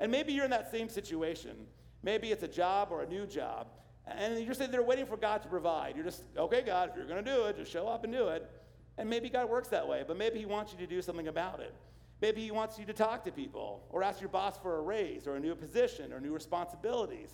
And 0.00 0.12
maybe 0.12 0.32
you're 0.32 0.44
in 0.44 0.50
that 0.50 0.70
same 0.70 0.88
situation. 0.88 1.56
Maybe 2.02 2.32
it's 2.32 2.42
a 2.42 2.48
job 2.48 2.88
or 2.90 3.02
a 3.02 3.06
new 3.06 3.26
job. 3.26 3.68
And 4.06 4.38
you're 4.44 4.54
sitting 4.54 4.72
there 4.72 4.82
waiting 4.82 5.06
for 5.06 5.16
God 5.16 5.42
to 5.42 5.48
provide. 5.48 5.94
You're 5.94 6.04
just, 6.04 6.22
okay, 6.36 6.62
God, 6.62 6.90
if 6.90 6.96
you're 6.96 7.06
going 7.06 7.24
to 7.24 7.30
do 7.30 7.44
it, 7.44 7.56
just 7.56 7.70
show 7.70 7.86
up 7.86 8.04
and 8.04 8.12
do 8.12 8.28
it. 8.28 8.48
And 8.96 9.08
maybe 9.08 9.28
God 9.28 9.48
works 9.48 9.68
that 9.68 9.86
way, 9.86 10.04
but 10.06 10.16
maybe 10.16 10.38
He 10.38 10.46
wants 10.46 10.72
you 10.72 10.78
to 10.78 10.86
do 10.86 11.00
something 11.00 11.28
about 11.28 11.60
it. 11.60 11.74
Maybe 12.20 12.42
He 12.42 12.50
wants 12.50 12.78
you 12.78 12.84
to 12.86 12.92
talk 12.92 13.24
to 13.24 13.32
people 13.32 13.82
or 13.90 14.02
ask 14.02 14.20
your 14.20 14.30
boss 14.30 14.58
for 14.58 14.78
a 14.78 14.82
raise 14.82 15.26
or 15.26 15.36
a 15.36 15.40
new 15.40 15.54
position 15.54 16.12
or 16.12 16.20
new 16.20 16.32
responsibilities. 16.32 17.30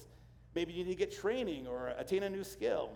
Maybe 0.55 0.73
you 0.73 0.85
need 0.85 0.93
to 0.93 0.99
get 0.99 1.15
training 1.15 1.67
or 1.67 1.89
attain 1.99 2.23
a 2.23 2.31
new 2.31 2.45
skill. 2.45 2.91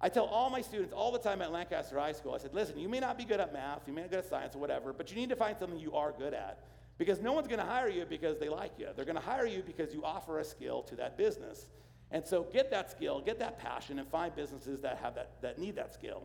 I 0.00 0.08
tell 0.08 0.24
all 0.24 0.50
my 0.50 0.60
students 0.60 0.92
all 0.92 1.12
the 1.12 1.18
time 1.18 1.40
at 1.42 1.52
Lancaster 1.52 1.98
High 1.98 2.12
School, 2.12 2.34
I 2.34 2.38
said, 2.38 2.52
listen, 2.52 2.78
you 2.78 2.88
may 2.88 3.00
not 3.00 3.16
be 3.16 3.24
good 3.24 3.40
at 3.40 3.52
math, 3.52 3.82
you 3.86 3.92
may 3.92 4.02
not 4.02 4.10
be 4.10 4.16
good 4.16 4.24
at 4.24 4.30
science 4.30 4.54
or 4.54 4.58
whatever, 4.58 4.92
but 4.92 5.10
you 5.10 5.16
need 5.16 5.28
to 5.30 5.36
find 5.36 5.56
something 5.56 5.78
you 5.78 5.94
are 5.94 6.12
good 6.12 6.34
at. 6.34 6.64
Because 6.98 7.20
no 7.20 7.32
one's 7.32 7.48
going 7.48 7.58
to 7.58 7.64
hire 7.66 7.88
you 7.88 8.04
because 8.04 8.38
they 8.38 8.48
like 8.48 8.72
you. 8.78 8.88
They're 8.94 9.04
going 9.04 9.16
to 9.16 9.22
hire 9.22 9.46
you 9.46 9.62
because 9.66 9.92
you 9.92 10.04
offer 10.04 10.38
a 10.38 10.44
skill 10.44 10.82
to 10.82 10.96
that 10.96 11.16
business. 11.16 11.66
And 12.10 12.24
so 12.24 12.44
get 12.44 12.70
that 12.70 12.90
skill, 12.90 13.20
get 13.20 13.38
that 13.40 13.58
passion, 13.58 13.98
and 13.98 14.06
find 14.08 14.34
businesses 14.36 14.80
that 14.82 14.98
have 14.98 15.14
that, 15.16 15.32
that 15.42 15.58
need 15.58 15.74
that 15.76 15.92
skill. 15.92 16.22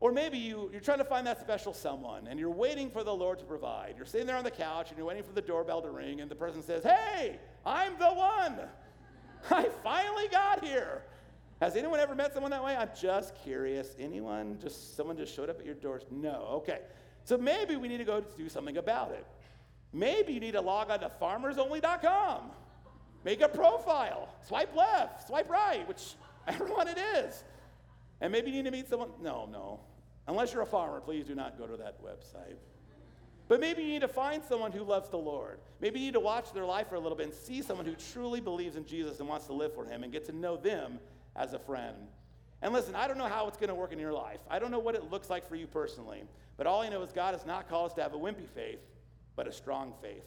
Or 0.00 0.12
maybe 0.12 0.38
you, 0.38 0.70
you're 0.72 0.80
trying 0.80 0.98
to 0.98 1.04
find 1.04 1.26
that 1.26 1.40
special 1.40 1.74
someone 1.74 2.26
and 2.26 2.40
you're 2.40 2.50
waiting 2.50 2.90
for 2.90 3.04
the 3.04 3.14
Lord 3.14 3.38
to 3.38 3.44
provide. 3.44 3.94
You're 3.96 4.06
sitting 4.06 4.26
there 4.26 4.36
on 4.36 4.44
the 4.44 4.50
couch 4.50 4.88
and 4.88 4.96
you're 4.96 5.06
waiting 5.06 5.22
for 5.22 5.32
the 5.32 5.42
doorbell 5.42 5.82
to 5.82 5.90
ring, 5.90 6.20
and 6.20 6.30
the 6.30 6.34
person 6.34 6.62
says, 6.62 6.82
Hey, 6.82 7.38
I'm 7.66 7.98
the 7.98 8.08
one. 8.08 8.60
I 9.50 9.68
finally 9.82 10.28
got 10.28 10.64
here. 10.64 11.02
Has 11.60 11.76
anyone 11.76 12.00
ever 12.00 12.14
met 12.14 12.32
someone 12.32 12.50
that 12.52 12.64
way? 12.64 12.74
I'm 12.74 12.88
just 12.98 13.34
curious. 13.44 13.94
Anyone? 13.98 14.58
Just 14.62 14.96
someone 14.96 15.18
just 15.18 15.34
showed 15.34 15.50
up 15.50 15.60
at 15.60 15.66
your 15.66 15.74
doors? 15.74 16.02
No. 16.10 16.46
Okay. 16.52 16.80
So 17.24 17.36
maybe 17.36 17.76
we 17.76 17.86
need 17.86 17.98
to 17.98 18.04
go 18.04 18.22
do 18.38 18.48
something 18.48 18.78
about 18.78 19.10
it. 19.10 19.26
Maybe 19.92 20.32
you 20.32 20.40
need 20.40 20.52
to 20.52 20.60
log 20.62 20.90
on 20.90 21.00
to 21.00 21.10
farmersonly.com. 21.20 22.50
Make 23.24 23.42
a 23.42 23.48
profile. 23.48 24.34
Swipe 24.46 24.74
left, 24.74 25.26
swipe 25.26 25.50
right, 25.50 25.86
which 25.86 26.14
everyone 26.48 26.88
it 26.88 26.98
is. 26.98 27.44
And 28.20 28.32
maybe 28.32 28.50
you 28.50 28.62
need 28.62 28.70
to 28.70 28.70
meet 28.70 28.88
someone. 28.88 29.10
No, 29.22 29.48
no. 29.50 29.80
Unless 30.28 30.52
you're 30.52 30.62
a 30.62 30.66
farmer, 30.66 31.00
please 31.00 31.26
do 31.26 31.34
not 31.34 31.58
go 31.58 31.66
to 31.66 31.76
that 31.78 32.02
website. 32.02 32.56
But 33.48 33.60
maybe 33.60 33.82
you 33.82 33.88
need 33.88 34.02
to 34.02 34.08
find 34.08 34.44
someone 34.44 34.70
who 34.70 34.84
loves 34.84 35.08
the 35.08 35.16
Lord. 35.16 35.58
Maybe 35.80 35.98
you 35.98 36.06
need 36.06 36.14
to 36.14 36.20
watch 36.20 36.52
their 36.52 36.64
life 36.64 36.88
for 36.88 36.94
a 36.94 37.00
little 37.00 37.16
bit 37.16 37.26
and 37.26 37.34
see 37.34 37.62
someone 37.62 37.84
who 37.84 37.96
truly 38.12 38.40
believes 38.40 38.76
in 38.76 38.86
Jesus 38.86 39.18
and 39.18 39.28
wants 39.28 39.46
to 39.46 39.52
live 39.52 39.74
for 39.74 39.84
him 39.84 40.04
and 40.04 40.12
get 40.12 40.24
to 40.26 40.32
know 40.32 40.56
them 40.56 41.00
as 41.34 41.52
a 41.52 41.58
friend. 41.58 41.96
And 42.62 42.72
listen, 42.72 42.94
I 42.94 43.08
don't 43.08 43.18
know 43.18 43.26
how 43.26 43.48
it's 43.48 43.56
going 43.56 43.68
to 43.68 43.74
work 43.74 43.92
in 43.92 43.98
your 43.98 44.12
life. 44.12 44.40
I 44.48 44.58
don't 44.58 44.70
know 44.70 44.78
what 44.78 44.94
it 44.94 45.10
looks 45.10 45.30
like 45.30 45.48
for 45.48 45.56
you 45.56 45.66
personally. 45.66 46.22
But 46.56 46.66
all 46.66 46.82
I 46.82 46.90
know 46.90 47.02
is 47.02 47.10
God 47.10 47.34
has 47.34 47.46
not 47.46 47.68
called 47.68 47.90
us 47.90 47.94
to 47.94 48.02
have 48.02 48.14
a 48.14 48.18
wimpy 48.18 48.46
faith, 48.54 48.80
but 49.34 49.48
a 49.48 49.52
strong 49.52 49.94
faith. 50.00 50.22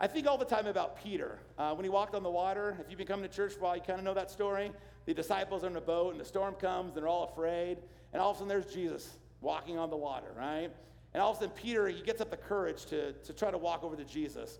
I 0.00 0.06
think 0.06 0.26
all 0.26 0.38
the 0.38 0.44
time 0.44 0.66
about 0.66 1.02
Peter. 1.02 1.40
Uh, 1.58 1.74
when 1.74 1.84
he 1.84 1.90
walked 1.90 2.14
on 2.14 2.22
the 2.22 2.30
water, 2.30 2.76
if 2.80 2.88
you've 2.88 2.98
been 2.98 3.06
coming 3.06 3.28
to 3.28 3.34
church 3.34 3.52
for 3.52 3.60
a 3.60 3.62
while, 3.64 3.76
you 3.76 3.82
kind 3.82 3.98
of 3.98 4.04
know 4.04 4.14
that 4.14 4.30
story. 4.30 4.72
The 5.06 5.14
disciples 5.14 5.64
are 5.64 5.68
in 5.68 5.76
a 5.76 5.80
boat, 5.80 6.12
and 6.12 6.20
the 6.20 6.24
storm 6.24 6.54
comes, 6.54 6.88
and 6.88 6.96
they're 6.96 7.08
all 7.08 7.24
afraid. 7.24 7.78
And 8.12 8.22
all 8.22 8.30
of 8.30 8.36
a 8.36 8.38
sudden, 8.40 8.48
there's 8.48 8.72
Jesus 8.72 9.08
walking 9.40 9.78
on 9.78 9.90
the 9.90 9.96
water, 9.96 10.28
right? 10.36 10.70
And 11.14 11.22
all 11.22 11.32
of 11.32 11.36
a 11.38 11.40
sudden, 11.40 11.54
Peter, 11.56 11.88
he 11.88 12.02
gets 12.02 12.20
up 12.20 12.30
the 12.30 12.36
courage 12.36 12.86
to, 12.86 13.12
to 13.12 13.32
try 13.32 13.50
to 13.50 13.58
walk 13.58 13.82
over 13.82 13.96
to 13.96 14.04
Jesus. 14.04 14.58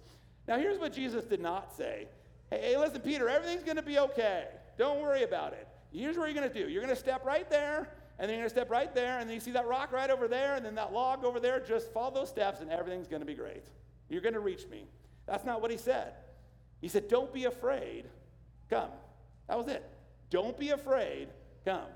Now, 0.49 0.59
here's 0.59 0.79
what 0.79 0.93
Jesus 0.93 1.25
did 1.25 1.41
not 1.41 1.75
say 1.75 2.09
Hey, 2.51 2.61
hey 2.63 2.77
listen, 2.77 3.01
Peter, 3.01 3.29
everything's 3.29 3.63
going 3.63 3.77
to 3.77 3.83
be 3.83 3.99
okay. 3.99 4.47
Don't 4.77 5.01
worry 5.01 5.23
about 5.23 5.53
it. 5.53 5.69
Here's 5.93 6.17
what 6.17 6.27
you're 6.27 6.39
going 6.39 6.51
to 6.51 6.63
do 6.63 6.69
you're 6.69 6.83
going 6.83 6.95
to 6.95 7.01
step 7.01 7.25
right 7.25 7.49
there, 7.49 7.91
and 8.19 8.29
then 8.29 8.31
you're 8.31 8.43
going 8.43 8.51
to 8.51 8.55
step 8.55 8.71
right 8.71 8.95
there, 8.95 9.19
and 9.19 9.29
then 9.29 9.35
you 9.35 9.41
see 9.41 9.53
that 9.53 9.67
rock 9.67 9.93
right 9.93 10.11
over 10.11 10.29
there, 10.29 10.57
and 10.57 10.65
then 10.65 10.75
that 10.75 10.93
log 10.93 11.25
over 11.25 11.39
there. 11.39 11.61
Just 11.61 11.93
follow 11.93 12.13
those 12.13 12.29
steps, 12.29 12.61
and 12.61 12.71
everything's 12.71 13.09
going 13.09 13.21
to 13.21 13.27
be 13.27 13.35
great. 13.35 13.65
You're 14.09 14.21
going 14.21 14.35
to 14.35 14.41
reach 14.41 14.67
me. 14.69 14.85
That's 15.27 15.45
not 15.45 15.63
what 15.63 15.71
he 15.71 15.77
said. 15.77 16.15
He 16.81 16.89
said, 16.89 17.09
Don't 17.09 17.33
be 17.33 17.45
afraid. 17.45 18.07
Come. 18.69 18.91
That 19.49 19.57
was 19.59 19.69
it. 19.69 19.89
Don't 20.33 20.59
be 20.59 20.71
afraid. 20.71 21.29
Come. 21.67 21.91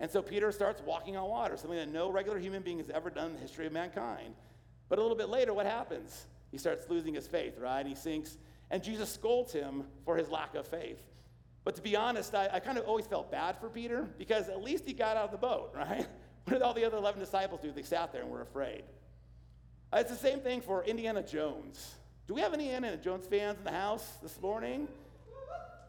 And 0.00 0.10
so 0.10 0.20
Peter 0.22 0.50
starts 0.50 0.82
walking 0.84 1.16
on 1.16 1.28
water, 1.28 1.56
something 1.56 1.78
that 1.78 1.88
no 1.88 2.10
regular 2.10 2.38
human 2.38 2.62
being 2.62 2.78
has 2.78 2.90
ever 2.90 3.10
done 3.10 3.26
in 3.28 3.34
the 3.34 3.38
history 3.38 3.64
of 3.64 3.72
mankind. 3.72 4.34
But 4.88 4.98
a 4.98 5.02
little 5.02 5.16
bit 5.16 5.28
later, 5.28 5.54
what 5.54 5.66
happens? 5.66 6.26
He 6.50 6.58
starts 6.58 6.88
losing 6.88 7.14
his 7.14 7.28
faith, 7.28 7.58
right? 7.58 7.86
He 7.86 7.94
sinks, 7.94 8.36
and 8.72 8.82
Jesus 8.82 9.08
scolds 9.12 9.52
him 9.52 9.84
for 10.04 10.16
his 10.16 10.28
lack 10.28 10.56
of 10.56 10.66
faith. 10.66 10.98
But 11.62 11.76
to 11.76 11.82
be 11.82 11.94
honest, 11.94 12.34
I, 12.34 12.48
I 12.54 12.58
kind 12.58 12.76
of 12.76 12.86
always 12.86 13.06
felt 13.06 13.30
bad 13.30 13.56
for 13.60 13.68
Peter 13.68 14.08
because 14.18 14.48
at 14.48 14.64
least 14.64 14.84
he 14.84 14.92
got 14.92 15.16
out 15.16 15.26
of 15.26 15.30
the 15.30 15.38
boat, 15.38 15.70
right? 15.76 16.06
What 16.44 16.54
did 16.54 16.62
all 16.62 16.74
the 16.74 16.84
other 16.84 16.96
11 16.96 17.20
disciples 17.20 17.60
do? 17.60 17.70
They 17.70 17.82
sat 17.82 18.12
there 18.12 18.22
and 18.22 18.30
were 18.30 18.42
afraid. 18.42 18.82
Uh, 19.92 19.98
it's 19.98 20.10
the 20.10 20.16
same 20.16 20.40
thing 20.40 20.60
for 20.60 20.82
Indiana 20.82 21.22
Jones. 21.22 21.94
Do 22.26 22.34
we 22.34 22.40
have 22.40 22.52
any 22.52 22.72
Indiana 22.72 22.96
Jones 22.96 23.26
fans 23.26 23.58
in 23.58 23.64
the 23.64 23.70
house 23.70 24.18
this 24.22 24.40
morning? 24.40 24.88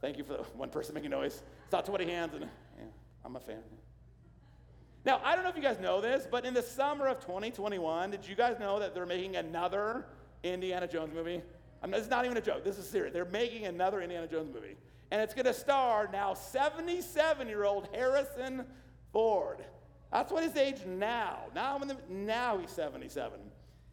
Thank 0.01 0.17
you 0.17 0.23
for 0.23 0.34
the 0.34 0.43
one 0.55 0.69
person 0.69 0.93
making 0.93 1.11
noise. 1.11 1.41
It's 1.72 1.74
not 1.74 1.86
20 1.86 2.11
hands, 2.11 2.34
and 2.34 2.49
yeah, 2.78 2.84
I'm 3.24 3.34
a 3.34 3.39
fan. 3.39 3.61
Now, 5.05 5.22
I 5.24 5.36
don't 5.36 5.45
know 5.45 5.51
if 5.51 5.55
you 5.55 5.61
guys 5.61 5.80
know 5.80 6.01
this, 6.01 6.28
but 6.30 6.43
in 6.43 6.53
the 6.53 6.61
summer 6.61 7.07
of 7.07 7.22
2021, 7.22 8.11
did 8.11 8.28
you 8.28 8.36
guys 8.36 8.59
know 8.59 8.78
that 8.80 8.93
they're 8.93 9.05
making 9.05 9.38
another 9.38 10.05
Indiana 10.43 10.86
Jones 10.86 11.13
movie? 11.13 11.41
I 11.82 11.88
mean, 11.88 11.93
is 11.93 12.09
not 12.09 12.26
even 12.26 12.36
a 12.36 12.41
joke. 12.41 12.65
This 12.65 12.78
is 12.78 12.89
serious. 12.89 13.13
They're 13.13 13.24
making 13.24 13.67
another 13.67 14.01
Indiana 14.01 14.28
Jones 14.28 14.53
movie. 14.53 14.76
And 15.11 15.22
it's 15.22 15.34
going 15.34 15.45
to 15.45 15.53
star 15.53 16.09
now 16.11 16.34
77 16.34 17.47
year 17.47 17.63
old 17.63 17.88
Harrison 17.93 18.65
Ford. 19.13 19.63
That's 20.11 20.30
what 20.30 20.43
his 20.43 20.57
age 20.57 20.86
now. 20.86 21.43
Now, 21.55 21.78
the, 21.78 21.95
now 22.09 22.57
he's 22.57 22.72
77. 22.72 23.39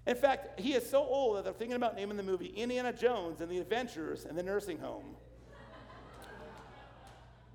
In 0.09 0.17
fact, 0.17 0.59
he 0.59 0.75
is 0.75 0.91
so 0.91 1.05
old 1.05 1.37
that 1.37 1.45
they're 1.45 1.53
thinking 1.53 1.77
about 1.77 1.95
naming 1.95 2.17
the 2.17 2.25
movie 2.25 2.47
Indiana 2.47 2.93
Jones 2.93 3.41
and 3.41 3.49
the 3.49 3.59
Adventures 3.59 4.25
in 4.25 4.35
the 4.35 4.43
Nursing 4.43 4.81
Home. 4.81 5.15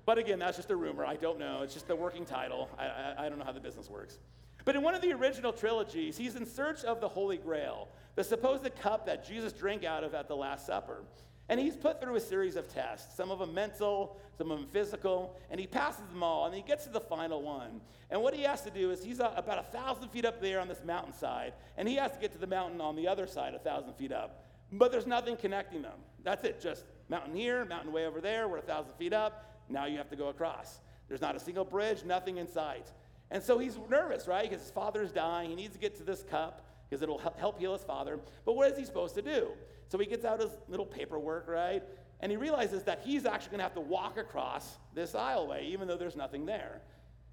But 0.06 0.18
again, 0.18 0.38
that's 0.38 0.56
just 0.56 0.70
a 0.70 0.76
rumor. 0.76 1.04
I 1.04 1.16
don't 1.16 1.38
know. 1.38 1.62
It's 1.62 1.74
just 1.74 1.88
the 1.88 1.96
working 1.96 2.24
title. 2.24 2.68
I, 2.78 2.84
I, 2.84 3.14
I, 3.26 3.28
don't 3.28 3.38
know 3.38 3.44
how 3.44 3.52
the 3.52 3.60
business 3.60 3.88
works. 3.88 4.18
But 4.64 4.76
in 4.76 4.82
one 4.82 4.94
of 4.94 5.02
the 5.02 5.12
original 5.12 5.52
trilogies, 5.52 6.16
he's 6.16 6.36
in 6.36 6.46
search 6.46 6.84
of 6.84 7.00
the 7.00 7.08
Holy 7.08 7.36
Grail, 7.36 7.88
the 8.14 8.24
supposed 8.24 8.68
cup 8.80 9.06
that 9.06 9.26
Jesus 9.26 9.52
drank 9.52 9.84
out 9.84 10.04
of 10.04 10.14
at 10.14 10.28
the 10.28 10.36
Last 10.36 10.66
Supper. 10.66 11.04
And 11.48 11.60
he's 11.60 11.76
put 11.76 12.00
through 12.00 12.16
a 12.16 12.20
series 12.20 12.56
of 12.56 12.72
tests, 12.72 13.14
some 13.16 13.30
of 13.30 13.38
them 13.38 13.52
mental, 13.52 14.18
some 14.38 14.50
of 14.50 14.58
them 14.58 14.66
physical, 14.72 15.36
and 15.50 15.60
he 15.60 15.66
passes 15.66 16.06
them 16.08 16.22
all, 16.22 16.46
and 16.46 16.54
he 16.54 16.62
gets 16.62 16.84
to 16.84 16.90
the 16.90 17.00
final 17.00 17.42
one. 17.42 17.82
And 18.10 18.22
what 18.22 18.34
he 18.34 18.42
has 18.44 18.62
to 18.62 18.70
do 18.70 18.90
is 18.90 19.04
he's 19.04 19.20
uh, 19.20 19.32
about 19.36 19.58
a 19.58 19.62
thousand 19.64 20.08
feet 20.08 20.24
up 20.24 20.40
there 20.40 20.58
on 20.58 20.68
this 20.68 20.80
mountainside, 20.86 21.52
and 21.76 21.86
he 21.86 21.96
has 21.96 22.12
to 22.12 22.18
get 22.18 22.32
to 22.32 22.38
the 22.38 22.46
mountain 22.46 22.80
on 22.80 22.96
the 22.96 23.06
other 23.06 23.26
side, 23.26 23.52
a 23.52 23.58
thousand 23.58 23.92
feet 23.94 24.12
up. 24.12 24.46
But 24.72 24.90
there's 24.90 25.06
nothing 25.06 25.36
connecting 25.36 25.82
them. 25.82 25.98
That's 26.22 26.44
it, 26.44 26.62
just 26.62 26.84
mountain 27.10 27.36
here, 27.36 27.66
mountain 27.66 27.92
way 27.92 28.06
over 28.06 28.22
there, 28.22 28.48
we're 28.48 28.58
a 28.58 28.62
thousand 28.62 28.94
feet 28.94 29.12
up. 29.12 29.53
Now 29.68 29.86
you 29.86 29.98
have 29.98 30.10
to 30.10 30.16
go 30.16 30.28
across. 30.28 30.80
There's 31.08 31.20
not 31.20 31.36
a 31.36 31.40
single 31.40 31.64
bridge, 31.64 32.04
nothing 32.04 32.38
in 32.38 32.48
sight. 32.48 32.90
And 33.30 33.42
so 33.42 33.58
he's 33.58 33.78
nervous, 33.90 34.26
right? 34.26 34.48
Because 34.48 34.62
his 34.62 34.70
father's 34.70 35.12
dying. 35.12 35.50
He 35.50 35.56
needs 35.56 35.74
to 35.74 35.80
get 35.80 35.96
to 35.96 36.04
this 36.04 36.22
cup 36.22 36.66
because 36.88 37.02
it'll 37.02 37.18
help 37.18 37.58
heal 37.58 37.72
his 37.72 37.82
father. 37.82 38.20
But 38.44 38.54
what 38.54 38.70
is 38.70 38.78
he 38.78 38.84
supposed 38.84 39.14
to 39.16 39.22
do? 39.22 39.48
So 39.88 39.98
he 39.98 40.06
gets 40.06 40.24
out 40.24 40.40
his 40.40 40.50
little 40.68 40.86
paperwork, 40.86 41.48
right? 41.48 41.82
And 42.20 42.30
he 42.30 42.36
realizes 42.36 42.84
that 42.84 43.00
he's 43.04 43.26
actually 43.26 43.50
going 43.50 43.58
to 43.58 43.64
have 43.64 43.74
to 43.74 43.80
walk 43.80 44.18
across 44.18 44.78
this 44.94 45.12
aisleway, 45.12 45.64
even 45.64 45.88
though 45.88 45.96
there's 45.96 46.16
nothing 46.16 46.46
there. 46.46 46.80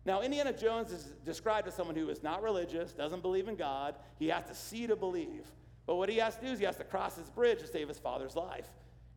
Now, 0.05 0.21
Indiana 0.21 0.51
Jones 0.51 0.91
is 0.91 1.13
described 1.23 1.67
as 1.67 1.75
someone 1.75 1.95
who 1.95 2.09
is 2.09 2.23
not 2.23 2.41
religious, 2.41 2.91
doesn't 2.91 3.21
believe 3.21 3.47
in 3.47 3.55
God. 3.55 3.95
He 4.17 4.29
has 4.29 4.45
to 4.45 4.55
see 4.55 4.87
to 4.87 4.95
believe. 4.95 5.45
But 5.85 5.95
what 5.95 6.09
he 6.09 6.17
has 6.17 6.35
to 6.37 6.45
do 6.45 6.51
is 6.51 6.59
he 6.59 6.65
has 6.65 6.77
to 6.77 6.83
cross 6.83 7.15
this 7.15 7.29
bridge 7.29 7.59
to 7.59 7.67
save 7.67 7.87
his 7.87 7.99
father's 7.99 8.35
life. 8.35 8.67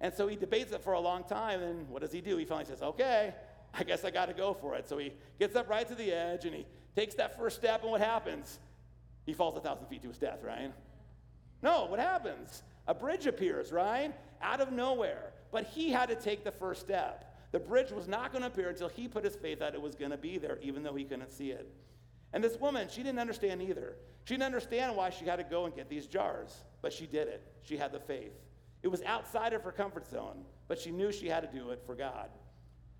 And 0.01 0.13
so 0.13 0.27
he 0.27 0.37
debates 0.37 0.73
it 0.73 0.83
for 0.83 0.93
a 0.93 1.01
long 1.01 1.25
time. 1.25 1.63
And 1.63 1.89
what 1.89 2.03
does 2.03 2.13
he 2.13 2.21
do? 2.21 2.37
He 2.37 2.45
finally 2.45 2.67
says, 2.67 2.83
okay, 2.83 3.35
I 3.73 3.85
guess 3.85 4.05
I 4.05 4.11
got 4.11 4.27
to 4.27 4.35
go 4.35 4.55
for 4.55 4.75
it. 4.75 4.89
So 4.89 4.99
he 4.99 5.13
gets 5.39 5.57
up 5.57 5.69
right 5.69 5.87
to 5.89 5.95
the 5.95 6.13
edge 6.13 6.45
and 6.45 6.55
he 6.55 6.67
takes 6.95 7.15
that 7.15 7.37
first 7.39 7.57
step. 7.57 7.83
And 7.83 7.91
what 7.91 8.01
happens? 8.01 8.59
He 9.27 9.33
falls 9.33 9.57
a 9.57 9.61
thousand 9.61 9.87
feet 9.87 10.03
to 10.03 10.09
his 10.09 10.19
death, 10.19 10.41
right? 10.43 10.73
No, 11.63 11.87
what 11.87 11.99
happens? 11.99 12.63
A 12.87 12.95
bridge 12.95 13.27
appears, 13.27 13.73
right? 13.73 14.13
Out 14.43 14.61
of 14.61 14.73
nowhere. 14.73 15.33
But 15.51 15.65
he 15.65 15.91
had 15.91 16.09
to 16.11 16.15
take 16.15 16.45
the 16.45 16.51
first 16.51 16.83
step. 16.83 17.35
The 17.53 17.61
bridge 17.61 17.91
was 17.91 18.09
not 18.09 18.33
going 18.33 18.43
to 18.43 18.49
appear 18.49 18.69
until 18.69 18.89
he 18.89 19.09
put 19.09 19.25
his 19.25 19.37
faith 19.37 19.61
that 19.61 19.75
it 19.75 19.81
was 19.81 19.95
going 19.95 20.11
to 20.11 20.17
be 20.17 20.39
there, 20.39 20.59
even 20.61 20.83
though 20.83 20.95
he 20.95 21.05
couldn't 21.05 21.31
see 21.31 21.51
it. 21.53 21.71
And 22.33 22.43
this 22.43 22.59
woman, 22.59 22.89
she 22.91 23.03
didn't 23.03 23.21
understand 23.21 23.63
either. 23.63 23.95
She 24.25 24.35
didn't 24.35 24.47
understand 24.47 24.97
why 24.97 25.11
she 25.11 25.25
had 25.25 25.37
to 25.37 25.45
go 25.45 25.65
and 25.65 25.75
get 25.75 25.89
these 25.89 26.07
jars, 26.07 26.65
but 26.83 26.93
she 26.93 27.07
did 27.07 27.29
it. 27.29 27.47
She 27.63 27.77
had 27.77 27.93
the 27.93 28.01
faith. 28.01 28.33
It 28.85 28.91
was 28.91 29.03
outside 29.03 29.55
of 29.55 29.63
her 29.63 29.73
comfort 29.73 30.07
zone, 30.07 30.45
but 30.69 30.79
she 30.79 30.91
knew 30.91 31.11
she 31.11 31.27
had 31.27 31.41
to 31.41 31.59
do 31.59 31.71
it 31.71 31.83
for 31.87 31.95
God. 31.95 32.29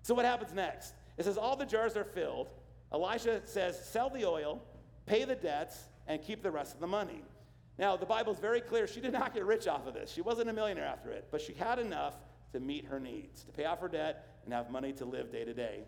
So, 0.01 0.15
what 0.15 0.25
happens 0.25 0.51
next? 0.51 0.95
It 1.15 1.25
says, 1.25 1.37
All 1.37 1.55
the 1.55 1.65
jars 1.65 1.95
are 1.95 2.03
filled. 2.03 2.49
Elisha 2.91 3.41
says, 3.45 3.87
Sell 3.87 4.09
the 4.09 4.25
oil, 4.25 4.63
pay 5.05 5.25
the 5.25 5.35
debts, 5.35 5.77
and 6.07 6.23
keep 6.23 6.41
the 6.41 6.49
rest 6.49 6.73
of 6.73 6.79
the 6.79 6.87
money. 6.87 7.23
Now, 7.77 7.95
the 7.95 8.05
Bible 8.05 8.33
is 8.33 8.39
very 8.39 8.61
clear. 8.61 8.87
She 8.87 8.99
did 8.99 9.13
not 9.13 9.35
get 9.35 9.45
rich 9.45 9.67
off 9.67 9.85
of 9.85 9.93
this. 9.93 10.11
She 10.11 10.21
wasn't 10.21 10.49
a 10.49 10.53
millionaire 10.53 10.85
after 10.85 11.11
it, 11.11 11.27
but 11.29 11.39
she 11.39 11.53
had 11.53 11.77
enough 11.77 12.15
to 12.53 12.59
meet 12.59 12.85
her 12.85 12.99
needs, 12.99 13.43
to 13.43 13.51
pay 13.51 13.65
off 13.65 13.79
her 13.79 13.87
debt, 13.87 14.39
and 14.43 14.53
have 14.53 14.71
money 14.71 14.91
to 14.93 15.05
live 15.05 15.31
day 15.31 15.45
to 15.45 15.53
day. 15.53 15.83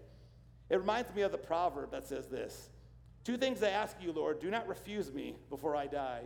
It 0.69 0.77
reminds 0.77 1.11
me 1.15 1.23
of 1.23 1.31
the 1.31 1.39
proverb 1.39 1.91
that 1.91 2.05
says 2.07 2.27
this 2.27 2.69
Two 3.23 3.35
things 3.35 3.63
I 3.63 3.69
ask 3.69 3.95
you, 3.99 4.11
Lord, 4.11 4.39
do 4.41 4.51
not 4.51 4.67
refuse 4.67 5.11
me 5.11 5.37
before 5.49 5.75
I 5.75 5.87
die. 5.87 6.21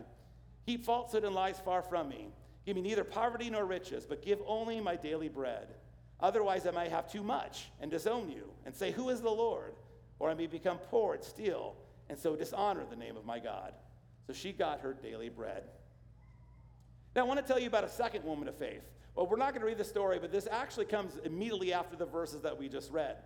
Keep 0.66 0.84
falsehood 0.84 1.24
and 1.24 1.34
lies 1.34 1.60
far 1.64 1.82
from 1.82 2.10
me. 2.10 2.28
Give 2.66 2.76
me 2.76 2.82
neither 2.82 3.04
poverty 3.04 3.50
nor 3.50 3.66
riches, 3.66 4.06
but 4.06 4.22
give 4.22 4.40
only 4.46 4.80
my 4.80 4.96
daily 4.96 5.30
bread. 5.30 5.68
Otherwise, 6.20 6.68
I 6.68 6.72
might 6.72 6.92
have 6.92 7.12
too 7.12 7.24
much 7.24 7.70
and 7.80 7.90
disown 7.90 8.30
you 8.30 8.50
and 8.66 8.76
say, 8.76 8.92
Who 8.92 9.10
is 9.10 9.22
the 9.22 9.30
Lord? 9.30 9.74
Or 10.20 10.30
I 10.30 10.36
may 10.36 10.46
become 10.46 10.78
poor 10.78 11.16
and 11.16 11.24
steal 11.24 11.76
and 12.10 12.20
so 12.20 12.36
dishonor 12.36 12.84
the 12.90 12.96
name 12.96 13.18
of 13.18 13.26
my 13.26 13.40
God. 13.40 13.74
So 14.28 14.34
she 14.34 14.52
got 14.52 14.82
her 14.82 14.94
daily 14.94 15.30
bread. 15.30 15.64
Now, 17.16 17.22
I 17.22 17.26
want 17.26 17.40
to 17.40 17.46
tell 17.46 17.60
you 17.60 17.68
about 17.68 17.84
a 17.84 17.90
second 17.90 18.24
woman 18.24 18.48
of 18.48 18.56
faith. 18.56 18.84
Well, 19.16 19.28
we're 19.28 19.38
not 19.38 19.52
going 19.52 19.62
to 19.62 19.68
read 19.68 19.78
the 19.78 19.84
story, 19.84 20.20
but 20.20 20.32
this 20.32 20.48
actually 20.50 20.86
comes 20.86 21.18
immediately 21.24 21.74
after 21.74 21.96
the 21.96 22.06
verses 22.06 22.42
that 22.42 22.58
we 22.58 22.70
just 22.70 22.92
read. 22.92 23.18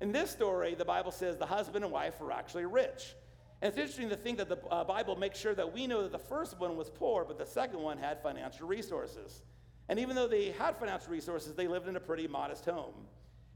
In 0.00 0.12
this 0.12 0.30
story, 0.30 0.74
the 0.74 0.84
Bible 0.84 1.12
says 1.12 1.36
the 1.36 1.46
husband 1.46 1.84
and 1.84 1.92
wife 1.92 2.20
were 2.20 2.32
actually 2.32 2.66
rich. 2.66 3.14
And 3.62 3.68
it's 3.68 3.78
interesting 3.78 4.08
to 4.08 4.16
think 4.16 4.38
that 4.38 4.48
the 4.48 4.58
uh, 4.72 4.82
Bible 4.82 5.14
makes 5.14 5.38
sure 5.38 5.54
that 5.54 5.72
we 5.72 5.86
know 5.86 6.02
that 6.02 6.10
the 6.10 6.18
first 6.18 6.58
one 6.58 6.76
was 6.76 6.90
poor, 6.90 7.24
but 7.24 7.38
the 7.38 7.46
second 7.46 7.80
one 7.80 7.96
had 7.96 8.20
financial 8.20 8.66
resources. 8.66 9.42
And 9.88 10.00
even 10.00 10.16
though 10.16 10.26
they 10.26 10.50
had 10.50 10.76
financial 10.76 11.12
resources, 11.12 11.54
they 11.54 11.68
lived 11.68 11.86
in 11.86 11.94
a 11.94 12.00
pretty 12.00 12.26
modest 12.26 12.64
home. 12.64 12.92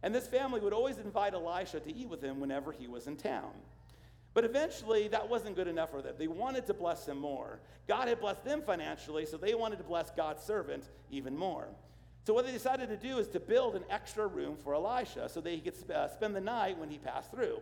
And 0.04 0.14
this 0.14 0.28
family 0.28 0.60
would 0.60 0.72
always 0.72 0.98
invite 0.98 1.34
Elisha 1.34 1.80
to 1.80 1.92
eat 1.92 2.08
with 2.08 2.22
him 2.22 2.38
whenever 2.38 2.70
he 2.70 2.86
was 2.86 3.08
in 3.08 3.16
town. 3.16 3.50
But 4.32 4.44
eventually, 4.44 5.08
that 5.08 5.28
wasn't 5.28 5.56
good 5.56 5.66
enough 5.66 5.90
for 5.90 6.02
them. 6.02 6.14
They 6.16 6.28
wanted 6.28 6.66
to 6.66 6.74
bless 6.74 7.08
him 7.08 7.18
more. 7.18 7.58
God 7.88 8.06
had 8.06 8.20
blessed 8.20 8.44
them 8.44 8.62
financially, 8.62 9.26
so 9.26 9.36
they 9.36 9.54
wanted 9.54 9.78
to 9.78 9.84
bless 9.84 10.10
God's 10.10 10.44
servant 10.44 10.84
even 11.10 11.36
more. 11.36 11.66
So, 12.24 12.32
what 12.32 12.46
they 12.46 12.52
decided 12.52 12.90
to 12.90 12.96
do 12.96 13.18
is 13.18 13.26
to 13.28 13.40
build 13.40 13.74
an 13.74 13.84
extra 13.90 14.28
room 14.28 14.56
for 14.62 14.74
Elisha 14.74 15.28
so 15.28 15.40
that 15.40 15.50
he 15.50 15.60
could 15.60 15.74
sp- 15.74 15.90
uh, 15.90 16.08
spend 16.08 16.36
the 16.36 16.40
night 16.40 16.78
when 16.78 16.90
he 16.90 16.98
passed 16.98 17.32
through. 17.32 17.58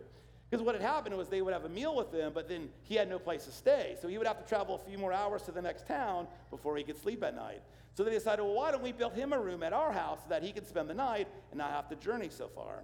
Because 0.49 0.63
what 0.63 0.75
had 0.75 0.83
happened 0.83 1.17
was 1.17 1.27
they 1.27 1.41
would 1.41 1.53
have 1.53 1.65
a 1.65 1.69
meal 1.69 1.95
with 1.95 2.13
him, 2.13 2.31
but 2.33 2.47
then 2.47 2.69
he 2.83 2.95
had 2.95 3.09
no 3.09 3.17
place 3.17 3.45
to 3.45 3.51
stay. 3.51 3.97
So 4.01 4.07
he 4.07 4.17
would 4.17 4.27
have 4.27 4.41
to 4.41 4.47
travel 4.47 4.75
a 4.75 4.89
few 4.89 4.97
more 4.97 5.11
hours 5.11 5.41
to 5.43 5.51
the 5.51 5.61
next 5.61 5.87
town 5.87 6.27
before 6.51 6.77
he 6.77 6.83
could 6.83 7.01
sleep 7.01 7.23
at 7.23 7.35
night. 7.35 7.61
So 7.95 8.03
they 8.03 8.11
decided, 8.11 8.43
well, 8.43 8.53
why 8.53 8.71
don't 8.71 8.83
we 8.83 8.91
build 8.91 9.13
him 9.13 9.33
a 9.33 9.39
room 9.39 9.63
at 9.63 9.73
our 9.73 9.91
house 9.91 10.19
so 10.23 10.29
that 10.29 10.43
he 10.43 10.51
could 10.51 10.67
spend 10.67 10.89
the 10.89 10.93
night 10.93 11.27
and 11.51 11.57
not 11.57 11.71
have 11.71 11.89
to 11.89 11.95
journey 11.95 12.29
so 12.29 12.47
far? 12.47 12.83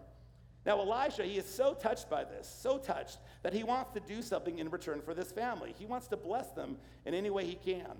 Now, 0.66 0.80
Elisha, 0.80 1.24
he 1.24 1.38
is 1.38 1.45
so 1.45 1.74
touched 1.74 2.09
by 2.09 2.24
this, 2.24 2.47
so 2.47 2.78
touched, 2.78 3.18
that 3.43 3.51
he 3.51 3.64
wants 3.64 3.93
to 3.93 3.99
do 3.99 4.22
something 4.22 4.59
in 4.59 4.70
return 4.70 5.01
for 5.01 5.14
this 5.14 5.32
family. 5.32 5.74
He 5.78 5.86
wants 5.86 6.07
to 6.07 6.18
bless 6.18 6.51
them 6.51 6.78
in 7.05 7.14
any 7.14 7.30
way 7.30 7.45
he 7.45 7.55
can. 7.55 7.97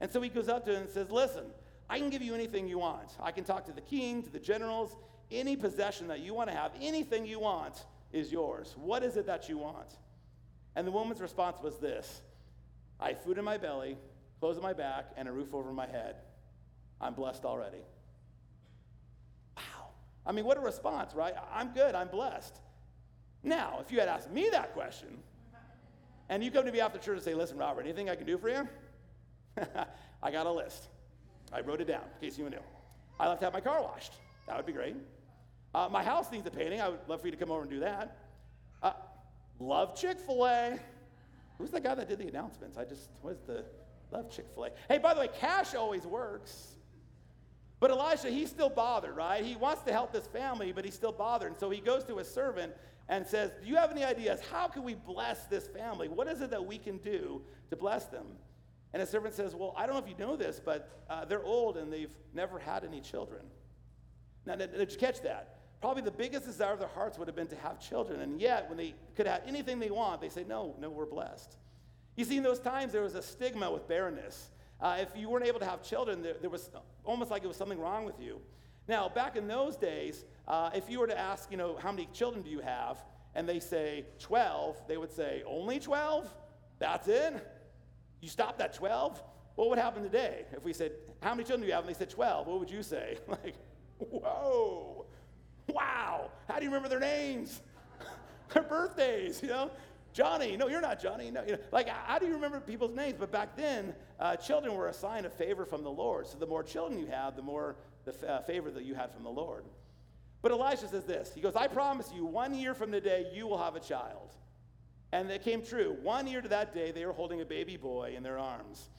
And 0.00 0.10
so 0.10 0.20
he 0.20 0.28
goes 0.28 0.48
up 0.48 0.64
to 0.66 0.72
him 0.74 0.82
and 0.82 0.90
says, 0.90 1.10
Listen, 1.10 1.44
I 1.90 1.98
can 1.98 2.10
give 2.10 2.22
you 2.22 2.34
anything 2.34 2.68
you 2.68 2.78
want. 2.78 3.10
I 3.20 3.32
can 3.32 3.44
talk 3.44 3.64
to 3.66 3.72
the 3.72 3.80
king, 3.80 4.22
to 4.22 4.30
the 4.30 4.38
generals, 4.38 4.96
any 5.30 5.56
possession 5.56 6.08
that 6.08 6.20
you 6.20 6.34
want 6.34 6.50
to 6.50 6.56
have, 6.56 6.72
anything 6.80 7.26
you 7.26 7.40
want 7.40 7.84
is 8.14 8.32
yours. 8.32 8.74
What 8.78 9.02
is 9.02 9.16
it 9.16 9.26
that 9.26 9.48
you 9.48 9.58
want? 9.58 9.96
And 10.76 10.86
the 10.86 10.92
woman's 10.92 11.20
response 11.20 11.60
was 11.62 11.76
this 11.78 12.22
I 13.00 13.08
have 13.08 13.22
food 13.22 13.36
in 13.36 13.44
my 13.44 13.58
belly, 13.58 13.98
clothes 14.40 14.56
on 14.56 14.62
my 14.62 14.72
back, 14.72 15.10
and 15.16 15.28
a 15.28 15.32
roof 15.32 15.52
over 15.52 15.72
my 15.72 15.86
head. 15.86 16.16
I'm 17.00 17.14
blessed 17.14 17.44
already. 17.44 17.82
Wow. 19.56 19.88
I 20.24 20.32
mean, 20.32 20.44
what 20.44 20.56
a 20.56 20.60
response, 20.60 21.12
right? 21.14 21.34
I'm 21.52 21.74
good, 21.74 21.94
I'm 21.94 22.08
blessed. 22.08 22.60
Now, 23.42 23.80
if 23.84 23.92
you 23.92 23.98
had 23.98 24.08
asked 24.08 24.30
me 24.30 24.48
that 24.52 24.72
question, 24.72 25.18
and 26.30 26.42
you 26.42 26.50
come 26.50 26.64
to 26.64 26.72
me 26.72 26.80
after 26.80 26.98
church 26.98 27.16
and 27.16 27.22
say, 27.22 27.34
Listen, 27.34 27.58
Robert, 27.58 27.82
anything 27.82 28.08
I 28.08 28.14
can 28.14 28.26
do 28.26 28.38
for 28.38 28.48
you? 28.48 28.66
I 30.22 30.30
got 30.30 30.46
a 30.46 30.50
list. 30.50 30.88
I 31.52 31.60
wrote 31.60 31.80
it 31.80 31.88
down 31.88 32.02
in 32.02 32.28
case 32.28 32.38
you 32.38 32.48
knew. 32.48 32.56
Like 33.20 33.38
to 33.38 33.44
have 33.44 33.52
my 33.52 33.60
car 33.60 33.82
washed. 33.82 34.14
That 34.46 34.56
would 34.56 34.66
be 34.66 34.72
great. 34.72 34.96
Uh, 35.74 35.88
my 35.90 36.04
house 36.04 36.30
needs 36.30 36.46
a 36.46 36.50
painting. 36.50 36.80
I 36.80 36.88
would 36.88 37.00
love 37.08 37.20
for 37.20 37.26
you 37.26 37.32
to 37.32 37.36
come 37.36 37.50
over 37.50 37.62
and 37.62 37.70
do 37.70 37.80
that. 37.80 38.16
Uh, 38.82 38.92
love 39.58 39.98
Chick 39.98 40.20
fil 40.20 40.46
A. 40.46 40.78
Who's 41.58 41.70
the 41.70 41.80
guy 41.80 41.94
that 41.94 42.08
did 42.08 42.18
the 42.18 42.28
announcements? 42.28 42.76
I 42.76 42.84
just, 42.84 43.10
was 43.22 43.38
the, 43.46 43.64
love 44.12 44.30
Chick 44.30 44.46
fil 44.54 44.66
A. 44.66 44.70
Hey, 44.88 44.98
by 44.98 45.14
the 45.14 45.20
way, 45.20 45.28
cash 45.40 45.74
always 45.74 46.06
works. 46.06 46.74
But 47.80 47.90
Elisha, 47.90 48.30
he's 48.30 48.48
still 48.48 48.70
bothered, 48.70 49.16
right? 49.16 49.44
He 49.44 49.56
wants 49.56 49.82
to 49.82 49.92
help 49.92 50.12
this 50.12 50.26
family, 50.28 50.72
but 50.72 50.84
he's 50.84 50.94
still 50.94 51.12
bothered. 51.12 51.50
And 51.50 51.58
so 51.58 51.70
he 51.70 51.80
goes 51.80 52.04
to 52.04 52.16
his 52.16 52.28
servant 52.32 52.72
and 53.08 53.26
says, 53.26 53.50
Do 53.60 53.68
you 53.68 53.76
have 53.76 53.90
any 53.90 54.04
ideas? 54.04 54.40
How 54.50 54.68
can 54.68 54.84
we 54.84 54.94
bless 54.94 55.46
this 55.46 55.66
family? 55.66 56.08
What 56.08 56.28
is 56.28 56.40
it 56.40 56.50
that 56.50 56.64
we 56.64 56.78
can 56.78 56.98
do 56.98 57.42
to 57.70 57.76
bless 57.76 58.06
them? 58.06 58.26
And 58.92 59.00
his 59.00 59.10
servant 59.10 59.34
says, 59.34 59.56
Well, 59.56 59.74
I 59.76 59.86
don't 59.86 59.96
know 59.96 60.02
if 60.02 60.08
you 60.08 60.24
know 60.24 60.36
this, 60.36 60.60
but 60.64 61.02
uh, 61.10 61.24
they're 61.24 61.44
old 61.44 61.76
and 61.76 61.92
they've 61.92 62.14
never 62.32 62.60
had 62.60 62.84
any 62.84 63.00
children. 63.00 63.42
Now, 64.46 64.54
did 64.54 64.92
you 64.92 64.98
catch 64.98 65.20
that? 65.22 65.53
Probably 65.84 66.00
the 66.00 66.10
biggest 66.10 66.46
desire 66.46 66.72
of 66.72 66.78
their 66.78 66.88
hearts 66.88 67.18
would 67.18 67.28
have 67.28 67.36
been 67.36 67.46
to 67.48 67.56
have 67.56 67.78
children. 67.78 68.22
And 68.22 68.40
yet, 68.40 68.70
when 68.70 68.78
they 68.78 68.94
could 69.16 69.26
have 69.26 69.42
anything 69.46 69.78
they 69.78 69.90
want, 69.90 70.22
they 70.22 70.30
say, 70.30 70.42
No, 70.42 70.74
no, 70.80 70.88
we're 70.88 71.04
blessed. 71.04 71.58
You 72.16 72.24
see, 72.24 72.38
in 72.38 72.42
those 72.42 72.58
times, 72.58 72.90
there 72.90 73.02
was 73.02 73.14
a 73.14 73.20
stigma 73.20 73.70
with 73.70 73.86
barrenness. 73.86 74.48
Uh, 74.80 74.96
if 75.00 75.10
you 75.14 75.28
weren't 75.28 75.44
able 75.44 75.58
to 75.60 75.66
have 75.66 75.82
children, 75.82 76.22
there, 76.22 76.36
there, 76.40 76.48
was 76.48 76.70
almost 77.04 77.30
like 77.30 77.44
it 77.44 77.48
was 77.48 77.58
something 77.58 77.78
wrong 77.78 78.06
with 78.06 78.18
you. 78.18 78.40
Now, 78.88 79.10
back 79.10 79.36
in 79.36 79.46
those 79.46 79.76
days, 79.76 80.24
uh, 80.48 80.70
if 80.72 80.88
you 80.88 81.00
were 81.00 81.06
to 81.06 81.18
ask, 81.18 81.50
you 81.50 81.58
know, 81.58 81.76
how 81.76 81.92
many 81.92 82.08
children 82.14 82.42
do 82.42 82.48
you 82.48 82.60
have? 82.60 83.04
And 83.34 83.46
they 83.46 83.60
say 83.60 84.06
12, 84.20 84.88
they 84.88 84.96
would 84.96 85.12
say, 85.12 85.42
only 85.46 85.80
12? 85.80 86.34
That's 86.78 87.08
it? 87.08 87.46
You 88.22 88.30
stopped 88.30 88.58
at 88.62 88.72
12? 88.72 89.22
What 89.56 89.68
would 89.68 89.78
happen 89.78 90.02
today 90.02 90.46
if 90.56 90.64
we 90.64 90.72
said, 90.72 90.92
how 91.20 91.34
many 91.34 91.44
children 91.44 91.60
do 91.60 91.66
you 91.66 91.74
have? 91.74 91.84
And 91.84 91.94
they 91.94 91.98
said 91.98 92.08
12. 92.08 92.46
What 92.46 92.58
would 92.58 92.70
you 92.70 92.82
say? 92.82 93.18
like, 93.28 93.56
whoa, 93.98 95.03
wow. 95.74 96.30
How 96.48 96.58
do 96.58 96.64
you 96.64 96.70
remember 96.70 96.88
their 96.88 97.00
names? 97.00 97.60
their 98.54 98.62
birthdays, 98.62 99.42
you 99.42 99.48
know? 99.48 99.70
Johnny, 100.14 100.56
no, 100.56 100.68
you're 100.68 100.80
not 100.80 101.02
Johnny. 101.02 101.30
No, 101.32 101.42
you 101.42 101.52
know, 101.52 101.58
like, 101.72 101.88
how 101.88 102.20
do 102.20 102.26
you 102.26 102.34
remember 102.34 102.60
people's 102.60 102.94
names? 102.94 103.16
But 103.18 103.32
back 103.32 103.56
then, 103.56 103.92
uh, 104.20 104.36
children 104.36 104.74
were 104.76 104.86
a 104.86 104.92
sign 104.92 105.24
of 105.24 105.32
favor 105.32 105.64
from 105.64 105.82
the 105.82 105.90
Lord. 105.90 106.28
So 106.28 106.38
the 106.38 106.46
more 106.46 106.62
children 106.62 107.00
you 107.00 107.06
have, 107.06 107.34
the 107.34 107.42
more 107.42 107.74
the 108.04 108.30
uh, 108.30 108.42
favor 108.42 108.70
that 108.70 108.84
you 108.84 108.94
had 108.94 109.12
from 109.12 109.24
the 109.24 109.30
Lord. 109.30 109.64
But 110.40 110.52
Elijah 110.52 110.86
says 110.86 111.04
this 111.04 111.32
He 111.34 111.40
goes, 111.40 111.56
I 111.56 111.66
promise 111.66 112.12
you, 112.14 112.24
one 112.24 112.54
year 112.54 112.74
from 112.74 112.92
today, 112.92 113.26
you 113.34 113.46
will 113.48 113.58
have 113.58 113.74
a 113.74 113.80
child. 113.80 114.30
And 115.10 115.30
it 115.30 115.42
came 115.42 115.64
true. 115.64 115.96
One 116.02 116.26
year 116.26 116.40
to 116.40 116.48
that 116.48 116.74
day, 116.74 116.90
they 116.90 117.06
were 117.06 117.12
holding 117.12 117.40
a 117.40 117.44
baby 117.44 117.76
boy 117.76 118.14
in 118.16 118.22
their 118.22 118.38
arms. 118.38 118.90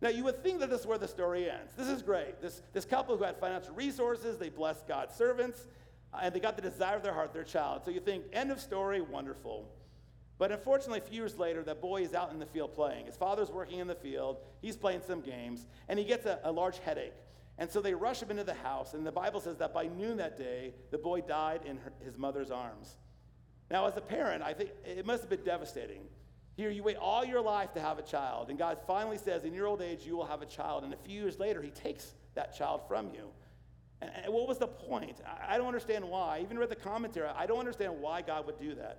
Now, 0.00 0.08
you 0.08 0.24
would 0.24 0.42
think 0.42 0.60
that 0.60 0.70
this 0.70 0.80
is 0.80 0.86
where 0.86 0.98
the 0.98 1.08
story 1.08 1.50
ends. 1.50 1.72
This 1.76 1.88
is 1.88 2.02
great. 2.02 2.40
This, 2.40 2.62
this 2.72 2.86
couple 2.86 3.16
who 3.16 3.24
had 3.24 3.36
financial 3.36 3.74
resources, 3.74 4.38
they 4.38 4.48
blessed 4.48 4.88
God's 4.88 5.14
servants, 5.14 5.66
Uh, 6.12 6.20
and 6.22 6.34
they 6.34 6.40
got 6.40 6.56
the 6.56 6.62
desire 6.62 6.96
of 6.96 7.02
their 7.02 7.14
heart, 7.14 7.32
their 7.32 7.44
child. 7.44 7.82
So 7.84 7.90
you 7.90 8.00
think, 8.00 8.24
end 8.32 8.50
of 8.50 8.60
story, 8.60 9.00
wonderful. 9.00 9.68
But 10.38 10.52
unfortunately, 10.52 11.00
a 11.00 11.02
few 11.02 11.18
years 11.18 11.38
later, 11.38 11.62
that 11.64 11.80
boy 11.80 12.02
is 12.02 12.14
out 12.14 12.32
in 12.32 12.38
the 12.38 12.46
field 12.46 12.72
playing. 12.72 13.06
His 13.06 13.16
father's 13.16 13.50
working 13.50 13.78
in 13.78 13.86
the 13.86 13.94
field, 13.94 14.38
he's 14.62 14.76
playing 14.76 15.02
some 15.06 15.20
games, 15.20 15.66
and 15.88 15.98
he 15.98 16.04
gets 16.04 16.24
a, 16.26 16.40
a 16.44 16.50
large 16.50 16.78
headache. 16.78 17.12
And 17.58 17.70
so 17.70 17.82
they 17.82 17.92
rush 17.92 18.22
him 18.22 18.30
into 18.30 18.44
the 18.44 18.54
house, 18.54 18.94
and 18.94 19.06
the 19.06 19.12
Bible 19.12 19.40
says 19.40 19.58
that 19.58 19.74
by 19.74 19.86
noon 19.86 20.16
that 20.16 20.38
day, 20.38 20.72
the 20.90 20.96
boy 20.96 21.20
died 21.20 21.60
in 21.66 21.76
her, 21.76 21.92
his 22.02 22.16
mother's 22.16 22.50
arms. 22.50 22.96
Now, 23.70 23.86
as 23.86 23.98
a 23.98 24.00
parent, 24.00 24.42
I 24.42 24.54
think 24.54 24.70
it 24.82 25.04
must 25.04 25.20
have 25.20 25.30
been 25.30 25.44
devastating. 25.44 26.00
Here, 26.56 26.70
you 26.70 26.82
wait 26.82 26.96
all 26.96 27.22
your 27.24 27.42
life 27.42 27.74
to 27.74 27.80
have 27.80 27.98
a 27.98 28.02
child, 28.02 28.48
and 28.48 28.58
God 28.58 28.78
finally 28.86 29.18
says, 29.18 29.44
In 29.44 29.52
your 29.52 29.66
old 29.66 29.82
age, 29.82 30.06
you 30.06 30.16
will 30.16 30.24
have 30.24 30.40
a 30.40 30.46
child. 30.46 30.84
And 30.84 30.94
a 30.94 30.96
few 30.96 31.20
years 31.20 31.38
later, 31.38 31.60
He 31.60 31.70
takes 31.70 32.14
that 32.34 32.56
child 32.56 32.80
from 32.88 33.10
you. 33.14 33.28
And, 34.00 34.10
and 34.24 34.32
what 34.32 34.48
was 34.48 34.58
the 34.58 34.66
point? 34.66 35.18
I, 35.48 35.56
don't 35.58 35.66
understand 35.66 36.04
why. 36.04 36.40
Even 36.42 36.58
read 36.58 36.68
the 36.68 36.76
commentary. 36.76 37.28
I 37.28 37.46
don't 37.46 37.58
understand 37.58 38.00
why 38.00 38.22
God 38.22 38.46
would 38.46 38.58
do 38.58 38.74
that. 38.76 38.98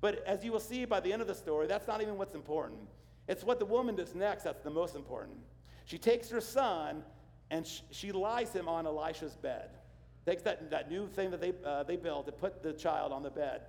But 0.00 0.22
as 0.26 0.44
you 0.44 0.52
will 0.52 0.60
see 0.60 0.84
by 0.84 1.00
the 1.00 1.12
end 1.12 1.22
of 1.22 1.28
the 1.28 1.34
story, 1.34 1.66
that's 1.66 1.86
not 1.86 2.02
even 2.02 2.18
what's 2.18 2.34
important. 2.34 2.80
It's 3.28 3.44
what 3.44 3.58
the 3.58 3.66
woman 3.66 3.96
does 3.96 4.14
next 4.14 4.44
that's 4.44 4.62
the 4.62 4.70
most 4.70 4.94
important. 4.94 5.36
She 5.84 5.98
takes 5.98 6.28
her 6.30 6.40
son 6.40 7.02
and 7.50 7.66
sh- 7.66 7.80
she 7.90 8.12
lies 8.12 8.52
him 8.52 8.68
on 8.68 8.86
Elisha's 8.86 9.36
bed. 9.36 9.70
Takes 10.26 10.42
that, 10.42 10.70
that 10.70 10.90
new 10.90 11.08
thing 11.08 11.30
that 11.30 11.40
they, 11.40 11.52
uh, 11.64 11.84
they 11.84 11.96
built 11.96 12.26
to 12.26 12.32
put 12.32 12.62
the 12.62 12.72
child 12.72 13.12
on 13.12 13.22
the 13.22 13.30
bed. 13.30 13.62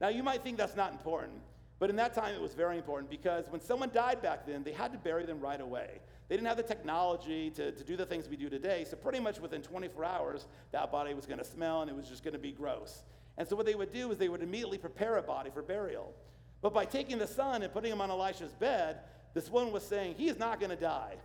Now, 0.00 0.08
you 0.08 0.22
might 0.22 0.42
think 0.42 0.56
that's 0.56 0.76
not 0.76 0.92
important, 0.92 1.40
but 1.78 1.90
in 1.90 1.96
that 1.96 2.14
time 2.14 2.34
it 2.34 2.40
was 2.40 2.54
very 2.54 2.76
important 2.76 3.10
because 3.10 3.44
when 3.48 3.60
someone 3.60 3.90
died 3.92 4.22
back 4.22 4.46
then, 4.46 4.62
they 4.62 4.72
had 4.72 4.92
to 4.92 4.98
bury 4.98 5.24
them 5.24 5.40
right 5.40 5.60
away. 5.60 6.00
They 6.28 6.36
didn't 6.36 6.48
have 6.48 6.56
the 6.56 6.62
technology 6.62 7.50
to, 7.50 7.72
to 7.72 7.84
do 7.84 7.96
the 7.96 8.06
things 8.06 8.28
we 8.28 8.36
do 8.36 8.48
today, 8.48 8.86
so 8.88 8.96
pretty 8.96 9.20
much 9.20 9.40
within 9.40 9.62
24 9.62 10.04
hours, 10.04 10.46
that 10.72 10.90
body 10.90 11.12
was 11.14 11.26
going 11.26 11.38
to 11.38 11.44
smell 11.44 11.82
and 11.82 11.90
it 11.90 11.96
was 11.96 12.08
just 12.08 12.24
going 12.24 12.32
to 12.32 12.40
be 12.40 12.52
gross. 12.52 13.02
And 13.36 13.46
so 13.48 13.56
what 13.56 13.66
they 13.66 13.74
would 13.74 13.92
do 13.92 14.10
is 14.10 14.18
they 14.18 14.28
would 14.28 14.42
immediately 14.42 14.78
prepare 14.78 15.18
a 15.18 15.22
body 15.22 15.50
for 15.52 15.62
burial. 15.62 16.14
But 16.62 16.72
by 16.72 16.86
taking 16.86 17.18
the 17.18 17.26
son 17.26 17.62
and 17.62 17.72
putting 17.72 17.92
him 17.92 18.00
on 18.00 18.10
Elisha's 18.10 18.52
bed, 18.52 19.00
this 19.34 19.50
one 19.50 19.72
was 19.72 19.84
saying, 19.84 20.14
He 20.16 20.28
is 20.28 20.38
not 20.38 20.60
going 20.60 20.70
to 20.70 20.76
die. 20.76 21.16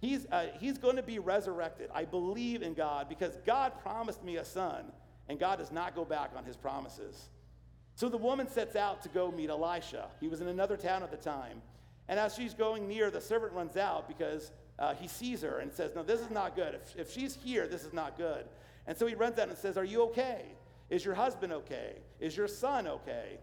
He's, 0.00 0.26
uh, 0.30 0.46
he's 0.60 0.78
going 0.78 0.96
to 0.96 1.02
be 1.02 1.18
resurrected. 1.18 1.90
I 1.92 2.04
believe 2.04 2.62
in 2.62 2.74
God 2.74 3.08
because 3.08 3.36
God 3.44 3.72
promised 3.82 4.22
me 4.22 4.36
a 4.36 4.44
son, 4.44 4.92
and 5.28 5.40
God 5.40 5.58
does 5.58 5.72
not 5.72 5.96
go 5.96 6.04
back 6.04 6.30
on 6.36 6.44
his 6.44 6.56
promises. 6.56 7.30
So 7.96 8.08
the 8.08 8.16
woman 8.16 8.48
sets 8.48 8.76
out 8.76 9.02
to 9.02 9.08
go 9.08 9.32
meet 9.32 9.50
Elisha. 9.50 10.06
He 10.20 10.28
was 10.28 10.40
in 10.40 10.46
another 10.46 10.76
town 10.76 11.02
at 11.02 11.10
the 11.10 11.16
time. 11.16 11.60
And 12.08 12.18
as 12.18 12.34
she's 12.34 12.54
going 12.54 12.88
near, 12.88 13.10
the 13.10 13.20
servant 13.20 13.52
runs 13.52 13.76
out 13.76 14.08
because 14.08 14.52
uh, 14.78 14.94
he 14.94 15.08
sees 15.08 15.42
her 15.42 15.58
and 15.58 15.72
says, 15.72 15.94
No, 15.94 16.02
this 16.02 16.20
is 16.20 16.30
not 16.30 16.56
good. 16.56 16.74
If, 16.74 16.96
if 16.96 17.12
she's 17.12 17.36
here, 17.44 17.66
this 17.66 17.84
is 17.84 17.92
not 17.92 18.16
good. 18.16 18.46
And 18.86 18.96
so 18.96 19.06
he 19.06 19.14
runs 19.14 19.38
out 19.38 19.48
and 19.48 19.58
says, 19.58 19.76
Are 19.76 19.84
you 19.84 20.02
okay? 20.04 20.46
Is 20.88 21.04
your 21.04 21.14
husband 21.14 21.52
okay? 21.52 21.96
Is 22.18 22.36
your 22.36 22.48
son 22.48 22.88
okay? 22.88 23.38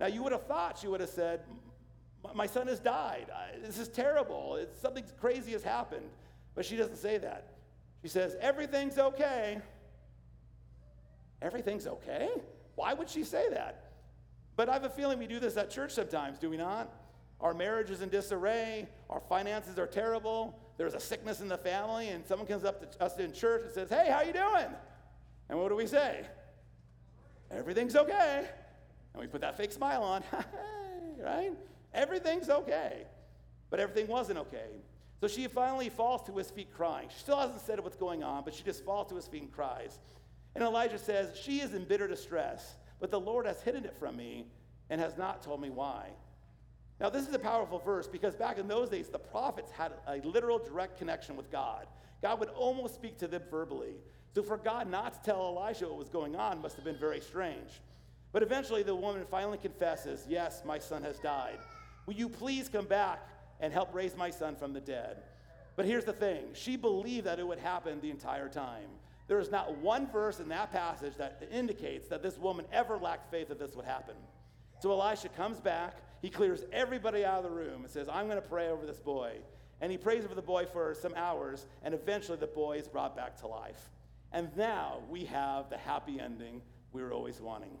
Now, 0.00 0.06
you 0.06 0.22
would 0.22 0.32
have 0.32 0.46
thought 0.46 0.78
she 0.78 0.88
would 0.88 1.00
have 1.00 1.10
said, 1.10 1.40
My 2.34 2.46
son 2.46 2.66
has 2.66 2.80
died. 2.80 3.30
This 3.62 3.78
is 3.78 3.88
terrible. 3.88 4.56
It's, 4.56 4.78
something 4.80 5.04
crazy 5.18 5.52
has 5.52 5.62
happened. 5.62 6.06
But 6.54 6.66
she 6.66 6.76
doesn't 6.76 6.96
say 6.96 7.18
that. 7.18 7.54
She 8.02 8.08
says, 8.08 8.36
Everything's 8.40 8.98
okay. 8.98 9.60
Everything's 11.40 11.86
okay? 11.86 12.28
Why 12.74 12.92
would 12.92 13.08
she 13.08 13.24
say 13.24 13.48
that? 13.50 13.92
But 14.56 14.68
I 14.68 14.74
have 14.74 14.84
a 14.84 14.90
feeling 14.90 15.18
we 15.18 15.26
do 15.26 15.40
this 15.40 15.56
at 15.56 15.70
church 15.70 15.92
sometimes, 15.92 16.38
do 16.38 16.50
we 16.50 16.56
not? 16.56 16.90
Our 17.40 17.54
marriage 17.54 17.90
is 17.90 18.00
in 18.00 18.08
disarray, 18.08 18.88
our 19.10 19.20
finances 19.20 19.78
are 19.78 19.86
terrible, 19.86 20.58
there's 20.76 20.94
a 20.94 21.00
sickness 21.00 21.40
in 21.40 21.48
the 21.48 21.58
family, 21.58 22.08
and 22.08 22.24
someone 22.26 22.46
comes 22.46 22.64
up 22.64 22.92
to 22.92 23.02
us 23.02 23.18
in 23.18 23.32
church 23.32 23.62
and 23.64 23.72
says, 23.72 23.90
Hey, 23.90 24.10
how 24.10 24.22
you 24.22 24.32
doing? 24.32 24.72
And 25.48 25.58
what 25.58 25.68
do 25.68 25.76
we 25.76 25.86
say? 25.86 26.26
Everything's 27.50 27.96
okay. 27.96 28.48
And 29.12 29.20
we 29.20 29.26
put 29.26 29.40
that 29.42 29.56
fake 29.56 29.72
smile 29.72 30.02
on, 30.02 30.24
right? 31.18 31.52
Everything's 31.92 32.48
okay. 32.48 33.04
But 33.70 33.80
everything 33.80 34.08
wasn't 34.08 34.38
okay. 34.38 34.70
So 35.20 35.28
she 35.28 35.46
finally 35.46 35.88
falls 35.88 36.22
to 36.26 36.36
his 36.36 36.50
feet 36.50 36.74
crying. 36.74 37.08
She 37.10 37.20
still 37.20 37.38
hasn't 37.38 37.60
said 37.60 37.80
what's 37.80 37.96
going 37.96 38.22
on, 38.22 38.44
but 38.44 38.54
she 38.54 38.62
just 38.62 38.84
falls 38.84 39.08
to 39.08 39.16
his 39.16 39.26
feet 39.28 39.42
and 39.42 39.52
cries. 39.52 39.98
And 40.54 40.64
Elijah 40.64 40.98
says, 40.98 41.38
She 41.38 41.60
is 41.60 41.74
in 41.74 41.84
bitter 41.84 42.08
distress, 42.08 42.76
but 43.00 43.10
the 43.10 43.20
Lord 43.20 43.46
has 43.46 43.62
hidden 43.62 43.84
it 43.84 43.96
from 43.98 44.16
me 44.16 44.46
and 44.90 45.00
has 45.00 45.16
not 45.16 45.42
told 45.42 45.60
me 45.60 45.70
why. 45.70 46.08
Now, 47.00 47.10
this 47.10 47.26
is 47.26 47.34
a 47.34 47.38
powerful 47.38 47.78
verse 47.80 48.06
because 48.06 48.36
back 48.36 48.58
in 48.58 48.68
those 48.68 48.88
days, 48.88 49.08
the 49.08 49.18
prophets 49.18 49.70
had 49.72 49.92
a 50.06 50.18
literal 50.18 50.58
direct 50.58 50.98
connection 50.98 51.36
with 51.36 51.50
God. 51.50 51.86
God 52.22 52.38
would 52.40 52.50
almost 52.50 52.94
speak 52.94 53.18
to 53.18 53.28
them 53.28 53.42
verbally. 53.50 53.96
So, 54.34 54.42
for 54.42 54.56
God 54.56 54.90
not 54.90 55.14
to 55.14 55.30
tell 55.30 55.46
Elijah 55.46 55.88
what 55.88 55.98
was 55.98 56.08
going 56.08 56.36
on 56.36 56.62
must 56.62 56.76
have 56.76 56.84
been 56.84 56.98
very 56.98 57.20
strange. 57.20 57.80
But 58.32 58.42
eventually, 58.42 58.82
the 58.82 58.94
woman 58.94 59.24
finally 59.30 59.58
confesses, 59.58 60.24
Yes, 60.28 60.62
my 60.64 60.78
son 60.78 61.02
has 61.02 61.18
died. 61.18 61.58
Will 62.06 62.14
you 62.14 62.28
please 62.28 62.68
come 62.68 62.86
back 62.86 63.28
and 63.60 63.72
help 63.72 63.94
raise 63.94 64.16
my 64.16 64.30
son 64.30 64.56
from 64.56 64.72
the 64.72 64.80
dead? 64.80 65.22
But 65.76 65.86
here's 65.86 66.04
the 66.04 66.12
thing 66.12 66.44
she 66.52 66.76
believed 66.76 67.26
that 67.26 67.38
it 67.38 67.46
would 67.46 67.58
happen 67.58 68.00
the 68.00 68.10
entire 68.10 68.48
time. 68.48 68.88
There 69.26 69.40
is 69.40 69.50
not 69.50 69.78
one 69.78 70.06
verse 70.10 70.38
in 70.38 70.48
that 70.48 70.70
passage 70.70 71.14
that 71.16 71.42
indicates 71.50 72.08
that 72.08 72.22
this 72.22 72.38
woman 72.38 72.66
ever 72.72 72.98
lacked 72.98 73.30
faith 73.30 73.48
that 73.48 73.58
this 73.58 73.74
would 73.74 73.86
happen. 73.86 74.14
So 74.80 74.90
Elisha 74.90 75.30
comes 75.30 75.60
back, 75.60 75.96
he 76.24 76.30
clears 76.30 76.64
everybody 76.72 77.22
out 77.22 77.36
of 77.36 77.44
the 77.44 77.50
room 77.50 77.82
and 77.82 77.90
says, 77.90 78.08
I'm 78.08 78.28
going 78.28 78.40
to 78.40 78.48
pray 78.48 78.70
over 78.70 78.86
this 78.86 78.98
boy. 78.98 79.32
And 79.82 79.92
he 79.92 79.98
prays 79.98 80.24
over 80.24 80.34
the 80.34 80.40
boy 80.40 80.64
for 80.64 80.94
some 80.94 81.12
hours, 81.16 81.66
and 81.82 81.92
eventually 81.92 82.38
the 82.38 82.46
boy 82.46 82.78
is 82.78 82.88
brought 82.88 83.14
back 83.14 83.38
to 83.40 83.46
life. 83.46 83.90
And 84.32 84.48
now 84.56 85.00
we 85.10 85.26
have 85.26 85.68
the 85.68 85.76
happy 85.76 86.18
ending 86.18 86.62
we 86.94 87.02
were 87.02 87.12
always 87.12 87.42
wanting. 87.42 87.76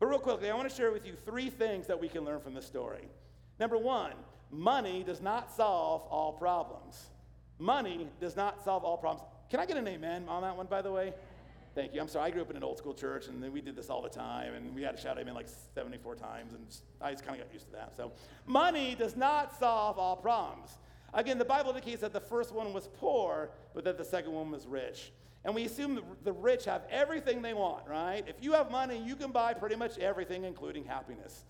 But 0.00 0.06
real 0.06 0.20
quickly, 0.20 0.48
I 0.48 0.54
want 0.56 0.70
to 0.70 0.74
share 0.74 0.90
with 0.90 1.04
you 1.04 1.12
three 1.26 1.50
things 1.50 1.86
that 1.88 2.00
we 2.00 2.08
can 2.08 2.24
learn 2.24 2.40
from 2.40 2.54
this 2.54 2.64
story. 2.64 3.06
Number 3.60 3.76
one, 3.76 4.14
money 4.50 5.02
does 5.02 5.20
not 5.20 5.54
solve 5.54 6.00
all 6.08 6.32
problems. 6.32 7.08
Money 7.58 8.08
does 8.22 8.36
not 8.36 8.64
solve 8.64 8.84
all 8.84 8.96
problems. 8.96 9.28
Can 9.50 9.60
I 9.60 9.66
get 9.66 9.76
an 9.76 9.86
amen 9.86 10.24
on 10.28 10.40
that 10.40 10.56
one, 10.56 10.64
by 10.64 10.80
the 10.80 10.92
way? 10.92 11.12
Thank 11.78 11.94
you. 11.94 12.00
I'm 12.00 12.08
sorry. 12.08 12.26
I 12.26 12.30
grew 12.32 12.42
up 12.42 12.50
in 12.50 12.56
an 12.56 12.64
old 12.64 12.76
school 12.76 12.92
church, 12.92 13.28
and 13.28 13.40
then 13.40 13.52
we 13.52 13.60
did 13.60 13.76
this 13.76 13.88
all 13.88 14.02
the 14.02 14.08
time, 14.08 14.54
and 14.54 14.74
we 14.74 14.82
had 14.82 14.96
to 14.96 15.00
shout 15.00 15.16
amen 15.16 15.34
like 15.34 15.46
74 15.76 16.16
times, 16.16 16.52
and 16.52 16.66
I 17.00 17.12
just 17.12 17.24
kind 17.24 17.40
of 17.40 17.46
got 17.46 17.54
used 17.54 17.66
to 17.66 17.72
that. 17.74 17.96
So, 17.96 18.10
money 18.46 18.96
does 18.98 19.14
not 19.14 19.56
solve 19.60 19.96
all 19.96 20.16
problems. 20.16 20.76
Again, 21.14 21.38
the 21.38 21.44
Bible 21.44 21.70
indicates 21.70 22.00
that 22.00 22.12
the 22.12 22.20
first 22.20 22.52
one 22.52 22.72
was 22.72 22.88
poor, 22.98 23.52
but 23.74 23.84
that 23.84 23.96
the 23.96 24.04
second 24.04 24.32
one 24.32 24.50
was 24.50 24.66
rich. 24.66 25.12
And 25.44 25.54
we 25.54 25.66
assume 25.66 26.02
the 26.24 26.32
rich 26.32 26.64
have 26.64 26.82
everything 26.90 27.42
they 27.42 27.54
want, 27.54 27.86
right? 27.86 28.24
If 28.26 28.42
you 28.42 28.54
have 28.54 28.72
money, 28.72 29.00
you 29.00 29.14
can 29.14 29.30
buy 29.30 29.54
pretty 29.54 29.76
much 29.76 29.98
everything, 29.98 30.42
including 30.42 30.82
happiness. 30.82 31.44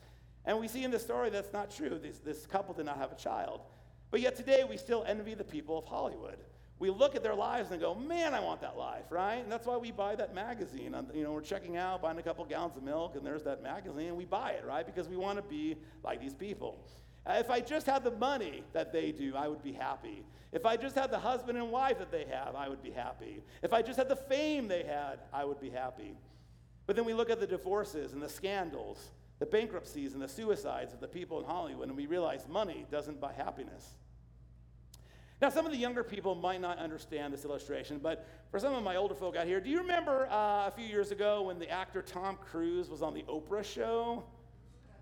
And 0.44 0.60
we 0.60 0.68
see 0.68 0.84
in 0.84 0.90
the 0.90 0.98
story 0.98 1.30
that's 1.30 1.54
not 1.54 1.74
true. 1.74 1.98
This, 1.98 2.18
this 2.18 2.44
couple 2.44 2.74
did 2.74 2.84
not 2.84 2.98
have 2.98 3.12
a 3.12 3.16
child. 3.16 3.62
But 4.10 4.20
yet 4.20 4.36
today, 4.36 4.62
we 4.68 4.76
still 4.76 5.06
envy 5.08 5.32
the 5.32 5.42
people 5.44 5.78
of 5.78 5.86
Hollywood. 5.86 6.36
We 6.78 6.90
look 6.90 7.16
at 7.16 7.22
their 7.24 7.34
lives 7.34 7.72
and 7.72 7.80
go, 7.80 7.94
man, 7.94 8.34
I 8.34 8.40
want 8.40 8.60
that 8.60 8.76
life, 8.76 9.06
right? 9.10 9.42
And 9.42 9.50
that's 9.50 9.66
why 9.66 9.76
we 9.76 9.90
buy 9.90 10.14
that 10.14 10.34
magazine. 10.34 10.94
You 11.12 11.24
know, 11.24 11.32
we're 11.32 11.40
checking 11.40 11.76
out, 11.76 12.02
buying 12.02 12.18
a 12.18 12.22
couple 12.22 12.44
gallons 12.44 12.76
of 12.76 12.84
milk, 12.84 13.16
and 13.16 13.26
there's 13.26 13.42
that 13.44 13.62
magazine, 13.62 14.08
and 14.08 14.16
we 14.16 14.24
buy 14.24 14.52
it, 14.52 14.64
right? 14.64 14.86
Because 14.86 15.08
we 15.08 15.16
want 15.16 15.38
to 15.38 15.42
be 15.42 15.76
like 16.04 16.20
these 16.20 16.34
people. 16.34 16.78
Uh, 17.26 17.36
if 17.38 17.50
I 17.50 17.60
just 17.60 17.86
had 17.86 18.04
the 18.04 18.12
money 18.12 18.62
that 18.72 18.92
they 18.92 19.10
do, 19.10 19.34
I 19.36 19.48
would 19.48 19.62
be 19.62 19.72
happy. 19.72 20.24
If 20.52 20.64
I 20.64 20.76
just 20.76 20.94
had 20.94 21.10
the 21.10 21.18
husband 21.18 21.58
and 21.58 21.70
wife 21.70 21.98
that 21.98 22.10
they 22.10 22.24
have, 22.30 22.54
I 22.54 22.68
would 22.68 22.82
be 22.82 22.90
happy. 22.90 23.42
If 23.62 23.72
I 23.72 23.82
just 23.82 23.98
had 23.98 24.08
the 24.08 24.16
fame 24.16 24.68
they 24.68 24.84
had, 24.84 25.18
I 25.32 25.44
would 25.44 25.60
be 25.60 25.68
happy. 25.68 26.14
But 26.86 26.96
then 26.96 27.04
we 27.04 27.12
look 27.12 27.28
at 27.28 27.40
the 27.40 27.46
divorces 27.46 28.14
and 28.14 28.22
the 28.22 28.28
scandals, 28.30 29.10
the 29.40 29.46
bankruptcies 29.46 30.14
and 30.14 30.22
the 30.22 30.28
suicides 30.28 30.94
of 30.94 31.00
the 31.00 31.08
people 31.08 31.38
in 31.38 31.44
Hollywood, 31.44 31.88
and 31.88 31.96
we 31.96 32.06
realize 32.06 32.46
money 32.48 32.86
doesn't 32.90 33.20
buy 33.20 33.32
happiness. 33.34 33.94
Now, 35.40 35.50
some 35.50 35.66
of 35.66 35.72
the 35.72 35.78
younger 35.78 36.02
people 36.02 36.34
might 36.34 36.60
not 36.60 36.78
understand 36.78 37.32
this 37.32 37.44
illustration, 37.44 38.00
but 38.02 38.26
for 38.50 38.58
some 38.58 38.74
of 38.74 38.82
my 38.82 38.96
older 38.96 39.14
folk 39.14 39.36
out 39.36 39.46
here, 39.46 39.60
do 39.60 39.70
you 39.70 39.78
remember 39.78 40.26
uh, 40.30 40.66
a 40.66 40.72
few 40.74 40.84
years 40.84 41.12
ago 41.12 41.42
when 41.42 41.60
the 41.60 41.70
actor 41.70 42.02
Tom 42.02 42.36
Cruise 42.50 42.88
was 42.88 43.02
on 43.02 43.14
the 43.14 43.22
Oprah 43.22 43.64
show? 43.64 44.24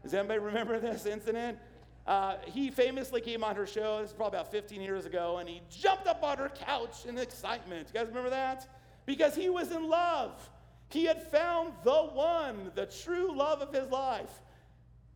Does 0.03 0.13
anybody 0.13 0.41
remember 0.41 0.79
this 0.79 1.07
incident? 1.07 1.59
Uh, 2.07 2.37
he 2.45 2.71
famously 2.71 3.21
came 3.21 3.43
on 3.43 3.57
her 3.57 3.67
show, 3.67 4.01
this 4.01 4.11
is 4.11 4.17
probably 4.17 4.39
about 4.39 4.51
15 4.51 4.81
years 4.81 5.07
ago, 5.07 5.39
and 5.39 5.49
he 5.49 5.63
jumped 5.71 6.07
up 6.07 6.23
on 6.23 6.37
her 6.37 6.51
couch 6.51 7.07
in 7.07 7.17
excitement. 7.19 7.89
You 7.93 7.99
guys 7.99 8.09
remember 8.09 8.31
that? 8.31 8.69
Because 9.07 9.35
he 9.35 9.49
was 9.49 9.73
in 9.73 9.89
love. 9.89 10.51
He 10.89 11.05
had 11.07 11.23
found 11.23 11.73
the 11.83 11.95
one, 11.95 12.71
the 12.75 12.87
true 12.87 13.35
love 13.35 13.63
of 13.63 13.73
his 13.73 13.89
life. 13.91 14.43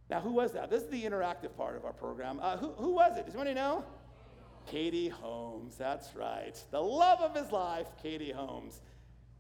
Now, 0.08 0.20
who 0.20 0.32
was 0.32 0.52
that? 0.52 0.70
This 0.70 0.82
is 0.82 0.88
the 0.88 1.02
interactive 1.04 1.54
part 1.56 1.76
of 1.76 1.84
our 1.84 1.92
program. 1.92 2.40
Uh, 2.42 2.56
who, 2.56 2.70
who 2.72 2.94
was 2.94 3.16
it? 3.16 3.26
Does 3.26 3.34
anybody 3.34 3.54
know? 3.54 3.84
Katie 4.70 5.08
Holmes, 5.08 5.74
that's 5.74 6.14
right. 6.14 6.56
The 6.70 6.80
love 6.80 7.20
of 7.20 7.34
his 7.34 7.50
life, 7.50 7.88
Katie 8.00 8.30
Holmes. 8.30 8.80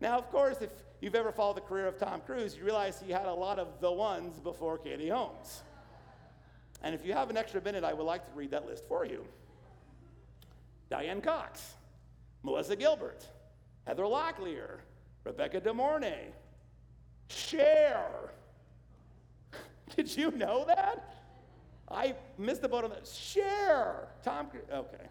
Now, 0.00 0.18
of 0.18 0.28
course, 0.28 0.56
if 0.60 0.70
you've 1.00 1.14
ever 1.14 1.30
followed 1.30 1.56
the 1.56 1.60
career 1.60 1.86
of 1.86 1.96
Tom 1.96 2.20
Cruise, 2.26 2.56
you 2.56 2.64
realize 2.64 3.00
he 3.00 3.12
had 3.12 3.26
a 3.26 3.32
lot 3.32 3.60
of 3.60 3.80
the 3.80 3.92
ones 3.92 4.40
before 4.40 4.76
Katie 4.76 5.08
Holmes. 5.08 5.62
And 6.82 6.96
if 6.96 7.06
you 7.06 7.12
have 7.12 7.30
an 7.30 7.36
extra 7.36 7.62
minute, 7.62 7.84
I 7.84 7.92
would 7.92 8.02
like 8.02 8.24
to 8.26 8.32
read 8.34 8.50
that 8.50 8.66
list 8.66 8.88
for 8.88 9.06
you. 9.06 9.24
Diane 10.90 11.20
Cox, 11.20 11.74
Melissa 12.42 12.74
Gilbert, 12.74 13.24
Heather 13.86 14.02
Locklear, 14.02 14.78
Rebecca 15.22 15.60
De 15.60 15.72
Mornay, 15.72 16.32
Cher. 17.28 18.32
Did 19.96 20.16
you 20.16 20.32
know 20.32 20.64
that? 20.66 21.14
I 21.88 22.16
missed 22.36 22.62
the 22.62 22.68
boat 22.68 22.82
on 22.82 22.90
that. 22.90 23.06
Cher. 23.06 24.08
Tom, 24.24 24.48
okay. 24.72 25.06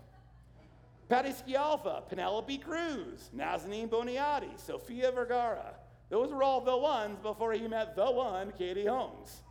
Patti 1.10 1.30
Scialfa, 1.32 2.07
Penelope 2.07 2.60
Cruz, 2.60 3.32
Nazanin 3.36 3.89
Boniadi, 3.89 4.60
Sofia 4.60 5.12
Vergara. 5.12 5.74
Those 6.10 6.32
were 6.32 6.43
all 6.43 6.62
the 6.62 6.78
ones 6.78 7.18
before 7.22 7.51
he 7.53 7.68
met 7.68 7.95
the 7.95 8.10
one, 8.10 8.53
Katie 8.57 8.86
Holmes. 8.86 9.41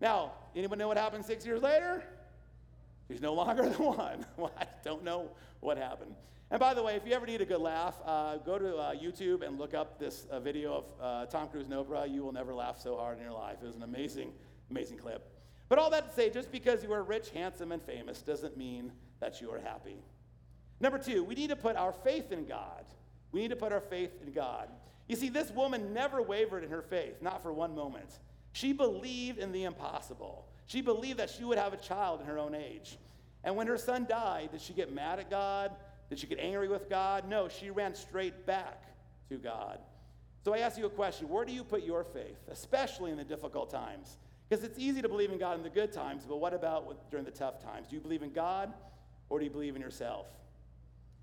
Now, 0.00 0.32
anyone 0.54 0.78
know 0.78 0.88
what 0.88 0.98
happened 0.98 1.24
six 1.24 1.44
years 1.46 1.62
later? 1.62 2.04
He's 3.08 3.22
no 3.22 3.32
longer 3.32 3.68
the 3.68 3.82
one. 3.82 4.26
Well, 4.36 4.52
I 4.58 4.66
don't 4.84 5.02
know 5.02 5.30
what 5.60 5.78
happened. 5.78 6.14
And 6.50 6.60
by 6.60 6.74
the 6.74 6.82
way, 6.82 6.96
if 6.96 7.06
you 7.06 7.12
ever 7.14 7.26
need 7.26 7.40
a 7.40 7.46
good 7.46 7.60
laugh, 7.60 7.94
uh, 8.04 8.36
go 8.38 8.58
to 8.58 8.76
uh, 8.76 8.94
YouTube 8.94 9.46
and 9.46 9.58
look 9.58 9.72
up 9.72 9.98
this 9.98 10.26
uh, 10.30 10.40
video 10.40 10.74
of 10.74 10.84
uh, 11.00 11.26
Tom 11.26 11.48
Cruise 11.48 11.66
and 11.66 11.74
Oprah. 11.74 12.12
You 12.12 12.24
will 12.24 12.32
never 12.32 12.52
laugh 12.54 12.78
so 12.78 12.96
hard 12.96 13.18
in 13.18 13.24
your 13.24 13.32
life. 13.32 13.58
It 13.62 13.66
was 13.66 13.76
an 13.76 13.84
amazing, 13.84 14.32
amazing 14.70 14.98
clip. 14.98 15.30
But 15.68 15.78
all 15.78 15.90
that 15.90 16.08
to 16.08 16.14
say, 16.14 16.28
just 16.28 16.50
because 16.50 16.82
you 16.82 16.92
are 16.92 17.04
rich, 17.04 17.30
handsome, 17.30 17.72
and 17.72 17.80
famous 17.80 18.20
doesn't 18.20 18.56
mean 18.56 18.92
that 19.20 19.40
you 19.40 19.50
are 19.52 19.60
happy. 19.60 20.02
Number 20.80 20.98
two, 20.98 21.22
we 21.22 21.34
need 21.34 21.50
to 21.50 21.56
put 21.56 21.76
our 21.76 21.92
faith 21.92 22.32
in 22.32 22.46
God. 22.46 22.84
We 23.32 23.40
need 23.40 23.50
to 23.50 23.56
put 23.56 23.72
our 23.72 23.80
faith 23.80 24.10
in 24.26 24.32
God. 24.32 24.68
You 25.08 25.16
see, 25.16 25.28
this 25.28 25.50
woman 25.50 25.92
never 25.92 26.22
wavered 26.22 26.64
in 26.64 26.70
her 26.70 26.82
faith, 26.82 27.20
not 27.20 27.42
for 27.42 27.52
one 27.52 27.74
moment. 27.74 28.18
She 28.52 28.72
believed 28.72 29.38
in 29.38 29.52
the 29.52 29.64
impossible. 29.64 30.46
She 30.66 30.80
believed 30.80 31.18
that 31.18 31.30
she 31.30 31.44
would 31.44 31.58
have 31.58 31.72
a 31.72 31.76
child 31.76 32.20
in 32.20 32.26
her 32.26 32.38
own 32.38 32.54
age. 32.54 32.96
And 33.44 33.56
when 33.56 33.66
her 33.66 33.78
son 33.78 34.06
died, 34.08 34.50
did 34.52 34.60
she 34.60 34.72
get 34.72 34.92
mad 34.92 35.18
at 35.18 35.30
God? 35.30 35.72
Did 36.08 36.18
she 36.18 36.26
get 36.26 36.38
angry 36.38 36.68
with 36.68 36.88
God? 36.88 37.28
No, 37.28 37.48
she 37.48 37.70
ran 37.70 37.94
straight 37.94 38.46
back 38.46 38.84
to 39.28 39.36
God. 39.36 39.78
So 40.44 40.54
I 40.54 40.58
ask 40.58 40.78
you 40.78 40.86
a 40.86 40.90
question 40.90 41.28
Where 41.28 41.44
do 41.44 41.52
you 41.52 41.64
put 41.64 41.82
your 41.82 42.04
faith, 42.04 42.38
especially 42.50 43.10
in 43.10 43.16
the 43.16 43.24
difficult 43.24 43.70
times? 43.70 44.18
Because 44.48 44.64
it's 44.64 44.78
easy 44.78 45.00
to 45.00 45.08
believe 45.08 45.30
in 45.30 45.38
God 45.38 45.56
in 45.56 45.62
the 45.62 45.70
good 45.70 45.92
times, 45.92 46.24
but 46.28 46.38
what 46.38 46.52
about 46.52 47.08
during 47.10 47.24
the 47.24 47.30
tough 47.30 47.62
times? 47.62 47.86
Do 47.88 47.94
you 47.94 48.02
believe 48.02 48.22
in 48.22 48.32
God 48.32 48.72
or 49.28 49.38
do 49.38 49.44
you 49.44 49.50
believe 49.50 49.76
in 49.76 49.82
yourself? 49.82 50.26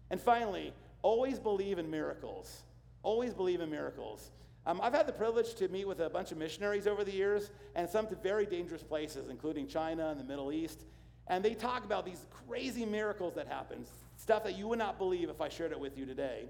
And 0.10 0.20
finally, 0.20 0.74
always 1.02 1.40
believe 1.40 1.80
in 1.80 1.90
miracles. 1.90 2.62
Always 3.04 3.34
believe 3.34 3.62
in 3.62 3.70
miracles. 3.70 4.32
Um, 4.66 4.82
I've 4.82 4.94
had 4.94 5.08
the 5.08 5.14
privilege 5.14 5.56
to 5.56 5.68
meet 5.70 5.88
with 5.88 6.02
a 6.02 6.10
bunch 6.10 6.32
of 6.32 6.38
missionaries 6.38 6.88
over 6.88 7.04
the 7.04 7.14
years, 7.14 7.52
and 7.76 7.90
some 7.90 8.06
to 8.08 8.16
very 8.16 8.46
dangerous 8.46 8.84
places, 8.84 9.30
including 9.30 9.68
China 9.68 10.10
and 10.10 10.20
the 10.20 10.26
Middle 10.26 10.52
East. 10.52 10.84
And 11.28 11.44
they 11.44 11.54
talk 11.54 11.86
about 11.86 12.06
these 12.06 12.26
crazy 12.48 12.86
miracles 12.86 13.36
that 13.36 13.48
happen, 13.48 13.86
stuff 14.18 14.44
that 14.44 14.58
you 14.58 14.68
would 14.68 14.80
not 14.80 14.98
believe 14.98 15.30
if 15.30 15.40
I 15.40 15.50
shared 15.50 15.72
it 15.72 15.80
with 15.80 15.98
you 15.98 16.06
today. 16.06 16.48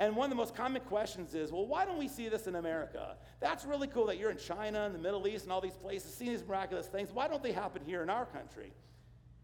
And 0.00 0.14
one 0.14 0.26
of 0.26 0.30
the 0.30 0.36
most 0.36 0.54
common 0.54 0.82
questions 0.82 1.34
is, 1.34 1.50
well, 1.50 1.66
why 1.66 1.84
don't 1.84 1.98
we 1.98 2.06
see 2.06 2.28
this 2.28 2.46
in 2.46 2.54
America? 2.54 3.16
That's 3.40 3.64
really 3.64 3.88
cool 3.88 4.06
that 4.06 4.18
you're 4.18 4.30
in 4.30 4.38
China 4.38 4.84
and 4.84 4.94
the 4.94 4.98
Middle 5.00 5.26
East 5.26 5.44
and 5.44 5.52
all 5.52 5.60
these 5.60 5.76
places 5.76 6.14
seeing 6.14 6.30
these 6.30 6.46
miraculous 6.46 6.86
things. 6.86 7.10
Why 7.12 7.26
don't 7.26 7.42
they 7.42 7.50
happen 7.50 7.82
here 7.84 8.02
in 8.02 8.10
our 8.10 8.26
country? 8.26 8.72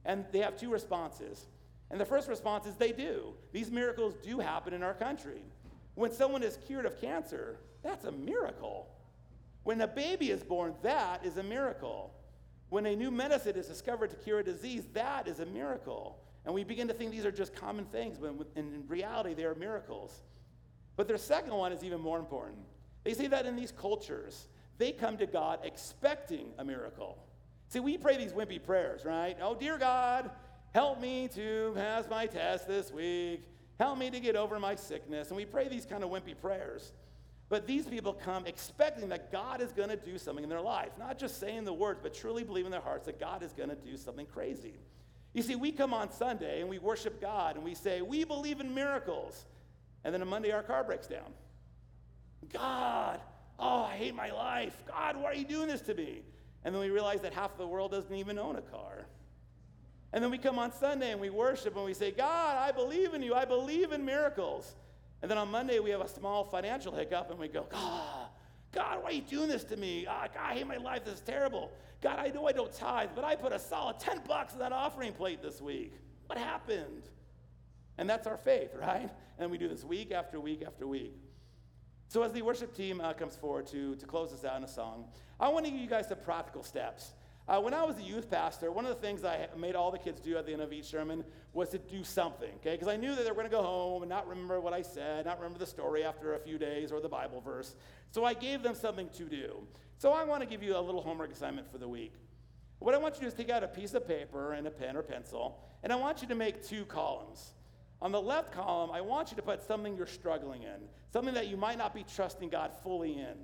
And 0.05 0.25
they 0.31 0.39
have 0.39 0.57
two 0.57 0.71
responses. 0.71 1.47
And 1.91 2.01
the 2.01 2.05
first 2.05 2.29
response 2.29 2.67
is 2.67 2.75
they 2.75 2.93
do. 2.93 3.35
These 3.53 3.71
miracles 3.71 4.15
do 4.23 4.39
happen 4.39 4.73
in 4.73 4.83
our 4.83 4.95
country. 4.95 5.43
When 5.95 6.13
someone 6.13 6.43
is 6.43 6.59
cured 6.67 6.87
of 6.87 7.01
cancer, 7.01 7.59
that's 7.83 8.05
a 8.05 8.13
miracle. 8.13 8.89
When 9.63 9.81
a 9.81 9.87
baby 9.87 10.31
is 10.31 10.43
born, 10.43 10.75
that 10.83 11.25
is 11.25 11.37
a 11.37 11.43
miracle. 11.43 12.13
When 12.69 12.87
a 12.87 12.97
new 12.97 13.11
medicine 13.11 13.57
is 13.57 13.69
discovered 13.69 14.11
to 14.11 14.17
cure 14.17 14.41
a 14.41 14.45
disease, 14.45 14.85
that 14.95 15.29
is 15.29 15.41
a 15.41 15.47
miracle. 15.47 16.19
And 16.45 16.55
we 16.55 16.65
begin 16.65 16.89
to 16.89 16.95
think 16.95 17.13
these 17.13 17.25
are 17.25 17.33
just 17.33 17.55
common 17.55 17.85
things, 17.87 18.19
but 18.19 18.35
in 18.57 18.85
reality, 18.89 19.35
they 19.35 19.45
are 19.45 19.55
miracles. 19.55 20.23
But 20.97 21.09
their 21.09 21.19
second 21.19 21.55
one 21.55 21.73
is 21.73 21.83
even 21.83 22.01
more 22.01 22.19
important. 22.19 22.59
They 23.05 23.15
say 23.15 23.27
that 23.29 23.47
in 23.47 23.57
these 23.57 23.73
cultures, 23.73 24.49
they 24.79 24.93
come 24.93 25.17
to 25.19 25.27
God 25.27 25.61
expecting 25.63 26.49
a 26.59 26.65
miracle. 26.65 27.19
See, 27.69 27.81
we 27.81 27.97
pray 27.97 28.17
these 28.17 28.33
wimpy 28.33 28.63
prayers, 28.63 29.05
right? 29.05 29.37
Oh, 29.41 29.55
dear 29.55 29.79
God, 29.79 30.31
help 30.75 31.01
me 31.01 31.29
to 31.29 31.73
pass 31.75 32.05
my 32.11 32.27
test 32.27 32.67
this 32.67 32.93
week. 32.93 33.45
Help 33.79 33.99
me 33.99 34.11
to 34.11 34.21
get 34.21 34.37
over 34.37 34.59
my 34.59 34.75
sickness. 34.75 35.29
And 35.29 35.37
we 35.37 35.45
pray 35.45 35.69
these 35.69 35.87
kind 35.87 36.05
of 36.05 36.11
wimpy 36.11 36.39
prayers. 36.39 36.93
But 37.49 37.67
these 37.67 37.87
people 37.87 38.13
come 38.13 38.47
expecting 38.47 39.09
that 39.11 39.31
God 39.31 39.61
is 39.61 39.73
going 39.73 39.89
to 39.89 39.97
do 39.97 40.19
something 40.19 40.43
in 40.43 40.51
their 40.51 40.61
life, 40.61 40.91
not 40.99 41.19
just 41.19 41.39
saying 41.39 41.65
the 41.65 41.73
words, 41.73 42.01
but 42.03 42.15
truly 42.15 42.43
believing 42.43 42.67
in 42.67 42.73
their 42.73 42.81
hearts 42.81 43.07
that 43.07 43.21
God 43.21 43.43
is 43.43 43.53
going 43.53 43.69
to 43.69 43.77
do 43.77 43.97
something 43.97 44.27
crazy. 44.27 44.75
You 45.35 45.43
see, 45.43 45.57
we 45.57 45.73
come 45.73 45.93
on 45.93 46.11
Sunday 46.11 46.61
and 46.61 46.71
we 46.71 46.79
worship 46.79 47.21
God 47.21 47.57
and 47.57 47.65
we 47.65 47.75
say, 47.75 48.03
We 48.03 48.25
believe 48.25 48.61
in 48.61 48.75
miracles. 48.75 49.45
And 50.05 50.15
then 50.15 50.23
on 50.23 50.29
Monday, 50.29 50.53
our 50.53 50.63
car 50.63 50.85
breaks 50.85 51.07
down. 51.07 51.33
God, 52.53 53.21
oh, 53.59 53.85
I 53.85 53.97
hate 53.97 54.15
my 54.15 54.31
life. 54.31 54.77
God, 54.87 55.17
why 55.17 55.25
are 55.25 55.35
you 55.35 55.45
doing 55.45 55.69
this 55.69 55.81
to 55.83 55.95
me? 55.95 56.23
And 56.65 56.75
then 56.75 56.81
we 56.81 56.91
realize 56.91 57.21
that 57.23 57.33
half 57.33 57.53
of 57.53 57.59
the 57.59 57.67
world 57.67 57.91
doesn't 57.91 58.15
even 58.15 58.39
own 58.39 58.57
a 58.57 58.63
car. 58.63 59.04
And 60.15 60.23
then 60.23 60.31
we 60.31 60.39
come 60.39 60.61
on 60.61 60.73
Sunday 60.73 61.11
and 61.11 61.21
we 61.21 61.29
worship 61.29 61.75
and 61.75 61.85
we 61.85 61.93
say, 61.93 62.13
God, 62.13 62.57
I 62.57 62.71
believe 62.71 63.15
in 63.15 63.23
you. 63.23 63.35
I 63.35 63.45
believe 63.45 63.91
in 63.91 64.05
miracles. 64.05 64.77
And 65.21 65.29
then 65.29 65.37
on 65.39 65.51
Monday, 65.51 65.81
we 65.81 65.91
have 65.91 66.03
a 66.03 66.09
small 66.09 66.45
financial 66.45 66.95
hiccup 66.95 67.31
and 67.31 67.39
we 67.39 67.49
go, 67.49 67.67
God, 67.69 68.29
God, 68.71 69.03
why 69.03 69.09
are 69.09 69.13
you 69.13 69.23
doing 69.23 69.49
this 69.49 69.65
to 69.65 69.77
me? 69.77 70.07
Oh, 70.09 70.27
God, 70.33 70.41
I 70.41 70.55
hate 70.55 70.69
my 70.69 70.77
life. 70.77 71.05
This 71.05 71.15
is 71.15 71.21
terrible. 71.21 71.73
God, 72.01 72.21
I 72.21 72.29
know 72.29 72.47
I 72.47 72.53
don't 72.53 72.73
tithe, 72.73 73.09
but 73.17 73.25
I 73.25 73.35
put 73.35 73.53
a 73.53 73.59
solid 73.59 73.99
10 73.99 74.21
bucks 74.29 74.53
in 74.53 74.61
that 74.61 74.71
offering 74.71 75.13
plate 75.15 75.43
this 75.43 75.61
week. 75.61 75.95
What 76.27 76.39
happened? 76.39 77.09
And 77.99 78.09
that's 78.09 78.29
our 78.29 78.37
faith, 78.37 78.71
right? 78.81 79.11
And 79.41 79.51
we 79.51 79.59
do 79.59 79.67
this 79.67 79.83
week 79.83 80.13
after 80.13 80.39
week 80.39 80.63
after 80.65 80.87
week. 80.87 81.17
So 82.07 82.23
as 82.23 82.31
the 82.31 82.43
worship 82.43 82.73
team 82.73 83.01
uh, 83.01 83.15
comes 83.15 83.35
forward 83.35 83.67
to, 83.69 83.97
to 83.97 84.07
close 84.07 84.33
us 84.33 84.45
out 84.45 84.59
in 84.59 84.63
a 84.63 84.69
song, 84.69 85.07
I 85.41 85.49
want 85.49 85.65
to 85.65 85.73
give 85.73 85.81
you 85.81 85.89
guys 85.89 86.07
some 86.07 86.19
practical 86.19 86.63
steps. 86.63 87.15
Uh, 87.47 87.61
when 87.61 87.75
I 87.75 87.83
was 87.85 87.99
a 87.99 88.03
youth 88.03 88.31
pastor, 88.31 88.73
one 88.73 88.87
of 88.87 88.89
the 88.89 89.07
things 89.07 89.23
I 89.23 89.49
made 89.55 89.75
all 89.75 89.91
the 89.91 89.99
kids 89.99 90.19
do 90.19 90.39
at 90.39 90.47
the 90.47 90.53
end 90.55 90.63
of 90.63 90.73
each 90.73 90.87
sermon 90.87 91.23
was 91.53 91.69
to 91.71 91.79
do 91.79 92.03
something, 92.03 92.49
okay? 92.57 92.73
Because 92.73 92.89
I 92.89 92.97
knew 92.97 93.15
that 93.15 93.23
they 93.23 93.31
were 93.31 93.35
going 93.35 93.51
to 93.51 93.55
go 93.55 93.63
home 93.63 94.03
and 94.03 94.09
not 94.09 94.27
remember 94.27 94.61
what 94.63 94.73
I 94.73 94.81
said, 94.81 95.27
not 95.27 95.39
remember 95.39 95.59
the 95.59 95.67
story 95.67 96.05
after 96.05 96.35
a 96.35 96.39
few 96.39 96.57
days 96.57 96.91
or 96.91 97.01
the 97.01 97.09
Bible 97.09 97.43
verse. 97.43 97.77
So 98.13 98.25
I 98.25 98.33
gave 98.33 98.63
them 98.63 98.75
something 98.75 99.11
to 99.11 99.25
do. 99.25 99.67
So 99.99 100.13
I 100.13 100.25
want 100.25 100.41
to 100.41 100.49
give 100.49 100.63
you 100.63 100.75
a 100.77 100.81
little 100.81 101.03
homework 101.03 101.33
assignment 101.33 101.71
for 101.71 101.77
the 101.77 101.89
week. 101.89 102.15
What 102.79 102.95
I 102.95 102.99
want 102.99 103.17
you 103.17 103.21
to 103.21 103.25
do 103.27 103.29
is 103.29 103.35
take 103.35 103.51
out 103.51 103.63
a 103.63 103.69
piece 103.69 103.93
of 103.93 104.09
paper 104.09 104.55
and 104.55 104.67
a 104.67 104.71
pen 104.71 104.97
or 104.97 105.03
pencil, 105.03 105.61
and 105.83 105.93
I 105.93 105.97
want 105.97 106.23
you 106.23 106.29
to 106.29 106.35
make 106.35 106.67
two 106.67 106.87
columns. 106.87 107.53
On 108.01 108.11
the 108.11 108.21
left 108.21 108.53
column, 108.53 108.91
I 108.91 109.03
want 109.03 109.31
you 109.31 109.37
to 109.37 109.43
put 109.43 109.63
something 109.63 109.97
you're 109.97 110.07
struggling 110.07 110.63
in, 110.63 110.89
something 111.13 111.35
that 111.35 111.49
you 111.49 111.57
might 111.57 111.79
not 111.79 111.95
be 111.95 112.05
trusting 112.05 112.49
God 112.49 112.73
fully 112.83 113.19
in. 113.19 113.37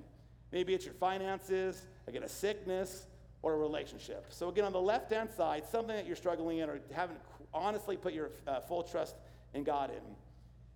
Maybe 0.52 0.74
it's 0.74 0.84
your 0.84 0.94
finances, 0.94 1.86
again, 2.06 2.22
a 2.22 2.28
sickness, 2.28 3.06
or 3.42 3.54
a 3.54 3.56
relationship. 3.56 4.26
So, 4.28 4.48
again, 4.48 4.64
on 4.64 4.72
the 4.72 4.80
left 4.80 5.10
hand 5.12 5.30
side, 5.30 5.64
something 5.70 5.96
that 5.96 6.06
you're 6.06 6.16
struggling 6.16 6.58
in 6.58 6.68
or 6.68 6.80
haven't 6.92 7.20
honestly 7.52 7.96
put 7.96 8.12
your 8.12 8.30
uh, 8.46 8.60
full 8.60 8.82
trust 8.82 9.16
in 9.54 9.64
God 9.64 9.90
in. 9.90 10.02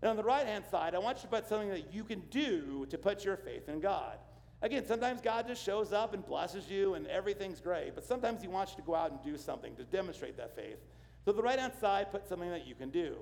And 0.02 0.10
on 0.10 0.16
the 0.16 0.22
right 0.22 0.46
hand 0.46 0.64
side, 0.70 0.94
I 0.94 0.98
want 0.98 1.18
you 1.18 1.22
to 1.22 1.28
put 1.28 1.46
something 1.46 1.70
that 1.70 1.92
you 1.92 2.04
can 2.04 2.20
do 2.30 2.86
to 2.90 2.98
put 2.98 3.24
your 3.24 3.36
faith 3.36 3.68
in 3.68 3.80
God. 3.80 4.18
Again, 4.62 4.86
sometimes 4.86 5.20
God 5.20 5.46
just 5.46 5.62
shows 5.62 5.92
up 5.92 6.14
and 6.14 6.24
blesses 6.24 6.70
you 6.70 6.94
and 6.94 7.06
everything's 7.06 7.60
great, 7.60 7.94
but 7.94 8.04
sometimes 8.04 8.40
He 8.40 8.48
wants 8.48 8.72
you 8.72 8.76
to 8.76 8.86
go 8.86 8.94
out 8.94 9.10
and 9.10 9.22
do 9.22 9.36
something 9.36 9.76
to 9.76 9.84
demonstrate 9.84 10.36
that 10.38 10.56
faith. 10.56 10.78
So, 11.24 11.32
the 11.32 11.42
right 11.42 11.58
hand 11.58 11.72
side, 11.80 12.10
put 12.10 12.26
something 12.26 12.50
that 12.50 12.66
you 12.66 12.74
can 12.74 12.90
do. 12.90 13.16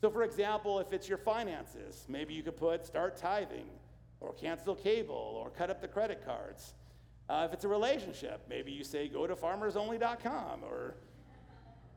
So, 0.00 0.10
for 0.10 0.22
example, 0.22 0.78
if 0.80 0.92
it's 0.92 1.08
your 1.08 1.18
finances, 1.18 2.04
maybe 2.08 2.34
you 2.34 2.42
could 2.42 2.56
put 2.56 2.84
start 2.84 3.16
tithing 3.16 3.66
or 4.20 4.32
cancel 4.34 4.74
cable 4.74 5.40
or 5.42 5.50
cut 5.50 5.70
up 5.70 5.80
the 5.80 5.88
credit 5.88 6.24
cards. 6.24 6.74
Uh, 7.28 7.46
if 7.48 7.54
it's 7.54 7.64
a 7.64 7.68
relationship, 7.68 8.42
maybe 8.48 8.70
you 8.70 8.84
say 8.84 9.08
go 9.08 9.26
to 9.26 9.34
farmersonly.com 9.34 10.62
or 10.62 10.94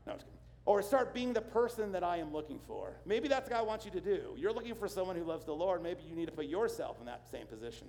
no, 0.06 0.16
or 0.64 0.82
start 0.82 1.14
being 1.14 1.32
the 1.32 1.40
person 1.40 1.92
that 1.92 2.04
I 2.04 2.18
am 2.18 2.32
looking 2.32 2.58
for. 2.66 2.96
Maybe 3.06 3.28
that's 3.28 3.48
what 3.48 3.58
I 3.58 3.62
want 3.62 3.84
you 3.84 3.90
to 3.92 4.00
do. 4.00 4.34
You're 4.36 4.52
looking 4.52 4.74
for 4.74 4.88
someone 4.88 5.16
who 5.16 5.24
loves 5.24 5.44
the 5.44 5.54
Lord. 5.54 5.82
Maybe 5.82 6.02
you 6.08 6.14
need 6.14 6.26
to 6.26 6.32
put 6.32 6.46
yourself 6.46 6.98
in 7.00 7.06
that 7.06 7.26
same 7.30 7.46
position. 7.46 7.88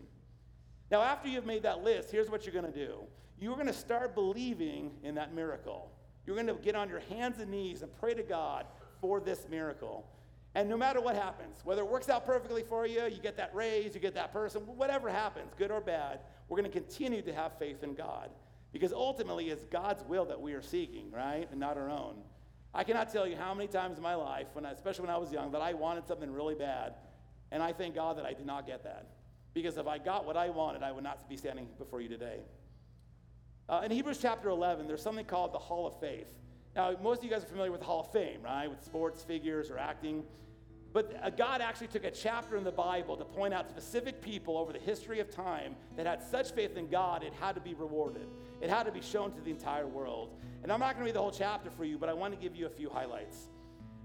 Now, 0.92 1.02
after 1.02 1.28
you've 1.28 1.46
made 1.46 1.64
that 1.64 1.84
list, 1.84 2.10
here's 2.10 2.30
what 2.30 2.46
you're 2.46 2.54
going 2.54 2.72
to 2.72 2.86
do. 2.88 2.96
You're 3.40 3.56
going 3.56 3.68
to 3.68 3.74
start 3.74 4.16
believing 4.16 4.92
in 5.04 5.16
that 5.16 5.34
miracle. 5.34 5.92
You're 6.26 6.36
going 6.36 6.48
to 6.48 6.56
get 6.56 6.76
on 6.76 6.90
your 6.90 7.02
hands 7.10 7.40
and 7.40 7.52
knees 7.52 7.82
and 7.82 7.92
pray 8.00 8.14
to 8.14 8.24
God 8.24 8.66
for 9.02 9.20
this 9.20 9.48
miracle. 9.50 10.06
And 10.56 10.68
no 10.68 10.78
matter 10.78 11.00
what 11.00 11.16
happens, 11.16 11.60
whether 11.64 11.82
it 11.82 11.88
works 11.88 12.10
out 12.10 12.26
perfectly 12.26 12.64
for 12.64 12.88
you, 12.88 13.04
you 13.06 13.20
get 13.22 13.38
that 13.38 13.54
raise, 13.54 13.94
you 13.94 14.02
get 14.02 14.16
that 14.16 14.34
person, 14.34 14.62
whatever 14.62 15.10
happens, 15.10 15.54
good 15.58 15.72
or 15.72 15.80
bad, 15.80 16.22
we're 16.48 16.58
going 16.58 16.70
to 16.70 16.80
continue 16.80 17.22
to 17.22 17.34
have 17.34 17.58
faith 17.60 17.84
in 17.84 17.94
God. 17.94 18.30
Because 18.72 18.92
ultimately, 18.94 19.50
it's 19.50 19.66
God's 19.66 20.04
will 20.04 20.26
that 20.26 20.40
we 20.40 20.54
are 20.54 20.62
seeking, 20.62 21.12
right? 21.12 21.48
And 21.52 21.60
not 21.60 21.78
our 21.78 21.90
own. 21.90 22.16
I 22.74 22.84
cannot 22.84 23.12
tell 23.12 23.28
you 23.28 23.36
how 23.36 23.54
many 23.54 23.68
times 23.68 23.98
in 23.98 24.04
my 24.04 24.16
life, 24.16 24.48
when 24.54 24.66
I, 24.66 24.72
especially 24.72 25.06
when 25.06 25.16
I 25.16 25.18
was 25.18 25.32
young, 25.32 25.52
that 25.52 25.62
I 25.62 25.74
wanted 25.74 26.08
something 26.08 26.32
really 26.32 26.56
bad. 26.56 26.94
And 27.52 27.64
I 27.64 27.74
thank 27.74 27.96
God 27.96 28.18
that 28.18 28.26
I 28.26 28.34
did 28.34 28.46
not 28.46 28.68
get 28.68 28.84
that. 28.84 29.08
Because 29.54 29.78
if 29.78 29.88
I 29.88 29.98
got 29.98 30.26
what 30.26 30.38
I 30.38 30.50
wanted, 30.50 30.84
I 30.84 30.92
would 30.92 31.04
not 31.04 31.28
be 31.28 31.36
standing 31.36 31.68
before 31.80 32.02
you 32.02 32.10
today. 32.10 32.40
Uh, 33.68 33.82
in 33.84 33.92
Hebrews 33.92 34.20
chapter 34.22 34.50
11, 34.50 34.88
there's 34.88 35.02
something 35.02 35.26
called 35.26 35.54
the 35.54 35.60
Hall 35.60 35.88
of 35.88 36.00
Faith. 36.00 36.28
Now, 36.76 36.96
most 37.02 37.20
of 37.20 37.24
you 37.26 37.30
guys 37.30 37.44
are 37.44 37.48
familiar 37.48 37.72
with 37.72 37.82
the 37.82 37.88
Hall 37.88 38.02
of 38.02 38.12
Fame, 38.12 38.42
right? 38.44 38.70
With 38.70 38.84
sports 38.84 39.24
figures 39.24 39.70
or 39.70 39.78
acting. 39.78 40.24
But 40.92 41.20
uh, 41.22 41.30
God 41.30 41.62
actually 41.62 41.88
took 41.88 42.04
a 42.04 42.12
chapter 42.12 42.58
in 42.58 42.64
the 42.64 42.72
Bible 42.72 43.16
to 43.18 43.26
point 43.26 43.54
out 43.54 43.70
specific 43.70 44.22
people 44.22 44.58
over 44.58 44.74
the 44.74 44.80
history 44.80 45.20
of 45.20 45.30
time 45.30 45.76
that 45.98 46.06
had 46.06 46.24
such 46.24 46.52
faith 46.52 46.78
in 46.78 46.90
God, 46.90 47.24
it 47.24 47.34
had 47.40 47.56
to 47.56 47.62
be 47.62 47.74
rewarded. 47.74 48.28
It 48.62 48.70
had 48.70 48.84
to 48.84 48.92
be 48.92 49.02
shown 49.02 49.32
to 49.34 49.42
the 49.42 49.52
entire 49.52 49.88
world. 49.88 50.32
And 50.64 50.72
I'm 50.72 50.80
not 50.80 50.96
going 50.96 51.00
to 51.00 51.06
read 51.06 51.16
the 51.16 51.22
whole 51.22 51.32
chapter 51.32 51.70
for 51.70 51.86
you, 51.86 51.98
but 51.98 52.10
I 52.10 52.14
want 52.14 52.34
to 52.34 52.40
give 52.40 52.56
you 52.56 52.66
a 52.66 52.70
few 52.70 52.90
highlights. 52.90 53.48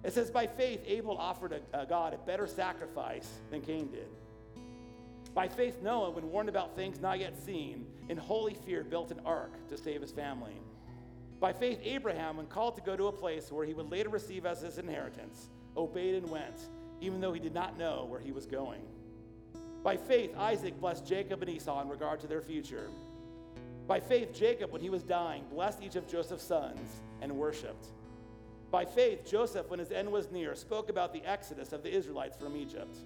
It 0.02 0.12
says, 0.12 0.30
By 0.30 0.46
faith, 0.46 0.80
Abel 0.86 1.16
offered 1.16 1.52
a, 1.52 1.80
a 1.80 1.86
God 1.86 2.12
a 2.12 2.18
better 2.18 2.46
sacrifice 2.46 3.28
than 3.50 3.62
Cain 3.62 3.90
did. 3.90 4.08
By 5.34 5.48
faith, 5.48 5.82
Noah, 5.82 6.10
when 6.10 6.30
warned 6.30 6.48
about 6.48 6.76
things 6.76 7.00
not 7.00 7.18
yet 7.18 7.36
seen, 7.36 7.86
in 8.08 8.16
holy 8.16 8.54
fear 8.54 8.84
built 8.84 9.10
an 9.10 9.20
ark 9.24 9.68
to 9.70 9.76
save 9.76 10.00
his 10.00 10.12
family. 10.12 10.60
By 11.40 11.52
faith, 11.52 11.78
Abraham, 11.82 12.36
when 12.36 12.46
called 12.46 12.76
to 12.76 12.82
go 12.82 12.96
to 12.96 13.08
a 13.08 13.12
place 13.12 13.50
where 13.52 13.66
he 13.66 13.74
would 13.74 13.90
later 13.90 14.08
receive 14.08 14.46
as 14.46 14.62
his 14.62 14.78
inheritance, 14.78 15.50
obeyed 15.76 16.14
and 16.14 16.30
went, 16.30 16.68
even 17.00 17.20
though 17.20 17.32
he 17.32 17.40
did 17.40 17.54
not 17.54 17.78
know 17.78 18.06
where 18.08 18.20
he 18.20 18.32
was 18.32 18.46
going. 18.46 18.80
By 19.82 19.96
faith, 19.96 20.34
Isaac 20.36 20.80
blessed 20.80 21.06
Jacob 21.06 21.42
and 21.42 21.50
Esau 21.50 21.82
in 21.82 21.88
regard 21.88 22.20
to 22.20 22.26
their 22.26 22.40
future. 22.40 22.88
By 23.86 24.00
faith, 24.00 24.32
Jacob, 24.32 24.72
when 24.72 24.80
he 24.80 24.88
was 24.88 25.02
dying, 25.02 25.44
blessed 25.50 25.82
each 25.82 25.96
of 25.96 26.08
Joseph's 26.08 26.44
sons 26.44 27.02
and 27.20 27.36
worshiped. 27.36 27.88
By 28.70 28.86
faith, 28.86 29.26
Joseph, 29.30 29.68
when 29.68 29.78
his 29.78 29.92
end 29.92 30.10
was 30.10 30.30
near, 30.30 30.54
spoke 30.54 30.88
about 30.88 31.12
the 31.12 31.22
exodus 31.24 31.72
of 31.72 31.82
the 31.82 31.94
Israelites 31.94 32.36
from 32.36 32.56
Egypt. 32.56 32.96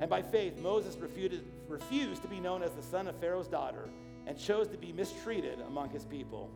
And 0.00 0.10
by 0.10 0.22
faith, 0.22 0.58
Moses 0.58 0.96
refused, 0.96 1.44
refused 1.68 2.22
to 2.22 2.28
be 2.28 2.40
known 2.40 2.62
as 2.62 2.72
the 2.72 2.82
son 2.82 3.06
of 3.06 3.16
Pharaoh's 3.16 3.46
daughter 3.46 3.88
and 4.26 4.36
chose 4.36 4.66
to 4.68 4.76
be 4.76 4.92
mistreated 4.92 5.60
among 5.60 5.90
his 5.90 6.04
people. 6.04 6.50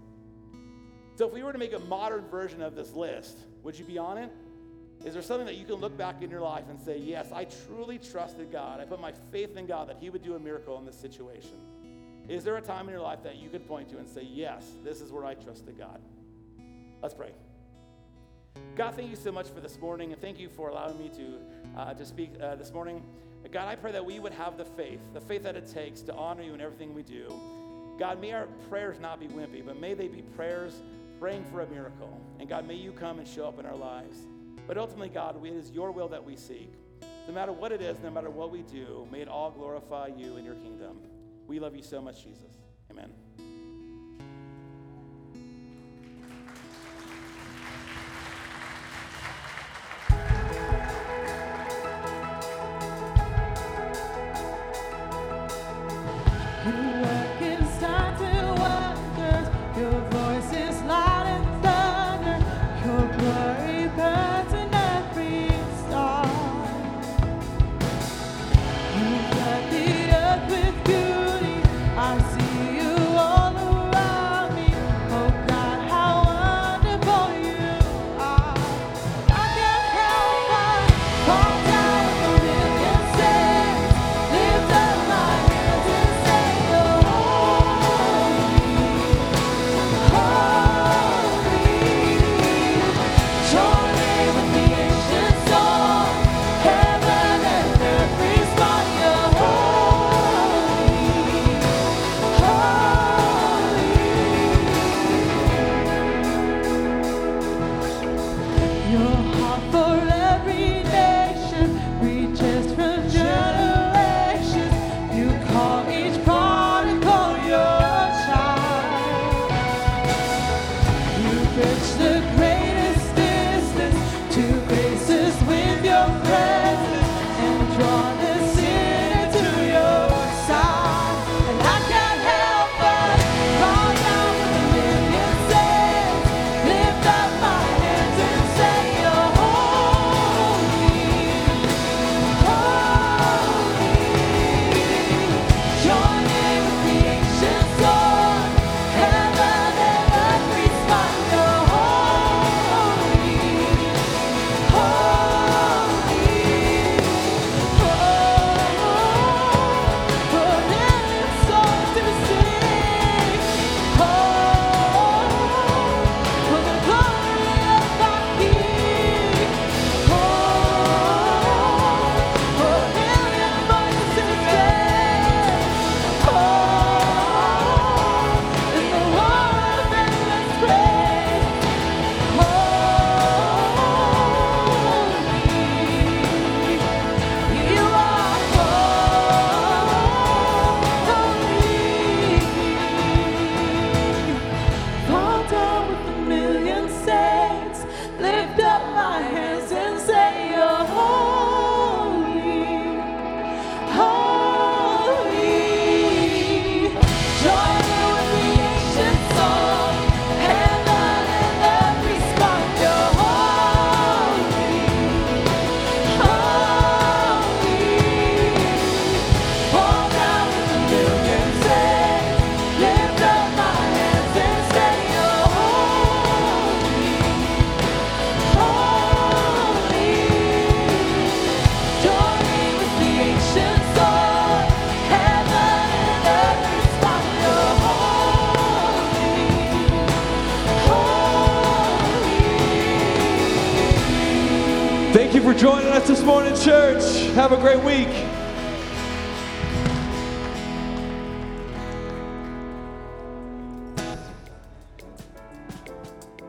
So, 1.16 1.26
if 1.26 1.32
we 1.32 1.42
were 1.42 1.52
to 1.52 1.58
make 1.58 1.72
a 1.72 1.78
modern 1.78 2.26
version 2.26 2.60
of 2.60 2.76
this 2.76 2.92
list, 2.92 3.38
would 3.62 3.78
you 3.78 3.86
be 3.86 3.96
on 3.96 4.18
it? 4.18 4.30
Is 5.02 5.14
there 5.14 5.22
something 5.22 5.46
that 5.46 5.56
you 5.56 5.64
can 5.64 5.76
look 5.76 5.96
back 5.96 6.22
in 6.22 6.30
your 6.30 6.42
life 6.42 6.64
and 6.68 6.78
say, 6.78 6.98
Yes, 6.98 7.32
I 7.32 7.46
truly 7.66 7.98
trusted 7.98 8.52
God. 8.52 8.80
I 8.80 8.84
put 8.84 9.00
my 9.00 9.12
faith 9.32 9.56
in 9.56 9.66
God 9.66 9.88
that 9.88 9.96
He 9.98 10.10
would 10.10 10.22
do 10.22 10.34
a 10.34 10.38
miracle 10.38 10.78
in 10.78 10.84
this 10.84 10.96
situation? 10.96 11.56
Is 12.28 12.44
there 12.44 12.56
a 12.56 12.60
time 12.60 12.86
in 12.88 12.92
your 12.92 13.02
life 13.02 13.22
that 13.22 13.36
you 13.36 13.48
could 13.48 13.66
point 13.66 13.88
to 13.90 13.98
and 13.98 14.06
say, 14.06 14.22
Yes, 14.22 14.66
this 14.84 15.00
is 15.00 15.10
where 15.10 15.24
I 15.24 15.34
trusted 15.34 15.78
God? 15.78 16.00
Let's 17.02 17.14
pray. 17.14 17.32
God, 18.74 18.94
thank 18.94 19.08
you 19.08 19.16
so 19.16 19.32
much 19.32 19.48
for 19.48 19.60
this 19.60 19.80
morning, 19.80 20.12
and 20.12 20.20
thank 20.20 20.38
you 20.38 20.50
for 20.50 20.68
allowing 20.68 20.98
me 20.98 21.10
to, 21.16 21.80
uh, 21.80 21.94
to 21.94 22.04
speak 22.04 22.30
uh, 22.42 22.56
this 22.56 22.72
morning. 22.72 23.02
God, 23.52 23.68
I 23.68 23.76
pray 23.76 23.92
that 23.92 24.04
we 24.04 24.18
would 24.18 24.32
have 24.32 24.58
the 24.58 24.64
faith, 24.64 25.00
the 25.14 25.20
faith 25.20 25.44
that 25.44 25.56
it 25.56 25.66
takes 25.72 26.02
to 26.02 26.14
honor 26.14 26.42
you 26.42 26.52
in 26.52 26.60
everything 26.60 26.94
we 26.94 27.02
do. 27.02 27.32
God, 27.98 28.20
may 28.20 28.32
our 28.32 28.46
prayers 28.68 28.98
not 29.00 29.20
be 29.20 29.28
wimpy, 29.28 29.64
but 29.64 29.80
may 29.80 29.94
they 29.94 30.08
be 30.08 30.20
prayers 30.20 30.82
praying 31.18 31.44
for 31.50 31.60
a 31.60 31.66
miracle. 31.66 32.20
And 32.38 32.48
God, 32.48 32.66
may 32.66 32.74
you 32.74 32.92
come 32.92 33.18
and 33.18 33.26
show 33.26 33.46
up 33.46 33.58
in 33.58 33.66
our 33.66 33.76
lives. 33.76 34.18
But 34.66 34.78
ultimately, 34.78 35.08
God, 35.08 35.44
it 35.44 35.52
is 35.52 35.70
your 35.70 35.92
will 35.92 36.08
that 36.08 36.24
we 36.24 36.36
seek. 36.36 36.72
No 37.26 37.34
matter 37.34 37.52
what 37.52 37.72
it 37.72 37.80
is, 37.80 37.98
no 38.00 38.10
matter 38.10 38.30
what 38.30 38.50
we 38.50 38.62
do, 38.62 39.06
may 39.10 39.20
it 39.20 39.28
all 39.28 39.50
glorify 39.50 40.08
you 40.16 40.36
and 40.36 40.44
your 40.44 40.54
kingdom. 40.56 40.98
We 41.46 41.58
love 41.58 41.74
you 41.74 41.82
so 41.82 42.00
much, 42.00 42.24
Jesus. 42.24 42.52
Amen. 42.90 43.25